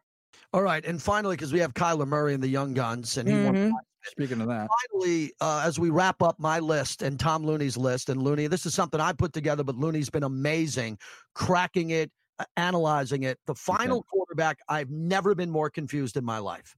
All 0.56 0.62
right, 0.62 0.82
and 0.86 1.02
finally, 1.02 1.36
because 1.36 1.52
we 1.52 1.60
have 1.60 1.74
Kyler 1.74 2.08
Murray 2.08 2.32
and 2.32 2.42
the 2.42 2.48
Young 2.48 2.72
Guns, 2.72 3.18
and 3.18 3.28
he 3.28 3.34
won 3.44 3.54
Mhm. 3.54 3.72
Speaking 4.06 4.40
of 4.40 4.48
that, 4.48 4.70
finally, 4.90 5.34
uh, 5.42 5.62
as 5.66 5.78
we 5.78 5.90
wrap 5.90 6.22
up 6.22 6.38
my 6.38 6.60
list 6.60 7.02
and 7.02 7.20
Tom 7.20 7.44
Looney's 7.44 7.76
list, 7.76 8.08
and 8.08 8.22
Looney, 8.22 8.46
this 8.46 8.64
is 8.64 8.72
something 8.72 8.98
I 8.98 9.12
put 9.12 9.34
together, 9.34 9.62
but 9.62 9.76
Looney's 9.76 10.08
been 10.08 10.22
amazing, 10.22 10.98
cracking 11.34 11.90
it, 11.90 12.10
uh, 12.38 12.46
analyzing 12.56 13.24
it. 13.24 13.38
The 13.44 13.54
final 13.54 14.02
quarterback, 14.04 14.58
I've 14.66 14.88
never 14.88 15.34
been 15.34 15.50
more 15.50 15.68
confused 15.68 16.16
in 16.16 16.24
my 16.24 16.38
life. 16.38 16.74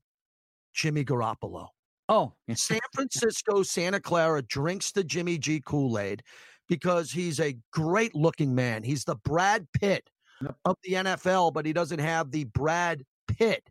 Jimmy 0.74 1.04
Garoppolo. 1.04 1.68
oh, 2.08 2.32
San 2.54 2.80
Francisco, 2.94 3.62
Santa 3.62 4.00
Clara 4.00 4.42
drinks 4.42 4.90
the 4.90 5.04
Jimmy 5.04 5.38
G 5.38 5.60
Kool 5.64 6.00
Aid 6.00 6.24
because 6.66 7.12
he's 7.12 7.38
a 7.38 7.56
great 7.70 8.12
looking 8.12 8.56
man. 8.56 8.82
He's 8.82 9.04
the 9.04 9.14
Brad 9.14 9.68
Pitt 9.72 10.10
Yep. 10.40 10.56
of 10.64 10.76
the 10.82 10.94
NFL, 10.94 11.52
but 11.52 11.64
he 11.64 11.72
doesn't 11.72 12.00
have 12.00 12.32
the 12.32 12.42
Brad 12.44 13.04
Pitt 13.28 13.68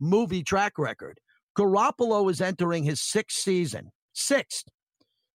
movie 0.00 0.42
track 0.42 0.78
record. 0.78 1.18
Garoppolo 1.56 2.30
is 2.30 2.40
entering 2.40 2.84
his 2.84 3.00
sixth 3.00 3.38
season, 3.38 3.90
sixth, 4.12 4.68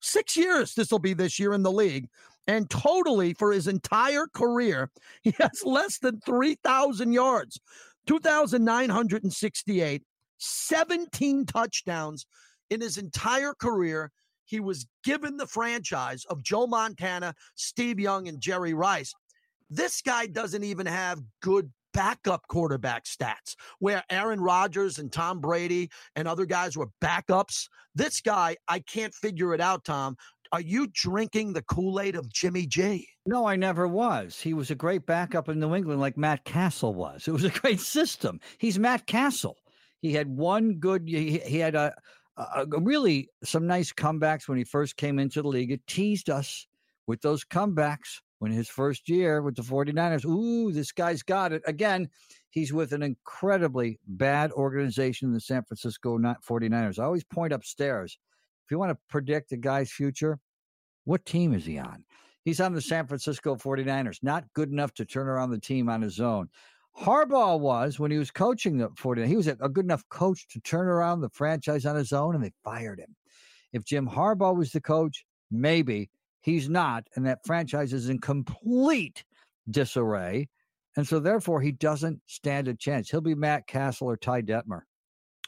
six 0.02 0.38
years. 0.38 0.76
This 0.76 0.92
will 0.92 1.00
be 1.00 1.14
this 1.14 1.40
year 1.40 1.54
in 1.54 1.64
the 1.64 1.72
league. 1.72 2.08
And 2.48 2.70
totally 2.70 3.34
for 3.34 3.52
his 3.52 3.68
entire 3.68 4.28
career, 4.34 4.92
he 5.24 5.34
has 5.40 5.64
less 5.64 5.98
than 6.00 6.20
3,000 6.22 7.12
yards, 7.14 7.60
2,968, 8.08 10.04
17 10.38 11.46
touchdowns 11.46 12.26
in 12.70 12.82
his 12.82 12.98
entire 12.98 13.54
career. 13.54 14.12
He 14.46 14.60
was 14.60 14.86
given 15.04 15.38
the 15.38 15.48
franchise 15.48 16.26
of 16.26 16.44
Joe 16.44 16.68
Montana, 16.68 17.34
Steve 17.56 18.00
Young, 18.00 18.28
and 18.28 18.42
Jerry 18.42 18.74
Rice. 18.74 19.14
This 19.70 20.02
guy 20.02 20.26
doesn't 20.26 20.64
even 20.64 20.86
have 20.86 21.22
good 21.42 21.72
backup 21.94 22.48
quarterback 22.48 23.06
stats 23.06 23.56
where 23.80 24.04
Aaron 24.10 24.42
Rodgers 24.42 25.00
and 25.00 25.12
Tom 25.12 25.40
Brady 25.40 25.90
and 26.16 26.28
other 26.28 26.46
guys 26.46 26.78
were 26.78 26.90
backups. 27.02 27.68
This 27.96 28.22
guy, 28.22 28.58
I 28.68 28.80
can't 28.80 29.14
figure 29.14 29.54
it 29.54 29.62
out, 29.62 29.84
Tom. 29.84 30.18
Are 30.54 30.62
you 30.62 30.88
drinking 30.94 31.54
the 31.54 31.62
Kool 31.62 32.02
Aid 32.02 32.16
of 32.16 32.30
Jimmy 32.30 32.66
G? 32.66 33.08
No, 33.26 33.46
I 33.46 33.56
never 33.56 33.88
was. 33.88 34.40
He 34.40 34.54
was 34.54 34.70
a 34.70 34.76
great 34.76 35.06
backup 35.06 35.48
in 35.48 35.60
New 35.60 35.76
England, 35.76 36.02
like 36.02 36.18
Matt 36.18 36.44
Cassel 36.44 36.94
was. 36.94 37.28
It 37.28 37.32
was 37.32 37.46
a 37.46 37.50
great 37.62 37.80
system. 37.80 38.40
He's 38.58 38.78
Matt 38.78 39.08
Cassel. 39.08 39.58
He 40.02 40.14
had 40.14 40.28
one 40.28 40.76
good. 40.76 41.08
He, 41.08 41.40
he 41.40 41.60
had 41.60 41.76
a, 41.76 41.94
a, 42.36 42.66
really 42.80 43.30
some 43.44 43.66
nice 43.66 43.94
comebacks 43.94 44.48
when 44.48 44.58
he 44.58 44.64
first 44.64 44.98
came 44.98 45.20
into 45.20 45.42
the 45.42 45.48
league. 45.48 45.72
It 45.72 45.86
teased 45.88 46.30
us 46.30 46.68
with 47.08 47.22
those 47.22 47.46
comebacks 47.46 48.20
when 48.42 48.52
his 48.52 48.68
first 48.68 49.08
year 49.08 49.44
with 49.44 49.56
the 49.56 49.62
49ers. 49.62 50.26
Ooh, 50.26 50.72
this 50.72 50.92
guy's 50.92 51.22
got 51.22 51.54
it. 51.54 51.62
Again, 51.68 52.10
he's 52.50 52.74
with 52.74 52.92
an 52.92 53.04
incredibly 53.04 54.00
bad 54.08 54.52
organization, 54.54 55.32
the 55.32 55.40
San 55.40 55.64
Francisco 55.64 56.18
not 56.18 56.44
49ers. 56.44 56.98
I 56.98 57.04
always 57.04 57.24
point 57.24 57.54
upstairs. 57.54 58.18
If 58.66 58.72
you 58.72 58.80
want 58.80 58.94
to 58.94 58.98
predict 59.10 59.52
a 59.52 59.58
guy's 59.58 59.92
future, 59.92 60.40
what 61.04 61.24
team 61.24 61.54
is 61.54 61.68
he 61.68 61.78
on? 61.78 62.04
He's 62.44 62.60
on 62.60 62.74
the 62.74 62.82
San 62.82 63.06
Francisco 63.06 63.58
49ers, 63.58 64.24
not 64.24 64.52
good 64.56 64.72
enough 64.72 64.96
to 64.96 65.06
turn 65.06 65.28
around 65.28 65.52
the 65.52 65.60
team 65.60 65.88
on 65.88 66.02
his 66.02 66.20
own. 66.20 66.50
Harbaugh 67.00 67.60
was 67.60 68.00
when 68.00 68.10
he 68.10 68.18
was 68.18 68.32
coaching 68.32 68.80
the 68.80 68.90
49ers. 68.90 69.28
He 69.28 69.38
was 69.38 69.46
a 69.46 69.56
good 69.70 69.86
enough 69.86 70.04
coach 70.10 70.48
to 70.48 70.60
turn 70.62 70.88
around 70.88 71.22
the 71.22 71.30
franchise 71.30 71.86
on 71.86 71.96
his 71.96 72.12
own, 72.12 72.34
and 72.34 72.44
they 72.44 72.54
fired 72.64 72.98
him. 72.98 73.16
If 73.72 73.86
Jim 73.86 74.08
Harbaugh 74.08 74.58
was 74.58 74.72
the 74.72 74.82
coach, 74.82 75.26
maybe 75.52 76.10
he's 76.42 76.70
not, 76.70 77.08
and 77.16 77.26
that 77.26 77.46
franchise 77.46 77.94
is 77.94 78.10
in 78.10 78.20
complete 78.20 79.24
disarray. 79.70 80.50
And 80.98 81.08
so, 81.08 81.20
therefore, 81.20 81.62
he 81.62 81.72
doesn't 81.72 82.20
stand 82.26 82.68
a 82.68 82.74
chance. 82.74 83.10
He'll 83.10 83.22
be 83.22 83.36
Matt 83.36 83.66
Cassel 83.68 84.10
or 84.10 84.18
Ty 84.18 84.42
Detmer. 84.42 84.82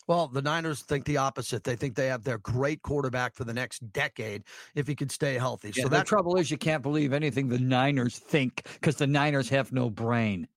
Well, 0.08 0.28
the 0.28 0.42
Niners 0.42 0.82
think 0.82 1.06
the 1.06 1.18
opposite. 1.18 1.64
They 1.64 1.76
think 1.76 1.96
they 1.96 2.08
have 2.08 2.24
their 2.24 2.38
great 2.38 2.82
quarterback 2.82 3.36
for 3.36 3.46
the 3.46 3.54
next 3.54 3.80
decade 3.94 4.44
if 4.76 4.86
he 4.88 4.96
could 4.96 5.12
stay 5.12 5.36
healthy. 5.36 5.72
Yeah, 5.76 5.84
so 5.84 5.90
the 5.90 6.04
trouble 6.04 6.36
is, 6.38 6.52
you 6.52 6.58
can't 6.58 6.84
believe 6.84 7.14
anything 7.14 7.48
the 7.48 7.60
Niners 7.60 8.20
think 8.20 8.68
because 8.74 8.98
the 8.98 9.08
Niners 9.08 9.50
have 9.50 9.72
no 9.72 9.90
brain. 9.90 10.48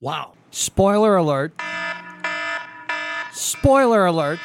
wow. 0.00 0.32
Spoiler 0.50 1.16
alert. 1.16 1.52
Spoiler 3.32 4.06
alert. 4.06 4.38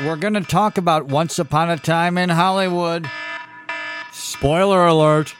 We're 0.00 0.16
going 0.16 0.34
to 0.34 0.40
talk 0.40 0.78
about 0.78 1.06
Once 1.06 1.38
Upon 1.38 1.70
a 1.70 1.76
Time 1.76 2.18
in 2.18 2.28
Hollywood. 2.28 3.08
Spoiler 4.32 4.86
alert. 4.86 5.34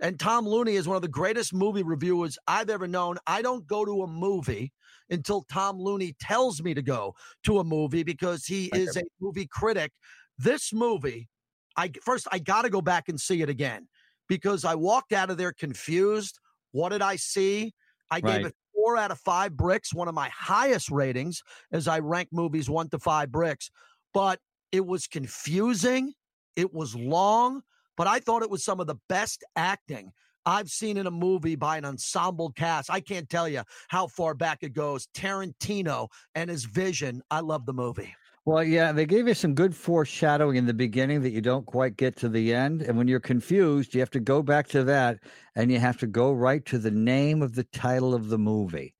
And 0.00 0.18
Tom 0.18 0.48
Looney 0.48 0.76
is 0.76 0.88
one 0.88 0.96
of 0.96 1.02
the 1.02 1.08
greatest 1.08 1.52
movie 1.52 1.82
reviewers 1.82 2.38
I've 2.48 2.70
ever 2.70 2.88
known. 2.88 3.18
I 3.26 3.42
don't 3.42 3.66
go 3.66 3.84
to 3.84 4.02
a 4.02 4.06
movie 4.06 4.72
until 5.10 5.42
Tom 5.42 5.78
Looney 5.78 6.16
tells 6.18 6.62
me 6.62 6.72
to 6.72 6.80
go 6.80 7.14
to 7.44 7.58
a 7.58 7.64
movie 7.64 8.02
because 8.02 8.46
he 8.46 8.70
is 8.74 8.96
a 8.96 9.02
movie 9.20 9.46
critic. 9.46 9.92
This 10.38 10.72
movie, 10.72 11.28
I 11.76 11.92
first 12.02 12.26
I 12.32 12.38
got 12.38 12.62
to 12.62 12.70
go 12.70 12.80
back 12.80 13.10
and 13.10 13.20
see 13.20 13.42
it 13.42 13.50
again 13.50 13.86
because 14.28 14.64
I 14.64 14.74
walked 14.74 15.12
out 15.12 15.30
of 15.30 15.36
there 15.36 15.52
confused. 15.52 16.40
What 16.72 16.88
did 16.88 17.02
I 17.02 17.16
see? 17.16 17.74
I 18.10 18.20
gave 18.20 18.46
it 18.46 18.54
four 18.74 18.96
out 18.96 19.10
of 19.10 19.20
five 19.20 19.56
bricks, 19.56 19.92
one 19.92 20.08
of 20.08 20.14
my 20.14 20.30
highest 20.30 20.90
ratings 20.90 21.42
as 21.70 21.86
I 21.86 21.98
rank 21.98 22.30
movies 22.32 22.70
one 22.70 22.88
to 22.88 22.98
five 22.98 23.30
bricks. 23.30 23.70
But 24.14 24.40
it 24.74 24.84
was 24.84 25.06
confusing. 25.06 26.12
It 26.56 26.74
was 26.74 26.96
long, 26.96 27.62
but 27.96 28.08
I 28.08 28.18
thought 28.18 28.42
it 28.42 28.50
was 28.50 28.64
some 28.64 28.80
of 28.80 28.88
the 28.88 28.96
best 29.08 29.44
acting 29.54 30.10
I've 30.44 30.68
seen 30.68 30.96
in 30.96 31.06
a 31.06 31.12
movie 31.12 31.54
by 31.54 31.78
an 31.78 31.84
ensemble 31.84 32.50
cast. 32.50 32.90
I 32.90 32.98
can't 32.98 33.30
tell 33.30 33.48
you 33.48 33.62
how 33.86 34.08
far 34.08 34.34
back 34.34 34.58
it 34.64 34.72
goes. 34.72 35.06
Tarantino 35.14 36.08
and 36.34 36.50
his 36.50 36.64
vision. 36.64 37.22
I 37.30 37.38
love 37.38 37.66
the 37.66 37.72
movie. 37.72 38.12
Well, 38.46 38.64
yeah, 38.64 38.90
they 38.90 39.06
gave 39.06 39.28
you 39.28 39.34
some 39.34 39.54
good 39.54 39.76
foreshadowing 39.76 40.56
in 40.56 40.66
the 40.66 40.74
beginning 40.74 41.22
that 41.22 41.30
you 41.30 41.40
don't 41.40 41.64
quite 41.64 41.96
get 41.96 42.16
to 42.16 42.28
the 42.28 42.52
end. 42.52 42.82
And 42.82 42.98
when 42.98 43.06
you're 43.06 43.20
confused, 43.20 43.94
you 43.94 44.00
have 44.00 44.10
to 44.10 44.20
go 44.20 44.42
back 44.42 44.66
to 44.70 44.82
that 44.82 45.20
and 45.54 45.70
you 45.70 45.78
have 45.78 45.98
to 45.98 46.08
go 46.08 46.32
right 46.32 46.64
to 46.66 46.78
the 46.78 46.90
name 46.90 47.42
of 47.42 47.54
the 47.54 47.64
title 47.64 48.12
of 48.12 48.28
the 48.28 48.38
movie. 48.38 48.96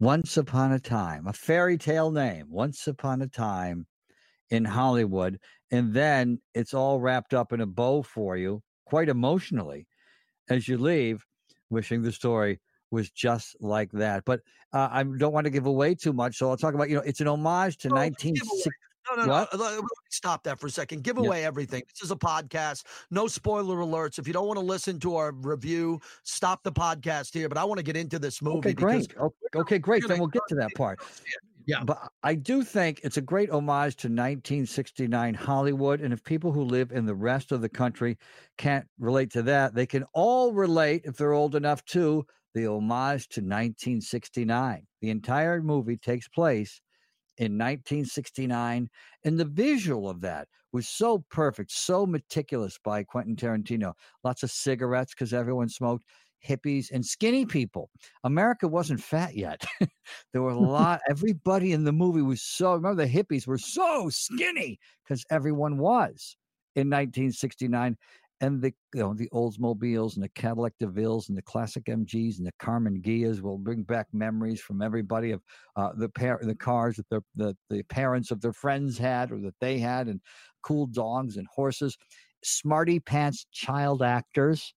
Once 0.00 0.36
Upon 0.36 0.72
a 0.72 0.80
Time, 0.80 1.28
a 1.28 1.32
fairy 1.32 1.78
tale 1.78 2.10
name, 2.10 2.46
Once 2.50 2.88
Upon 2.88 3.22
a 3.22 3.28
Time 3.28 3.86
in 4.54 4.64
Hollywood. 4.64 5.38
And 5.70 5.92
then 5.92 6.40
it's 6.54 6.72
all 6.74 7.00
wrapped 7.00 7.34
up 7.34 7.52
in 7.52 7.60
a 7.60 7.66
bow 7.66 8.02
for 8.02 8.36
you, 8.36 8.62
quite 8.86 9.08
emotionally, 9.08 9.86
as 10.48 10.68
you 10.68 10.78
leave, 10.78 11.24
wishing 11.70 12.02
the 12.02 12.12
story 12.12 12.60
was 12.90 13.10
just 13.10 13.56
like 13.60 13.90
that. 13.92 14.24
But 14.24 14.40
uh, 14.72 14.88
I 14.90 15.02
don't 15.02 15.32
want 15.32 15.44
to 15.46 15.50
give 15.50 15.66
away 15.66 15.94
too 15.96 16.12
much, 16.12 16.36
so 16.36 16.48
I'll 16.50 16.56
talk 16.56 16.74
about 16.74 16.88
you 16.88 16.96
know 16.96 17.02
it's 17.02 17.20
an 17.20 17.26
homage 17.28 17.76
to 17.78 17.88
No, 17.88 17.96
1960. 17.96 18.70
No, 19.10 19.16
no, 19.16 19.26
no. 19.26 19.32
What? 19.32 19.54
uh, 19.54 19.58
let- 19.58 19.72
let 19.74 19.82
me 19.82 19.88
Stop 20.10 20.44
that 20.44 20.60
for 20.60 20.68
a 20.68 20.70
second. 20.70 21.02
Give 21.02 21.16
Yeah. 21.18 21.24
away 21.26 21.44
everything. 21.44 21.82
This 21.92 22.04
is 22.04 22.12
a 22.12 22.16
podcast. 22.16 22.84
No 23.10 23.26
spoiler 23.26 23.78
alerts. 23.78 24.20
If 24.20 24.28
you 24.28 24.32
don't 24.32 24.46
want 24.46 24.60
to 24.60 24.64
listen 24.64 25.00
to 25.00 25.16
our 25.16 25.32
review, 25.32 26.00
stop 26.22 26.62
the 26.62 26.70
podcast 26.70 27.34
here. 27.34 27.48
But 27.48 27.58
I 27.58 27.64
want 27.64 27.78
to 27.78 27.82
get 27.82 27.96
into 27.96 28.20
this 28.20 28.40
movie. 28.40 28.58
Okay, 28.58 28.72
great. 28.74 29.12
Okay, 29.56 29.78
great. 29.80 30.06
Then 30.06 30.18
we'll 30.20 30.28
get 30.28 30.42
to 30.50 30.54
that 30.54 30.70
part. 30.76 31.00
Yeah. 31.66 31.82
But 31.84 32.10
I 32.22 32.34
do 32.34 32.62
think 32.62 33.00
it's 33.02 33.16
a 33.16 33.22
great 33.22 33.50
homage 33.50 33.96
to 33.96 34.08
1969 34.08 35.34
Hollywood. 35.34 36.00
And 36.00 36.12
if 36.12 36.22
people 36.22 36.52
who 36.52 36.62
live 36.62 36.92
in 36.92 37.06
the 37.06 37.14
rest 37.14 37.52
of 37.52 37.62
the 37.62 37.68
country 37.68 38.18
can't 38.58 38.86
relate 38.98 39.30
to 39.32 39.42
that, 39.42 39.74
they 39.74 39.86
can 39.86 40.04
all 40.12 40.52
relate, 40.52 41.02
if 41.04 41.16
they're 41.16 41.32
old 41.32 41.54
enough, 41.54 41.84
to 41.86 42.26
the 42.54 42.66
homage 42.66 43.28
to 43.28 43.40
1969. 43.40 44.86
The 45.00 45.10
entire 45.10 45.62
movie 45.62 45.96
takes 45.96 46.28
place 46.28 46.80
in 47.38 47.58
1969. 47.58 48.88
And 49.24 49.40
the 49.40 49.44
visual 49.44 50.08
of 50.08 50.20
that 50.20 50.48
was 50.72 50.88
so 50.88 51.24
perfect, 51.30 51.70
so 51.70 52.04
meticulous 52.04 52.78
by 52.82 53.04
Quentin 53.04 53.36
Tarantino. 53.36 53.94
Lots 54.22 54.42
of 54.42 54.50
cigarettes 54.50 55.14
because 55.14 55.32
everyone 55.32 55.68
smoked, 55.68 56.04
hippies, 56.46 56.90
and 56.90 57.04
skinny 57.04 57.46
people. 57.46 57.90
America 58.24 58.68
wasn't 58.68 59.02
fat 59.02 59.36
yet. 59.36 59.64
there 60.32 60.42
were 60.42 60.50
a 60.50 60.58
lot, 60.58 61.00
everybody 61.08 61.72
in 61.72 61.84
the 61.84 61.92
movie 61.92 62.22
was 62.22 62.42
so, 62.42 62.74
remember 62.74 63.04
the 63.04 63.10
hippies 63.10 63.46
were 63.46 63.58
so 63.58 64.08
skinny 64.10 64.78
because 65.02 65.24
everyone 65.30 65.78
was 65.78 66.36
in 66.76 66.88
1969. 66.88 67.96
And 68.40 68.60
the 68.60 68.74
you 68.92 69.00
know 69.00 69.14
the 69.14 69.28
Oldsmobiles 69.32 70.16
and 70.16 70.22
the 70.22 70.28
Cadillac 70.30 70.72
DeVilles 70.82 71.28
and 71.28 71.38
the 71.38 71.42
classic 71.42 71.84
MGs 71.84 72.38
and 72.38 72.46
the 72.46 72.52
Karmann 72.60 73.00
Ghias 73.00 73.40
will 73.40 73.56
bring 73.56 73.84
back 73.84 74.08
memories 74.12 74.60
from 74.60 74.82
everybody 74.82 75.30
of 75.30 75.40
uh, 75.76 75.90
the 75.96 76.08
par- 76.08 76.40
the 76.42 76.54
cars 76.54 76.96
that 76.96 77.08
their 77.08 77.22
the, 77.36 77.56
the 77.70 77.84
parents 77.84 78.32
of 78.32 78.40
their 78.40 78.52
friends 78.52 78.98
had 78.98 79.30
or 79.30 79.38
that 79.38 79.54
they 79.60 79.78
had 79.78 80.08
and 80.08 80.20
cool 80.62 80.86
dogs 80.86 81.36
and 81.36 81.46
horses 81.54 81.96
smarty 82.42 83.00
pants 83.00 83.46
child 83.52 84.02
actors 84.02 84.74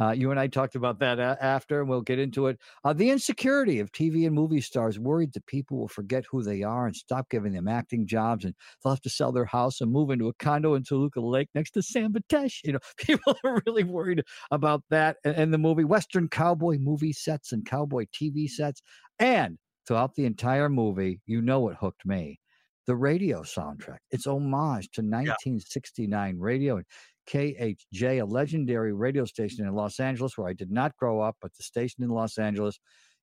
uh, 0.00 0.10
you 0.10 0.30
and 0.30 0.40
I 0.40 0.48
talked 0.48 0.74
about 0.74 0.98
that 1.00 1.18
a- 1.18 1.38
after, 1.40 1.80
and 1.80 1.88
we'll 1.88 2.00
get 2.02 2.18
into 2.18 2.48
it. 2.48 2.58
Uh, 2.84 2.92
the 2.92 3.10
insecurity 3.10 3.78
of 3.78 3.92
TV 3.92 4.26
and 4.26 4.34
movie 4.34 4.60
stars, 4.60 4.98
worried 4.98 5.32
that 5.34 5.46
people 5.46 5.78
will 5.78 5.88
forget 5.88 6.24
who 6.30 6.42
they 6.42 6.62
are 6.62 6.86
and 6.86 6.96
stop 6.96 7.30
giving 7.30 7.52
them 7.52 7.68
acting 7.68 8.06
jobs, 8.06 8.44
and 8.44 8.54
they'll 8.82 8.92
have 8.92 9.00
to 9.02 9.10
sell 9.10 9.30
their 9.32 9.44
house 9.44 9.80
and 9.80 9.92
move 9.92 10.10
into 10.10 10.28
a 10.28 10.34
condo 10.34 10.74
in 10.74 10.82
Toluca 10.82 11.20
Lake 11.20 11.48
next 11.54 11.72
to 11.72 11.82
San 11.82 12.12
Batesh. 12.12 12.60
You 12.64 12.72
know, 12.72 12.78
people 12.98 13.36
are 13.44 13.62
really 13.66 13.84
worried 13.84 14.22
about 14.50 14.82
that. 14.90 15.18
And, 15.24 15.36
and 15.36 15.54
the 15.54 15.58
movie, 15.58 15.84
Western 15.84 16.28
cowboy 16.28 16.78
movie 16.78 17.12
sets 17.12 17.52
and 17.52 17.64
cowboy 17.64 18.06
TV 18.12 18.48
sets, 18.50 18.82
and 19.18 19.58
throughout 19.86 20.14
the 20.14 20.24
entire 20.24 20.68
movie, 20.68 21.20
you 21.26 21.40
know 21.40 21.60
what 21.60 21.76
hooked 21.76 22.04
me. 22.04 22.40
The 22.86 22.96
radio 22.96 23.42
soundtrack. 23.42 23.98
It's 24.10 24.26
homage 24.26 24.90
to 24.92 25.00
1969 25.00 26.38
radio. 26.38 26.76
And 26.76 26.84
KHJ, 27.30 28.22
a 28.22 28.24
legendary 28.24 28.92
radio 28.92 29.24
station 29.24 29.66
in 29.66 29.74
Los 29.74 30.00
Angeles, 30.00 30.36
where 30.36 30.48
I 30.48 30.52
did 30.52 30.70
not 30.70 30.96
grow 30.96 31.20
up, 31.20 31.36
but 31.40 31.54
the 31.56 31.62
station 31.62 32.04
in 32.04 32.10
Los 32.10 32.38
Angeles 32.38 32.78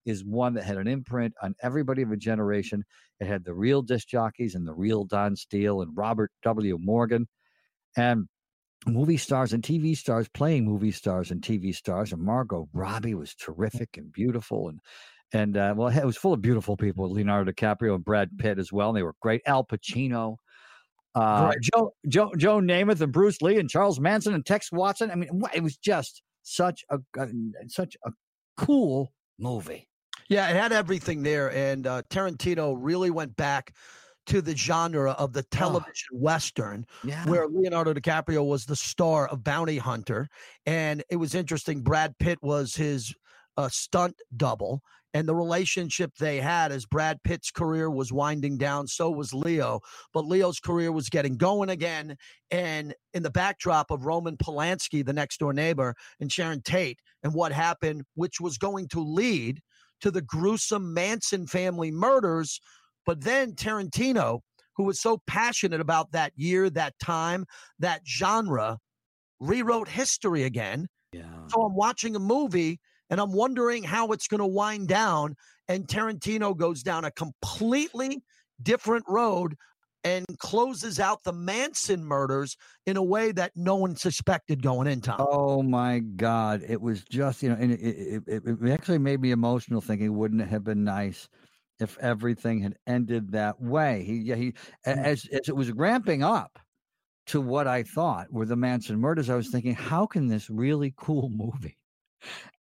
is 0.06 0.26
one 0.26 0.54
that 0.56 0.64
had 0.64 0.78
an 0.78 0.88
imprint 0.88 1.34
on 1.42 1.56
everybody 1.62 2.02
of 2.02 2.12
a 2.12 2.18
generation. 2.18 2.84
It 3.20 3.28
had 3.28 3.46
the 3.46 3.54
real 3.54 3.82
disc 3.82 4.08
jockeys 4.08 4.56
and 4.56 4.68
the 4.68 4.74
real 4.74 5.04
Don 5.04 5.36
Steele 5.36 5.82
and 5.82 5.96
Robert 5.96 6.32
W. 6.44 6.78
Morgan 6.82 7.28
and 7.96 8.28
movie 8.88 9.18
stars 9.18 9.54
and 9.54 9.64
TV 9.64 9.96
stars 9.96 10.28
playing 10.30 10.66
movie 10.66 10.92
stars 10.92 11.32
and 11.32 11.42
TV 11.42 11.76
stars. 11.76 12.14
And 12.14 12.22
Margot 12.22 12.68
Robbie 12.74 13.16
was 13.16 13.36
terrific 13.36 13.98
and 13.98 14.12
beautiful. 14.12 14.70
And 14.70 14.80
and 15.34 15.56
uh, 15.56 15.74
well, 15.78 15.88
it 15.88 16.06
was 16.06 16.18
full 16.18 16.34
of 16.34 16.42
beautiful 16.42 16.76
people. 16.76 17.10
Leonardo 17.10 17.52
DiCaprio 17.52 17.96
and 17.96 18.04
Brad 18.04 18.38
Pitt 18.38 18.60
as 18.60 18.72
well. 18.72 18.90
And 18.90 18.98
they 18.98 19.04
were 19.04 19.16
great. 19.22 19.42
Al 19.46 19.66
Pacino. 19.66 20.38
Uh, 21.16 21.50
Right. 21.50 21.58
Joe, 21.62 21.94
Joe, 22.08 22.32
Joe 22.38 22.60
Namath 22.60 23.02
and 23.02 23.12
Bruce 23.12 23.42
Lee 23.42 23.60
and 23.60 23.70
Charles 23.70 24.00
Manson 24.00 24.34
and 24.34 24.46
Tex 24.46 24.72
Watson. 24.72 25.12
I 25.12 25.16
mean, 25.16 25.42
it 25.54 25.62
was 25.62 25.78
just 25.78 26.22
such 26.44 26.84
a, 26.90 27.00
a 27.18 27.28
such 27.68 27.96
a 28.06 28.12
cool 28.58 29.12
movie. 29.38 29.88
Yeah, 30.30 30.50
it 30.50 30.56
had 30.56 30.72
everything 30.72 31.24
there. 31.24 31.52
And 31.52 31.86
uh, 31.86 32.04
Tarantino 32.10 32.76
really 32.80 33.10
went 33.10 33.36
back 33.36 33.74
to 34.28 34.42
the 34.42 34.56
genre 34.56 35.12
of 35.12 35.34
the 35.34 35.44
television 35.44 36.08
Western. 36.14 36.86
Yeah, 37.04 37.26
where 37.26 37.48
Leonardo 37.48 37.94
DiCaprio 37.94 38.48
was 38.48 38.66
the 38.66 38.76
star 38.76 39.28
of 39.28 39.44
Bounty 39.44 39.78
Hunter. 39.78 40.30
And 40.66 41.04
it 41.10 41.18
was 41.18 41.36
interesting. 41.36 41.82
Brad 41.82 42.18
Pitt 42.20 42.40
was 42.42 42.76
his 42.76 43.14
uh, 43.58 43.68
stunt 43.70 44.16
double. 44.38 44.82
And 45.14 45.28
the 45.28 45.36
relationship 45.36 46.12
they 46.18 46.40
had 46.40 46.72
as 46.72 46.86
Brad 46.86 47.22
Pitt's 47.24 47.52
career 47.52 47.90
was 47.90 48.14
winding 48.14 48.58
down, 48.58 48.88
so 48.88 49.10
was 49.10 49.34
Leo. 49.34 49.82
But 50.14 50.26
Leo's 50.26 50.60
career 50.60 50.92
was 50.92 51.10
getting 51.10 51.36
going 51.36 51.70
again. 51.70 52.16
And 52.50 52.94
in 53.14 53.24
the 53.24 53.30
backdrop 53.30 53.92
of 53.92 54.06
Roman 54.06 54.38
Polanski, 54.38 55.06
the 55.06 55.14
next 55.14 55.40
door 55.40 55.54
neighbor, 55.54 55.96
and 56.20 56.32
Sharon 56.32 56.62
Tate, 56.62 57.00
and 57.24 57.34
what 57.34 57.52
happened, 57.52 58.04
which 58.16 58.40
was 58.40 58.58
going 58.58 58.88
to 58.90 59.02
lead 59.02 59.60
to 60.00 60.12
the 60.12 60.22
gruesome 60.22 60.94
Manson 60.94 61.46
family 61.46 61.92
murders. 61.92 62.60
But 63.06 63.22
then 63.22 63.54
Tarantino, 63.54 64.40
who 64.78 64.84
was 64.84 65.02
so 65.02 65.22
passionate 65.28 65.82
about 65.82 66.12
that 66.14 66.32
year, 66.36 66.70
that 66.70 66.98
time, 67.00 67.46
that 67.80 68.02
genre, 68.08 68.78
rewrote 69.40 69.90
history 69.90 70.44
again. 70.44 70.88
yeah. 71.12 71.48
So 71.48 71.64
I'm 71.64 71.76
watching 71.76 72.16
a 72.16 72.20
movie 72.20 72.80
and 73.12 73.20
I'm 73.20 73.34
wondering 73.34 73.84
how 73.84 74.08
it's 74.14 74.28
going 74.28 74.40
to 74.40 74.48
wind 74.48 74.88
down. 74.88 75.36
And 75.68 75.88
Tarantino 75.88 76.58
goes 76.58 76.82
down 76.82 77.06
a 77.06 77.12
completely 77.12 78.24
different 78.64 79.06
road 79.08 79.56
and 80.04 80.26
closes 80.40 81.00
out 81.00 81.24
the 81.24 81.32
Manson 81.34 82.04
murders 82.04 82.58
in 82.88 82.98
a 82.98 83.04
way 83.04 83.32
that 83.34 83.52
no 83.56 83.76
one 83.76 83.96
suspected 83.96 84.64
going 84.64 84.88
in, 84.88 85.00
Tom. 85.02 85.18
Oh 85.20 85.62
my 85.62 86.00
God! 86.00 86.64
It 86.68 86.82
was 86.82 87.04
just 87.04 87.44
you 87.44 87.50
know, 87.50 87.56
and 87.60 87.72
it, 87.72 87.80
it, 87.80 88.24
it, 88.26 88.44
it 88.46 88.72
actually 88.72 88.98
made 88.98 89.22
me 89.22 89.30
emotional. 89.30 89.80
Thinking, 89.80 90.16
wouldn't 90.18 90.42
it 90.42 90.48
have 90.48 90.64
been 90.64 90.84
nice 90.84 91.30
if 91.80 92.00
everything 92.00 92.62
had 92.62 92.78
ended 92.88 93.32
that 93.34 93.62
way? 93.62 94.04
He, 94.04 94.16
yeah, 94.16 94.36
he, 94.36 94.54
Mm. 94.88 95.04
as 95.04 95.28
as 95.32 95.48
it 95.48 95.56
was 95.56 95.72
ramping 95.72 96.24
up 96.24 96.58
to 97.28 97.40
what 97.40 97.68
I 97.68 97.84
thought 97.84 98.32
were 98.32 98.48
the 98.48 98.56
Manson 98.56 99.00
murders. 99.00 99.30
I 99.30 99.36
was 99.36 99.52
thinking, 99.52 99.76
how 99.76 100.08
can 100.08 100.28
this 100.28 100.50
really 100.50 100.94
cool 100.98 101.30
movie? 101.34 101.78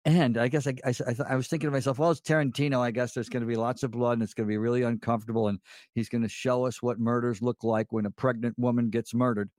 And 0.09 0.39
I 0.39 0.47
guess 0.47 0.65
I, 0.65 0.73
I, 0.83 0.93
I 1.29 1.35
was 1.35 1.47
thinking 1.47 1.67
to 1.67 1.71
myself, 1.71 1.99
well, 1.99 2.09
it's 2.09 2.19
Tarantino. 2.19 2.79
I 2.79 2.89
guess 2.89 3.13
there's 3.13 3.29
going 3.29 3.43
to 3.43 3.47
be 3.47 3.55
lots 3.55 3.83
of 3.83 3.91
blood 3.91 4.13
and 4.13 4.23
it's 4.23 4.33
going 4.33 4.47
to 4.47 4.51
be 4.51 4.57
really 4.57 4.81
uncomfortable. 4.81 5.49
And 5.49 5.59
he's 5.93 6.09
going 6.09 6.23
to 6.23 6.29
show 6.29 6.65
us 6.65 6.81
what 6.81 6.99
murders 6.99 7.43
look 7.43 7.63
like 7.63 7.91
when 7.91 8.07
a 8.07 8.11
pregnant 8.11 8.57
woman 8.57 8.89
gets 8.89 9.13
murdered 9.13 9.51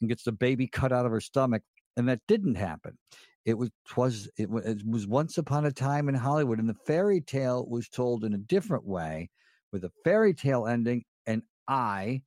and 0.00 0.08
gets 0.08 0.22
the 0.22 0.30
baby 0.30 0.68
cut 0.68 0.92
out 0.92 1.04
of 1.04 1.10
her 1.10 1.20
stomach. 1.20 1.62
And 1.96 2.08
that 2.08 2.20
didn't 2.28 2.54
happen. 2.54 2.96
It 3.44 3.58
was 3.58 3.70
twas 3.88 4.30
it 4.38 4.48
was, 4.48 4.64
it 4.66 4.86
was 4.86 5.08
once 5.08 5.36
upon 5.36 5.64
a 5.64 5.72
time 5.72 6.08
in 6.08 6.14
Hollywood, 6.14 6.60
and 6.60 6.68
the 6.68 6.76
fairy 6.86 7.20
tale 7.20 7.66
was 7.68 7.88
told 7.88 8.22
in 8.22 8.34
a 8.34 8.38
different 8.38 8.86
way, 8.86 9.30
with 9.72 9.82
a 9.84 9.90
fairy 10.04 10.32
tale 10.32 10.66
ending, 10.66 11.02
and 11.26 11.42
I 11.66 12.22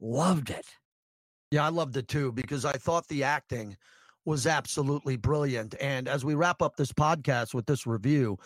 loved 0.00 0.50
it. 0.50 0.66
Yeah, 1.52 1.66
I 1.66 1.68
loved 1.68 1.96
it 1.98 2.08
too 2.08 2.32
because 2.32 2.64
I 2.64 2.72
thought 2.72 3.06
the 3.06 3.22
acting 3.22 3.76
was 4.24 4.46
absolutely 4.46 5.16
brilliant. 5.16 5.74
And 5.80 6.08
as 6.08 6.24
we 6.24 6.34
wrap 6.34 6.62
up 6.62 6.76
this 6.76 6.92
podcast 6.92 7.54
with 7.54 7.66
this 7.66 7.86
review, 7.86 8.38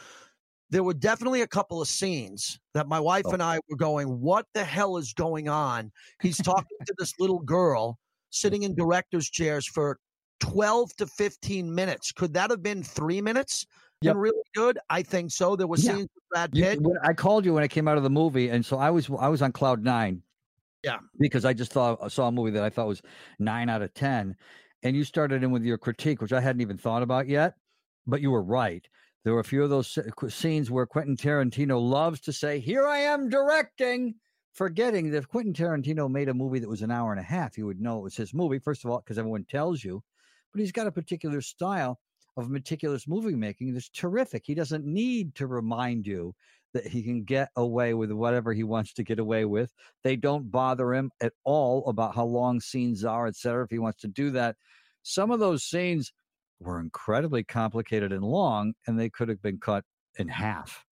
there 0.71 0.83
were 0.83 0.95
definitely 0.95 1.43
a 1.43 1.47
couple 1.47 1.81
of 1.81 1.89
scenes 1.89 2.59
that 2.75 2.89
my 2.89 2.99
wife 2.99 3.25
Oh. 3.27 3.33
and 3.33 3.43
I 3.43 3.61
were 3.69 3.77
going, 3.77 4.21
What 4.21 4.47
the 4.55 4.65
hell 4.65 4.97
is 4.97 5.13
going 5.13 5.49
on? 5.49 5.93
He's 6.23 6.39
talking 6.39 6.77
to 6.87 6.95
this 6.99 7.13
little 7.21 7.39
girl 7.41 7.99
sitting 8.31 8.63
in 8.65 8.75
director's 8.75 9.29
chairs 9.31 9.67
for 9.67 9.99
12 10.41 10.95
to 10.97 11.07
15 11.07 11.75
minutes. 11.75 12.11
Could 12.13 12.35
that 12.35 12.51
have 12.51 12.63
been 12.63 12.83
three 12.83 13.21
minutes? 13.21 13.67
Yep. 14.03 14.13
And 14.13 14.21
really 14.21 14.43
good? 14.55 14.79
I 14.91 15.03
think 15.03 15.31
so. 15.31 15.57
There 15.57 15.67
were 15.67 15.77
Yeah. 15.79 15.93
scenes 15.95 16.09
with 16.15 16.25
Brad 16.31 16.53
Pitt. 16.53 16.81
when 16.83 16.99
I 17.03 17.13
called 17.15 17.45
you 17.47 17.55
when 17.55 17.63
I 17.63 17.69
came 17.69 17.87
out 17.89 17.97
of 17.97 18.03
the 18.03 18.11
movie, 18.11 18.49
and 18.51 18.65
so 18.65 18.77
I 18.77 18.91
was 18.91 19.09
I 19.19 19.29
was 19.29 19.41
on 19.43 19.53
cloud 19.53 19.83
nine. 19.83 20.23
Yeah. 20.83 20.99
because 21.19 21.45
I 21.45 21.53
just 21.53 21.73
thought 21.73 22.13
saw 22.13 22.29
a 22.29 22.33
movie 22.33 22.51
that 22.53 22.63
I 22.63 22.71
thought 22.71 22.87
was 22.87 23.03
nine 23.41 23.69
out 23.69 23.83
of 23.83 23.93
ten, 23.95 24.37
and 24.83 24.97
you 24.97 25.05
started 25.05 25.43
in 25.43 25.51
with 25.51 25.65
your 25.65 25.79
critique, 25.79 26.21
which 26.21 26.33
I 26.33 26.41
hadn't 26.41 26.61
even 26.63 26.79
thought 26.79 27.03
about 27.03 27.29
yet. 27.29 27.55
But 28.07 28.21
you 28.21 28.31
were 28.31 28.43
right. 28.43 28.87
There 29.25 29.35
were 29.35 29.41
a 29.41 29.45
few 29.45 29.65
of 29.65 29.71
those 29.71 29.99
scenes 30.29 30.71
where 30.71 30.87
Quentin 30.87 31.17
Tarantino 31.17 31.81
loves 31.81 32.21
to 32.21 32.33
say, 32.33 32.61
"Here 32.61 32.87
I 32.87 32.99
am 32.99 33.29
directing," 33.29 34.15
forgetting 34.53 35.11
that 35.11 35.19
if 35.19 35.29
Quentin 35.29 35.53
Tarantino 35.53 36.09
made 36.09 36.29
a 36.29 36.35
movie 36.35 36.61
that 36.61 36.69
was 36.69 36.83
an 36.83 36.93
hour 36.93 37.11
and 37.11 37.21
a 37.21 37.25
half, 37.25 37.59
you 37.59 37.67
would 37.67 37.81
know 37.81 37.99
it 37.99 38.03
was 38.05 38.17
his 38.17 38.33
movie. 38.33 38.61
First 38.61 38.85
of 38.85 38.91
all, 38.91 38.99
because 38.99 39.19
everyone 39.19 39.45
tells 39.45 39.83
you, 39.83 40.05
but 40.53 40.61
he's 40.61 40.73
got 40.73 40.87
a 40.87 40.93
particular 40.93 41.41
style 41.41 42.01
of 42.37 42.51
meticulous 42.51 43.09
movie 43.09 43.35
making 43.35 43.73
that's 43.73 43.89
terrific. 43.89 44.45
He 44.47 44.55
doesn't 44.55 44.85
need 44.85 45.35
to 45.37 45.47
remind 45.47 46.07
you 46.07 46.35
that 46.77 46.87
he 46.87 47.03
can 47.03 47.25
get 47.25 47.49
away 47.57 47.95
with 47.95 48.13
whatever 48.13 48.53
he 48.53 48.65
wants 48.65 48.93
to 48.95 49.03
get 49.03 49.19
away 49.19 49.45
with. 49.45 49.71
They 50.05 50.17
don't 50.17 50.51
bother 50.51 50.95
him 50.95 51.11
at 51.21 51.33
all 51.45 51.87
about 51.89 52.15
how 52.15 52.25
long 52.25 52.61
scenes 52.61 53.05
are, 53.05 53.27
et 53.27 53.37
cetera, 53.37 53.65
if 53.65 53.71
he 53.71 53.79
wants 53.79 54.01
to 54.03 54.09
do 54.09 54.31
that. 54.31 54.57
Some 55.03 55.31
of 55.31 55.41
those 55.41 55.65
scenes 55.65 56.13
were 56.61 56.81
incredibly 56.81 57.45
complicated 57.45 58.13
and 58.13 58.25
long, 58.25 58.75
and 58.87 58.99
they 58.99 59.11
could 59.11 59.29
have 59.29 59.43
been 59.43 59.59
cut 59.59 59.85
in 60.19 60.29
half. 60.29 60.85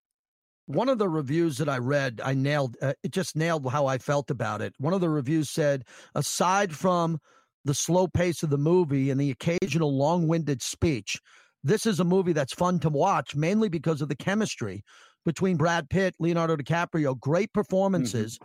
one 0.67 0.89
of 0.89 0.99
the 0.99 1.09
reviews 1.09 1.59
that 1.59 1.69
I 1.69 1.79
read, 1.79 2.21
I 2.25 2.35
nailed 2.35 2.77
uh, 2.81 2.95
it. 3.03 3.13
Just 3.13 3.37
nailed 3.37 3.71
how 3.71 3.87
I 3.87 3.99
felt 3.99 4.31
about 4.31 4.63
it. 4.63 4.75
One 4.79 4.95
of 4.95 5.01
the 5.01 5.09
reviews 5.09 5.51
said, 5.51 5.85
aside 6.15 6.75
from 6.75 7.19
the 7.65 7.75
slow 7.75 8.07
pace 8.09 8.43
of 8.43 8.51
the 8.51 8.59
movie 8.59 9.11
and 9.11 9.21
the 9.21 9.31
occasional 9.31 9.97
long-winded 9.97 10.63
speech, 10.63 11.19
this 11.63 11.87
is 11.87 12.01
a 12.01 12.05
movie 12.05 12.33
that's 12.33 12.53
fun 12.53 12.79
to 12.81 12.91
watch, 12.91 13.35
mainly 13.35 13.69
because 13.69 14.03
of 14.03 14.09
the 14.09 14.17
chemistry 14.17 14.83
between 15.25 15.57
Brad 15.57 15.89
Pitt, 15.89 16.15
Leonardo 16.19 16.57
DiCaprio, 16.57 17.19
great 17.19 17.49
mm-hmm. 17.49 17.61
performances, 17.61 18.39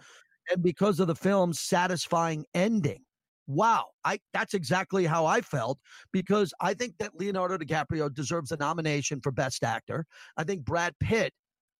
and 0.51 0.63
because 0.63 0.99
of 0.99 1.07
the 1.07 1.15
film's 1.15 1.59
satisfying 1.59 2.45
ending. 2.53 3.03
Wow, 3.47 3.87
I 4.05 4.19
that's 4.31 4.53
exactly 4.53 5.05
how 5.05 5.25
I 5.25 5.41
felt 5.41 5.79
because 6.11 6.53
I 6.61 6.75
think 6.75 6.93
that 6.99 7.15
Leonardo 7.15 7.57
DiCaprio 7.57 8.13
deserves 8.13 8.51
a 8.51 8.57
nomination 8.57 9.19
for 9.21 9.31
Best 9.31 9.63
Actor. 9.63 10.05
I 10.37 10.43
think 10.43 10.63
Brad 10.63 10.93
Pitt 10.99 11.33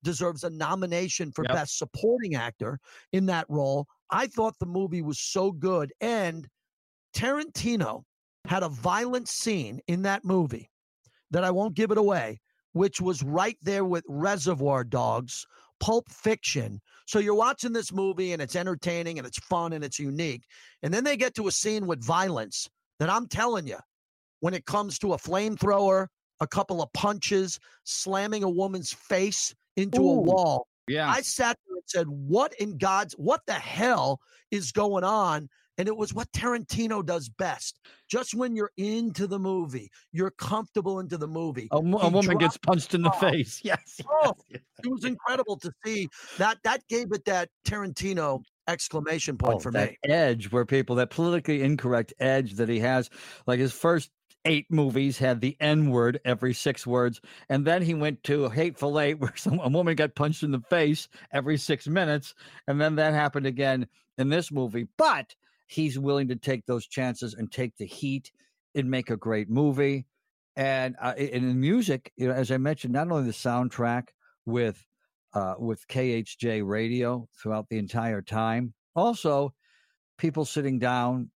deserves 0.04 0.44
a 0.44 0.50
nomination 0.50 1.32
for 1.32 1.44
Yep. 1.44 1.54
best 1.54 1.78
supporting 1.78 2.36
actor 2.36 2.80
in 3.12 3.26
that 3.28 3.46
role. 3.50 3.86
I 4.10 4.28
thought 4.28 4.58
the 4.60 4.66
movie 4.66 5.02
was 5.02 5.20
so 5.20 5.52
good 5.52 5.94
and 6.02 6.48
Tarantino 7.14 8.04
had 8.46 8.64
a 8.64 8.70
violent 8.70 9.28
scene 9.28 9.82
in 9.88 10.02
that 10.04 10.24
movie 10.24 10.72
that 11.32 11.44
I 11.44 11.52
won't 11.52 11.76
give 11.76 11.92
it 11.92 11.98
away, 11.98 12.40
which 12.80 13.02
was 13.02 13.22
right 13.24 13.58
there 13.62 13.84
with 13.84 14.06
Reservoir 14.08 14.86
Dogs, 14.86 15.46
Pulp 15.82 16.10
Fiction. 16.10 16.80
So 17.08 17.20
you're 17.20 17.36
watching 17.36 17.74
this 17.74 17.92
movie 17.92 18.32
and 18.32 18.42
it's 18.42 18.56
entertaining 18.56 19.18
and 19.18 19.28
it's 19.28 19.38
fun 19.38 19.74
and 19.74 19.84
it's 19.84 20.00
unique. 20.00 20.46
And 20.82 20.94
then 20.94 21.04
they 21.04 21.18
get 21.18 21.36
to 21.36 21.50
a 21.50 21.52
scene 21.52 21.88
with 21.88 22.02
violence 22.02 22.70
that 23.00 23.10
I'm 23.10 23.28
telling 23.28 23.68
you, 23.68 23.80
when 24.40 24.54
it 24.54 24.66
comes 24.66 24.98
to 25.00 25.12
a 25.12 25.18
flamethrower, 25.18 26.08
a 26.40 26.48
couple 26.48 26.82
of 26.82 26.94
punches, 26.94 27.60
slamming 27.84 28.46
a 28.46 28.50
woman's 28.50 28.94
face 28.94 29.54
into 29.76 30.00
a 30.00 30.16
wall. 30.22 30.66
Yeah. 30.88 31.10
I 31.10 31.20
sat 31.20 31.58
there 31.68 31.76
and 31.76 31.84
said, 31.86 32.08
What 32.08 32.54
in 32.62 32.78
God's, 32.78 33.14
what 33.16 33.42
the 33.46 33.56
hell 33.56 34.22
is 34.52 34.72
going 34.72 35.04
on? 35.04 35.50
And 35.80 35.88
it 35.88 35.96
was 35.96 36.14
what 36.14 36.30
Tarantino 36.34 37.04
does 37.04 37.30
best. 37.30 37.80
Just 38.10 38.36
when 38.36 38.54
you're 38.56 38.72
into 38.78 39.26
the 39.28 39.40
movie, 39.40 39.90
you're 40.12 40.30
comfortable 40.32 41.00
into 41.00 41.18
the 41.18 41.28
movie. 41.28 41.70
a, 41.72 41.78
a 41.78 42.10
woman 42.10 42.38
gets 42.38 42.58
punched 42.58 42.94
in 42.94 43.02
the 43.02 43.10
Oh. 43.12 43.20
face. 43.20 43.62
Yes. 43.64 44.02
Oh, 44.24 44.34
yes. 44.50 44.62
It 44.84 44.92
was 44.92 45.06
incredible 45.06 45.58
to 45.58 45.72
see 45.86 46.10
that. 46.38 46.58
That 46.64 46.86
gave 46.90 47.12
it 47.14 47.24
that 47.26 47.50
Tarantino 47.66 48.44
exclamation 48.68 49.38
point 49.38 49.56
Oh, 49.56 49.60
for 49.60 49.72
that 49.72 49.92
me. 49.92 49.98
edge 50.04 50.52
where 50.52 50.66
people 50.66 50.98
that 50.98 51.10
politically 51.12 51.62
incorrect 51.64 52.14
edge 52.20 52.54
that 52.56 52.68
he 52.70 52.80
has 52.82 53.10
like 53.48 53.60
his 53.60 53.72
first 53.72 54.12
eight 54.46 54.68
movies 54.70 55.18
had 55.18 55.42
the 55.42 55.58
n 55.60 55.90
word 55.90 56.20
every 56.24 56.54
six 56.54 56.86
words 56.86 57.20
and 57.50 57.66
then 57.66 57.82
he 57.82 57.94
went 57.96 58.22
to 58.24 58.48
hateful 58.50 59.00
eight 59.00 59.16
where 59.20 59.36
some, 59.36 59.60
a 59.60 59.70
woman 59.70 59.96
got 59.96 60.14
punched 60.14 60.44
in 60.44 60.52
the 60.52 60.62
face 60.70 61.08
every 61.34 61.58
six 61.58 61.88
minutes 61.88 62.36
and 62.68 62.80
then 62.80 62.96
that 62.96 63.14
happened 63.14 63.48
again 63.48 63.88
in 64.20 64.30
this 64.30 64.52
movie 64.52 64.88
but 64.98 65.34
he's 65.70 65.98
willing 65.98 66.28
to 66.28 66.36
take 66.36 66.66
those 66.66 66.86
chances 66.86 67.34
and 67.34 67.52
take 67.52 67.78
the 67.78 67.86
heat 67.86 68.32
and 68.76 68.90
make 68.90 69.10
a 69.10 69.18
great 69.18 69.50
movie 69.50 70.06
and 70.56 70.96
uh, 71.02 71.14
and 71.18 71.30
in 71.30 71.60
music 71.60 72.12
you 72.18 72.28
know 72.28 72.34
as 72.34 72.52
i 72.52 72.58
mentioned 72.58 72.94
not 72.94 73.10
only 73.10 73.26
the 73.26 73.32
soundtrack 73.32 74.10
with 74.46 74.86
uh, 75.34 75.56
with 75.58 75.88
KHJ 75.88 76.68
radio 76.68 77.28
throughout 77.42 77.70
the 77.70 77.78
entire 77.78 78.22
time. 78.22 78.74
Also, 78.96 79.54
people 80.18 80.46
sitting 80.46 80.80
down, 80.80 81.30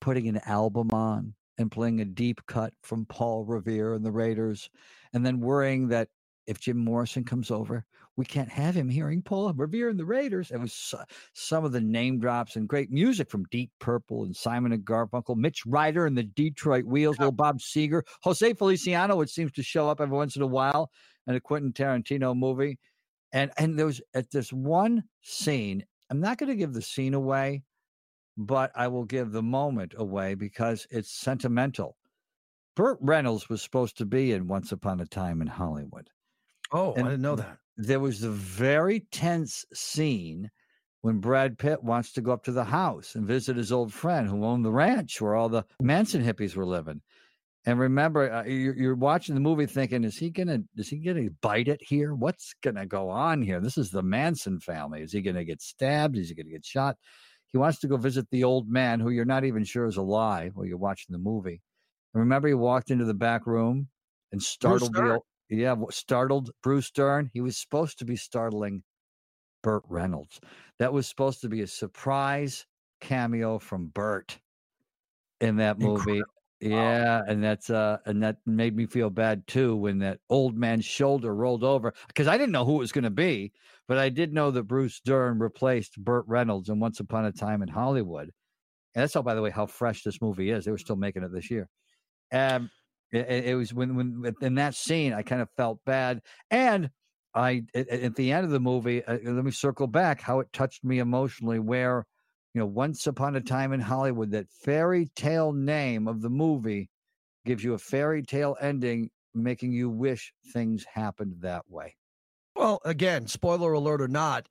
putting 0.00 0.28
an 0.28 0.40
album 0.46 0.90
on 0.92 1.34
and 1.58 1.70
playing 1.70 2.00
a 2.00 2.04
deep 2.04 2.40
cut 2.46 2.72
from 2.82 3.04
Paul 3.06 3.44
Revere 3.44 3.94
and 3.94 4.04
the 4.04 4.12
Raiders, 4.12 4.70
and 5.12 5.26
then 5.26 5.40
worrying 5.40 5.88
that 5.88 6.08
if 6.48 6.58
Jim 6.58 6.78
Morrison 6.78 7.24
comes 7.24 7.50
over, 7.50 7.84
we 8.16 8.24
can't 8.24 8.48
have 8.48 8.74
him 8.74 8.88
hearing 8.88 9.20
Paul 9.20 9.52
Revere 9.52 9.90
and 9.90 10.00
the 10.00 10.04
Raiders. 10.06 10.50
It 10.50 10.56
was 10.56 10.72
so- 10.72 11.04
some 11.34 11.62
of 11.62 11.72
the 11.72 11.80
name 11.80 12.18
drops 12.18 12.56
and 12.56 12.66
great 12.66 12.90
music 12.90 13.30
from 13.30 13.44
Deep 13.50 13.70
Purple 13.78 14.24
and 14.24 14.34
Simon 14.34 14.72
and 14.72 14.84
Garfunkel, 14.84 15.36
Mitch 15.36 15.66
Ryder 15.66 16.06
and 16.06 16.16
the 16.16 16.22
Detroit 16.22 16.86
Wheels, 16.86 17.18
little 17.18 17.32
Bob 17.32 17.60
Seger, 17.60 18.02
Jose 18.22 18.54
Feliciano, 18.54 19.14
which 19.16 19.30
seems 19.30 19.52
to 19.52 19.62
show 19.62 19.90
up 19.90 20.00
every 20.00 20.16
once 20.16 20.36
in 20.36 20.42
a 20.42 20.46
while 20.46 20.90
in 21.26 21.34
a 21.34 21.40
Quentin 21.40 21.72
Tarantino 21.72 22.34
movie. 22.34 22.78
And 23.30 23.52
and 23.58 23.78
there 23.78 23.86
was 23.86 24.00
at 24.14 24.30
this 24.30 24.50
one 24.50 25.04
scene, 25.20 25.84
I'm 26.08 26.20
not 26.20 26.38
going 26.38 26.48
to 26.48 26.56
give 26.56 26.72
the 26.72 26.80
scene 26.80 27.12
away, 27.12 27.62
but 28.38 28.72
I 28.74 28.88
will 28.88 29.04
give 29.04 29.32
the 29.32 29.42
moment 29.42 29.92
away 29.98 30.34
because 30.34 30.86
it's 30.90 31.10
sentimental. 31.10 31.98
Burt 32.74 32.98
Reynolds 33.02 33.48
was 33.50 33.60
supposed 33.60 33.98
to 33.98 34.06
be 34.06 34.32
in 34.32 34.48
Once 34.48 34.72
Upon 34.72 35.00
a 35.00 35.06
Time 35.06 35.42
in 35.42 35.48
Hollywood. 35.48 36.08
Oh, 36.72 36.94
and 36.94 37.06
I 37.06 37.10
didn't 37.10 37.22
know 37.22 37.36
that. 37.36 37.58
There 37.76 38.00
was 38.00 38.22
a 38.22 38.30
very 38.30 39.00
tense 39.12 39.64
scene 39.72 40.50
when 41.02 41.20
Brad 41.20 41.58
Pitt 41.58 41.82
wants 41.82 42.12
to 42.12 42.20
go 42.20 42.32
up 42.32 42.44
to 42.44 42.52
the 42.52 42.64
house 42.64 43.14
and 43.14 43.26
visit 43.26 43.56
his 43.56 43.72
old 43.72 43.92
friend 43.92 44.28
who 44.28 44.44
owned 44.44 44.64
the 44.64 44.72
ranch 44.72 45.20
where 45.20 45.36
all 45.36 45.48
the 45.48 45.64
Manson 45.80 46.22
hippies 46.22 46.56
were 46.56 46.66
living. 46.66 47.00
And 47.66 47.78
remember, 47.78 48.32
uh, 48.32 48.44
you're, 48.44 48.74
you're 48.74 48.94
watching 48.94 49.34
the 49.34 49.40
movie 49.40 49.66
thinking, 49.66 50.02
is 50.04 50.16
he 50.16 50.30
gonna 50.30 50.60
is 50.76 50.88
he 50.88 50.98
gonna 50.98 51.28
bite 51.42 51.68
it 51.68 51.80
here? 51.82 52.14
What's 52.14 52.54
gonna 52.62 52.86
go 52.86 53.10
on 53.10 53.42
here? 53.42 53.60
This 53.60 53.76
is 53.78 53.90
the 53.90 54.02
Manson 54.02 54.58
family. 54.58 55.02
Is 55.02 55.12
he 55.12 55.20
gonna 55.20 55.44
get 55.44 55.60
stabbed? 55.60 56.16
Is 56.16 56.30
he 56.30 56.34
gonna 56.34 56.50
get 56.50 56.64
shot? 56.64 56.96
He 57.48 57.58
wants 57.58 57.78
to 57.80 57.88
go 57.88 57.96
visit 57.96 58.26
the 58.30 58.44
old 58.44 58.68
man 58.68 59.00
who 59.00 59.10
you're 59.10 59.24
not 59.24 59.44
even 59.44 59.64
sure 59.64 59.86
is 59.86 59.96
alive 59.96 60.52
while 60.54 60.66
you're 60.66 60.78
watching 60.78 61.12
the 61.12 61.18
movie. 61.18 61.60
And 62.14 62.20
remember, 62.20 62.48
he 62.48 62.54
walked 62.54 62.90
into 62.90 63.04
the 63.04 63.14
back 63.14 63.46
room 63.46 63.88
and 64.32 64.42
startled 64.42 64.94
the 64.94 65.12
old, 65.12 65.22
yeah, 65.48 65.74
startled 65.90 66.50
Bruce 66.62 66.90
Dern. 66.90 67.30
He 67.32 67.40
was 67.40 67.56
supposed 67.56 67.98
to 68.00 68.04
be 68.04 68.16
startling 68.16 68.82
Burt 69.62 69.82
Reynolds. 69.88 70.40
That 70.78 70.92
was 70.92 71.06
supposed 71.06 71.40
to 71.42 71.48
be 71.48 71.62
a 71.62 71.66
surprise 71.66 72.66
cameo 73.00 73.58
from 73.58 73.88
Burt 73.88 74.40
in 75.40 75.56
that 75.56 75.78
movie. 75.78 76.22
Yeah, 76.60 77.22
and 77.26 77.42
that's 77.42 77.70
uh 77.70 77.98
and 78.04 78.22
that 78.24 78.38
made 78.44 78.74
me 78.74 78.86
feel 78.86 79.10
bad 79.10 79.46
too 79.46 79.76
when 79.76 79.98
that 79.98 80.18
old 80.28 80.56
man's 80.56 80.84
shoulder 80.84 81.32
rolled 81.32 81.62
over 81.62 81.94
because 82.08 82.26
I 82.26 82.36
didn't 82.36 82.52
know 82.52 82.64
who 82.64 82.76
it 82.76 82.78
was 82.78 82.92
going 82.92 83.04
to 83.04 83.10
be, 83.10 83.52
but 83.86 83.96
I 83.98 84.08
did 84.08 84.32
know 84.32 84.50
that 84.50 84.64
Bruce 84.64 85.00
Dern 85.00 85.38
replaced 85.38 86.02
Burt 86.02 86.24
Reynolds 86.26 86.68
in 86.68 86.80
Once 86.80 86.98
Upon 86.98 87.24
a 87.24 87.32
Time 87.32 87.62
in 87.62 87.68
Hollywood. 87.68 88.32
And 88.94 89.02
that's 89.02 89.14
all 89.14 89.22
by 89.22 89.36
the 89.36 89.42
way 89.42 89.50
how 89.50 89.66
fresh 89.66 90.02
this 90.02 90.20
movie 90.20 90.50
is. 90.50 90.64
They 90.64 90.72
were 90.72 90.78
still 90.78 90.96
making 90.96 91.22
it 91.22 91.32
this 91.32 91.48
year. 91.48 91.68
Um 92.32 92.70
it, 93.12 93.46
it- 93.46 93.54
was 93.56 93.72
when 93.74 93.94
when 93.96 94.34
in 94.40 94.54
that 94.56 94.74
scene 94.74 95.12
I 95.12 95.22
kind 95.22 95.42
of 95.42 95.50
felt 95.56 95.84
bad 95.84 96.22
and 96.50 96.90
I 97.34 97.64
at, 97.74 97.88
at 97.88 98.14
the 98.16 98.32
end 98.32 98.44
of 98.44 98.50
the 98.50 98.60
movie 98.60 99.04
uh, 99.04 99.18
let 99.22 99.44
me 99.44 99.50
circle 99.50 99.86
back 99.86 100.20
how 100.20 100.40
it 100.40 100.52
touched 100.52 100.84
me 100.84 100.98
emotionally 100.98 101.58
where 101.58 102.06
you 102.54 102.60
know, 102.60 102.66
Once 102.66 103.06
Upon 103.06 103.36
a 103.36 103.40
Time 103.42 103.72
in 103.72 103.80
Hollywood, 103.80 104.30
that 104.30 104.50
fairy 104.50 105.06
tale 105.14 105.52
name 105.52 106.08
of 106.08 106.22
the 106.22 106.30
movie 106.30 106.90
gives 107.44 107.64
you 107.64 107.74
a 107.74 107.78
fairy 107.78 108.22
tale 108.22 108.56
ending, 108.60 109.10
making 109.34 109.72
you 109.72 109.90
wish 109.90 110.32
things 110.52 110.84
happened 110.84 111.42
that 111.42 111.70
way. 111.70 111.96
Well, 112.54 112.80
again, 112.84 113.26
spoiler 113.26 113.72
alert 113.72 114.00
or 114.02 114.08
not, 114.08 114.48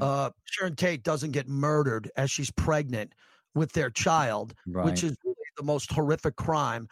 uh, 0.00 0.30
Sharon 0.44 0.76
Tate 0.76 1.02
doesn't 1.02 1.32
get 1.32 1.48
murdered 1.48 2.10
as 2.16 2.30
she's 2.30 2.50
pregnant 2.50 3.14
with 3.54 3.72
their 3.72 3.90
child, 3.90 4.54
which 4.78 5.02
is 5.02 5.16
really 5.24 5.34
the 5.56 5.64
most 5.64 5.90
horrific 5.92 6.36
crime. 6.36 6.88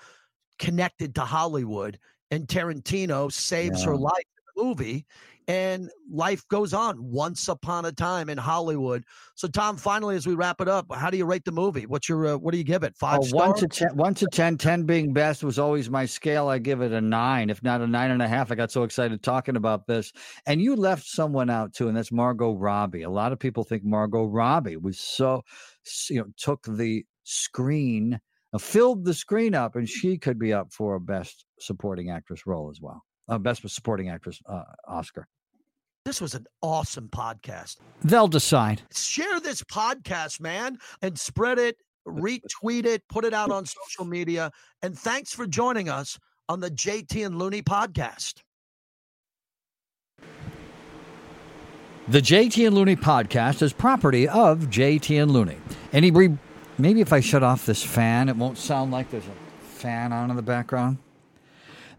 Connected 0.58 1.14
to 1.16 1.22
Hollywood, 1.22 1.98
and 2.30 2.46
Tarantino 2.46 3.30
saves 3.32 3.82
Yeah. 3.82 3.90
her 3.90 3.96
life 3.96 4.12
in 4.18 4.42
the 4.56 4.64
movie, 4.64 5.06
and 5.48 5.90
life 6.10 6.46
goes 6.48 6.74
on 6.74 6.96
once 7.00 7.48
upon 7.48 7.84
a 7.84 7.92
time 7.92 8.28
in 8.28 8.36
Hollywood. 8.38 9.04
So, 9.36 9.46
Tom, 9.46 9.76
finally, 9.76 10.16
as 10.16 10.26
we 10.26 10.34
wrap 10.34 10.60
it 10.60 10.68
up, 10.68 10.86
how 10.92 11.08
do 11.08 11.16
you 11.16 11.24
rate 11.24 11.44
the 11.44 11.52
movie? 11.52 11.86
What's 11.86 12.08
your 12.08 12.26
uh, 12.26 12.36
what 12.36 12.50
do 12.50 12.58
you 12.58 12.64
give 12.64 12.82
it? 12.82 12.96
Five 12.96 13.18
Oh, 13.18 13.26
stars? 13.26 13.32
one 13.32 13.54
to 13.54 13.68
ten, 13.68 13.96
one 13.96 14.14
to 14.14 14.26
10, 14.26 14.58
10 14.58 14.82
being 14.84 15.12
best 15.12 15.44
was 15.44 15.58
always 15.58 15.88
my 15.88 16.04
scale. 16.04 16.48
I 16.48 16.58
give 16.58 16.80
it 16.80 16.90
a 16.90 17.00
nine, 17.00 17.48
if 17.48 17.62
not 17.62 17.80
a 17.80 17.86
nine 17.86 18.10
and 18.10 18.22
a 18.22 18.26
half. 18.28 18.50
I 18.50 18.56
got 18.56 18.72
so 18.72 18.82
excited 18.82 19.22
talking 19.22 19.54
about 19.56 19.86
this. 19.86 20.12
And 20.46 20.60
you 20.60 20.74
left 20.74 21.06
someone 21.06 21.48
out 21.48 21.72
too, 21.74 21.86
and 21.86 21.96
that's 21.96 22.10
Margot 22.10 22.54
Robbie. 22.54 23.02
A 23.02 23.10
lot 23.10 23.30
of 23.32 23.38
people 23.38 23.62
think 23.62 23.84
Margot 23.84 24.24
Robbie 24.24 24.76
was 24.76 24.98
so, 24.98 25.42
you 26.10 26.16
know, 26.20 26.26
took 26.36 26.64
the 26.64 27.04
screen, 27.22 28.20
filled 28.58 29.04
the 29.04 29.14
screen 29.14 29.54
up, 29.54 29.76
and 29.76 29.88
she 29.88 30.18
could 30.18 30.38
be 30.38 30.52
up 30.52 30.72
for 30.72 30.94
a 30.94 31.00
best 31.00 31.44
supporting 31.58 32.10
actress 32.10 32.46
role 32.46 32.70
as 32.70 32.80
well. 32.80 33.02
Uh, 33.28 33.38
best 33.38 33.68
supporting 33.68 34.08
actress 34.08 34.40
uh, 34.46 34.62
Oscar. 34.86 35.26
This 36.04 36.20
was 36.20 36.34
an 36.34 36.46
awesome 36.62 37.08
podcast. 37.08 37.78
They'll 38.04 38.28
decide. 38.28 38.82
Share 38.94 39.40
this 39.40 39.62
podcast, 39.62 40.40
man, 40.40 40.78
and 41.02 41.18
spread 41.18 41.58
it, 41.58 41.78
retweet 42.06 42.86
it, 42.86 43.02
put 43.08 43.24
it 43.24 43.34
out 43.34 43.50
on 43.50 43.66
social 43.66 44.04
media. 44.04 44.52
And 44.82 44.96
thanks 44.96 45.32
for 45.32 45.48
joining 45.48 45.88
us 45.88 46.16
on 46.48 46.60
the 46.60 46.70
JT 46.70 47.26
and 47.26 47.38
Looney 47.38 47.62
podcast. 47.62 48.42
The 52.08 52.20
JT 52.20 52.64
and 52.64 52.76
Looney 52.76 52.94
podcast 52.94 53.62
is 53.62 53.72
property 53.72 54.28
of 54.28 54.60
JT 54.70 55.20
and 55.20 55.32
Looney. 55.32 55.58
Any 55.92 56.12
re- 56.12 56.38
maybe 56.78 57.00
if 57.00 57.12
I 57.12 57.20
shut 57.20 57.42
off 57.42 57.66
this 57.66 57.82
fan, 57.82 58.28
it 58.28 58.36
won't 58.36 58.58
sound 58.58 58.92
like 58.92 59.10
there's 59.10 59.26
a 59.26 59.64
fan 59.64 60.12
on 60.12 60.30
in 60.30 60.36
the 60.36 60.42
background. 60.42 60.98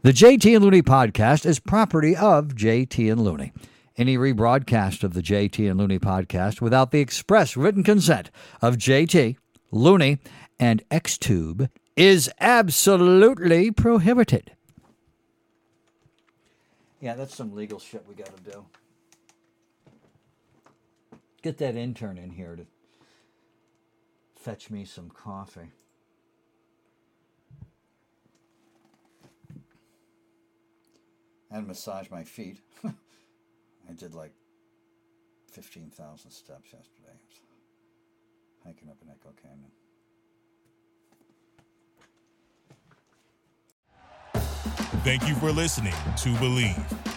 The 0.04 0.12
JT 0.12 0.56
and 0.56 0.64
Looney 0.64 0.82
podcast 0.82 1.46
is 1.46 1.60
property 1.60 2.16
of 2.16 2.50
JT 2.50 3.12
and 3.12 3.22
Looney. 3.22 3.52
Any 3.98 4.16
rebroadcast 4.16 5.04
of 5.04 5.14
the 5.14 5.24
JT 5.24 5.70
and 5.70 5.80
Looney 5.80 5.98
podcast 5.98 6.62
without 6.62 6.92
the 6.92 7.00
express 7.00 7.58
written 7.58 7.84
consent 7.84 8.30
of 8.62 8.78
JT, 8.78 9.38
Looney, 9.72 10.20
and 10.60 10.88
Xtube 10.90 11.70
is 11.96 12.32
absolutely 12.40 13.72
prohibited. 13.72 14.52
Yeah, 17.02 17.16
that's 17.16 17.36
some 17.36 17.56
legal 17.56 17.80
shit 17.80 18.06
we 18.08 18.16
got 18.16 18.36
to 18.38 18.52
do. 18.52 18.66
Get 21.42 21.58
that 21.58 21.76
intern 21.76 22.18
in 22.18 22.32
here 22.32 22.56
to 22.56 22.66
fetch 24.48 24.70
me 24.70 24.86
some 24.86 25.10
coffee. 25.10 25.74
And 31.52 31.68
massage 31.68 32.10
my 32.10 32.24
feet. 32.24 32.62
I 32.86 33.94
did 33.98 34.16
like 34.16 34.32
15,000 35.52 36.32
steps 36.32 36.72
yesterday. 36.72 37.18
Hiking 38.66 38.88
up 38.88 38.96
in 39.02 39.10
Echo 39.10 39.34
Canyon. 39.44 39.72
Thank 45.04 45.28
you 45.28 45.36
for 45.36 45.52
listening 45.52 45.92
to 45.92 46.30
Bleav. 46.36 47.17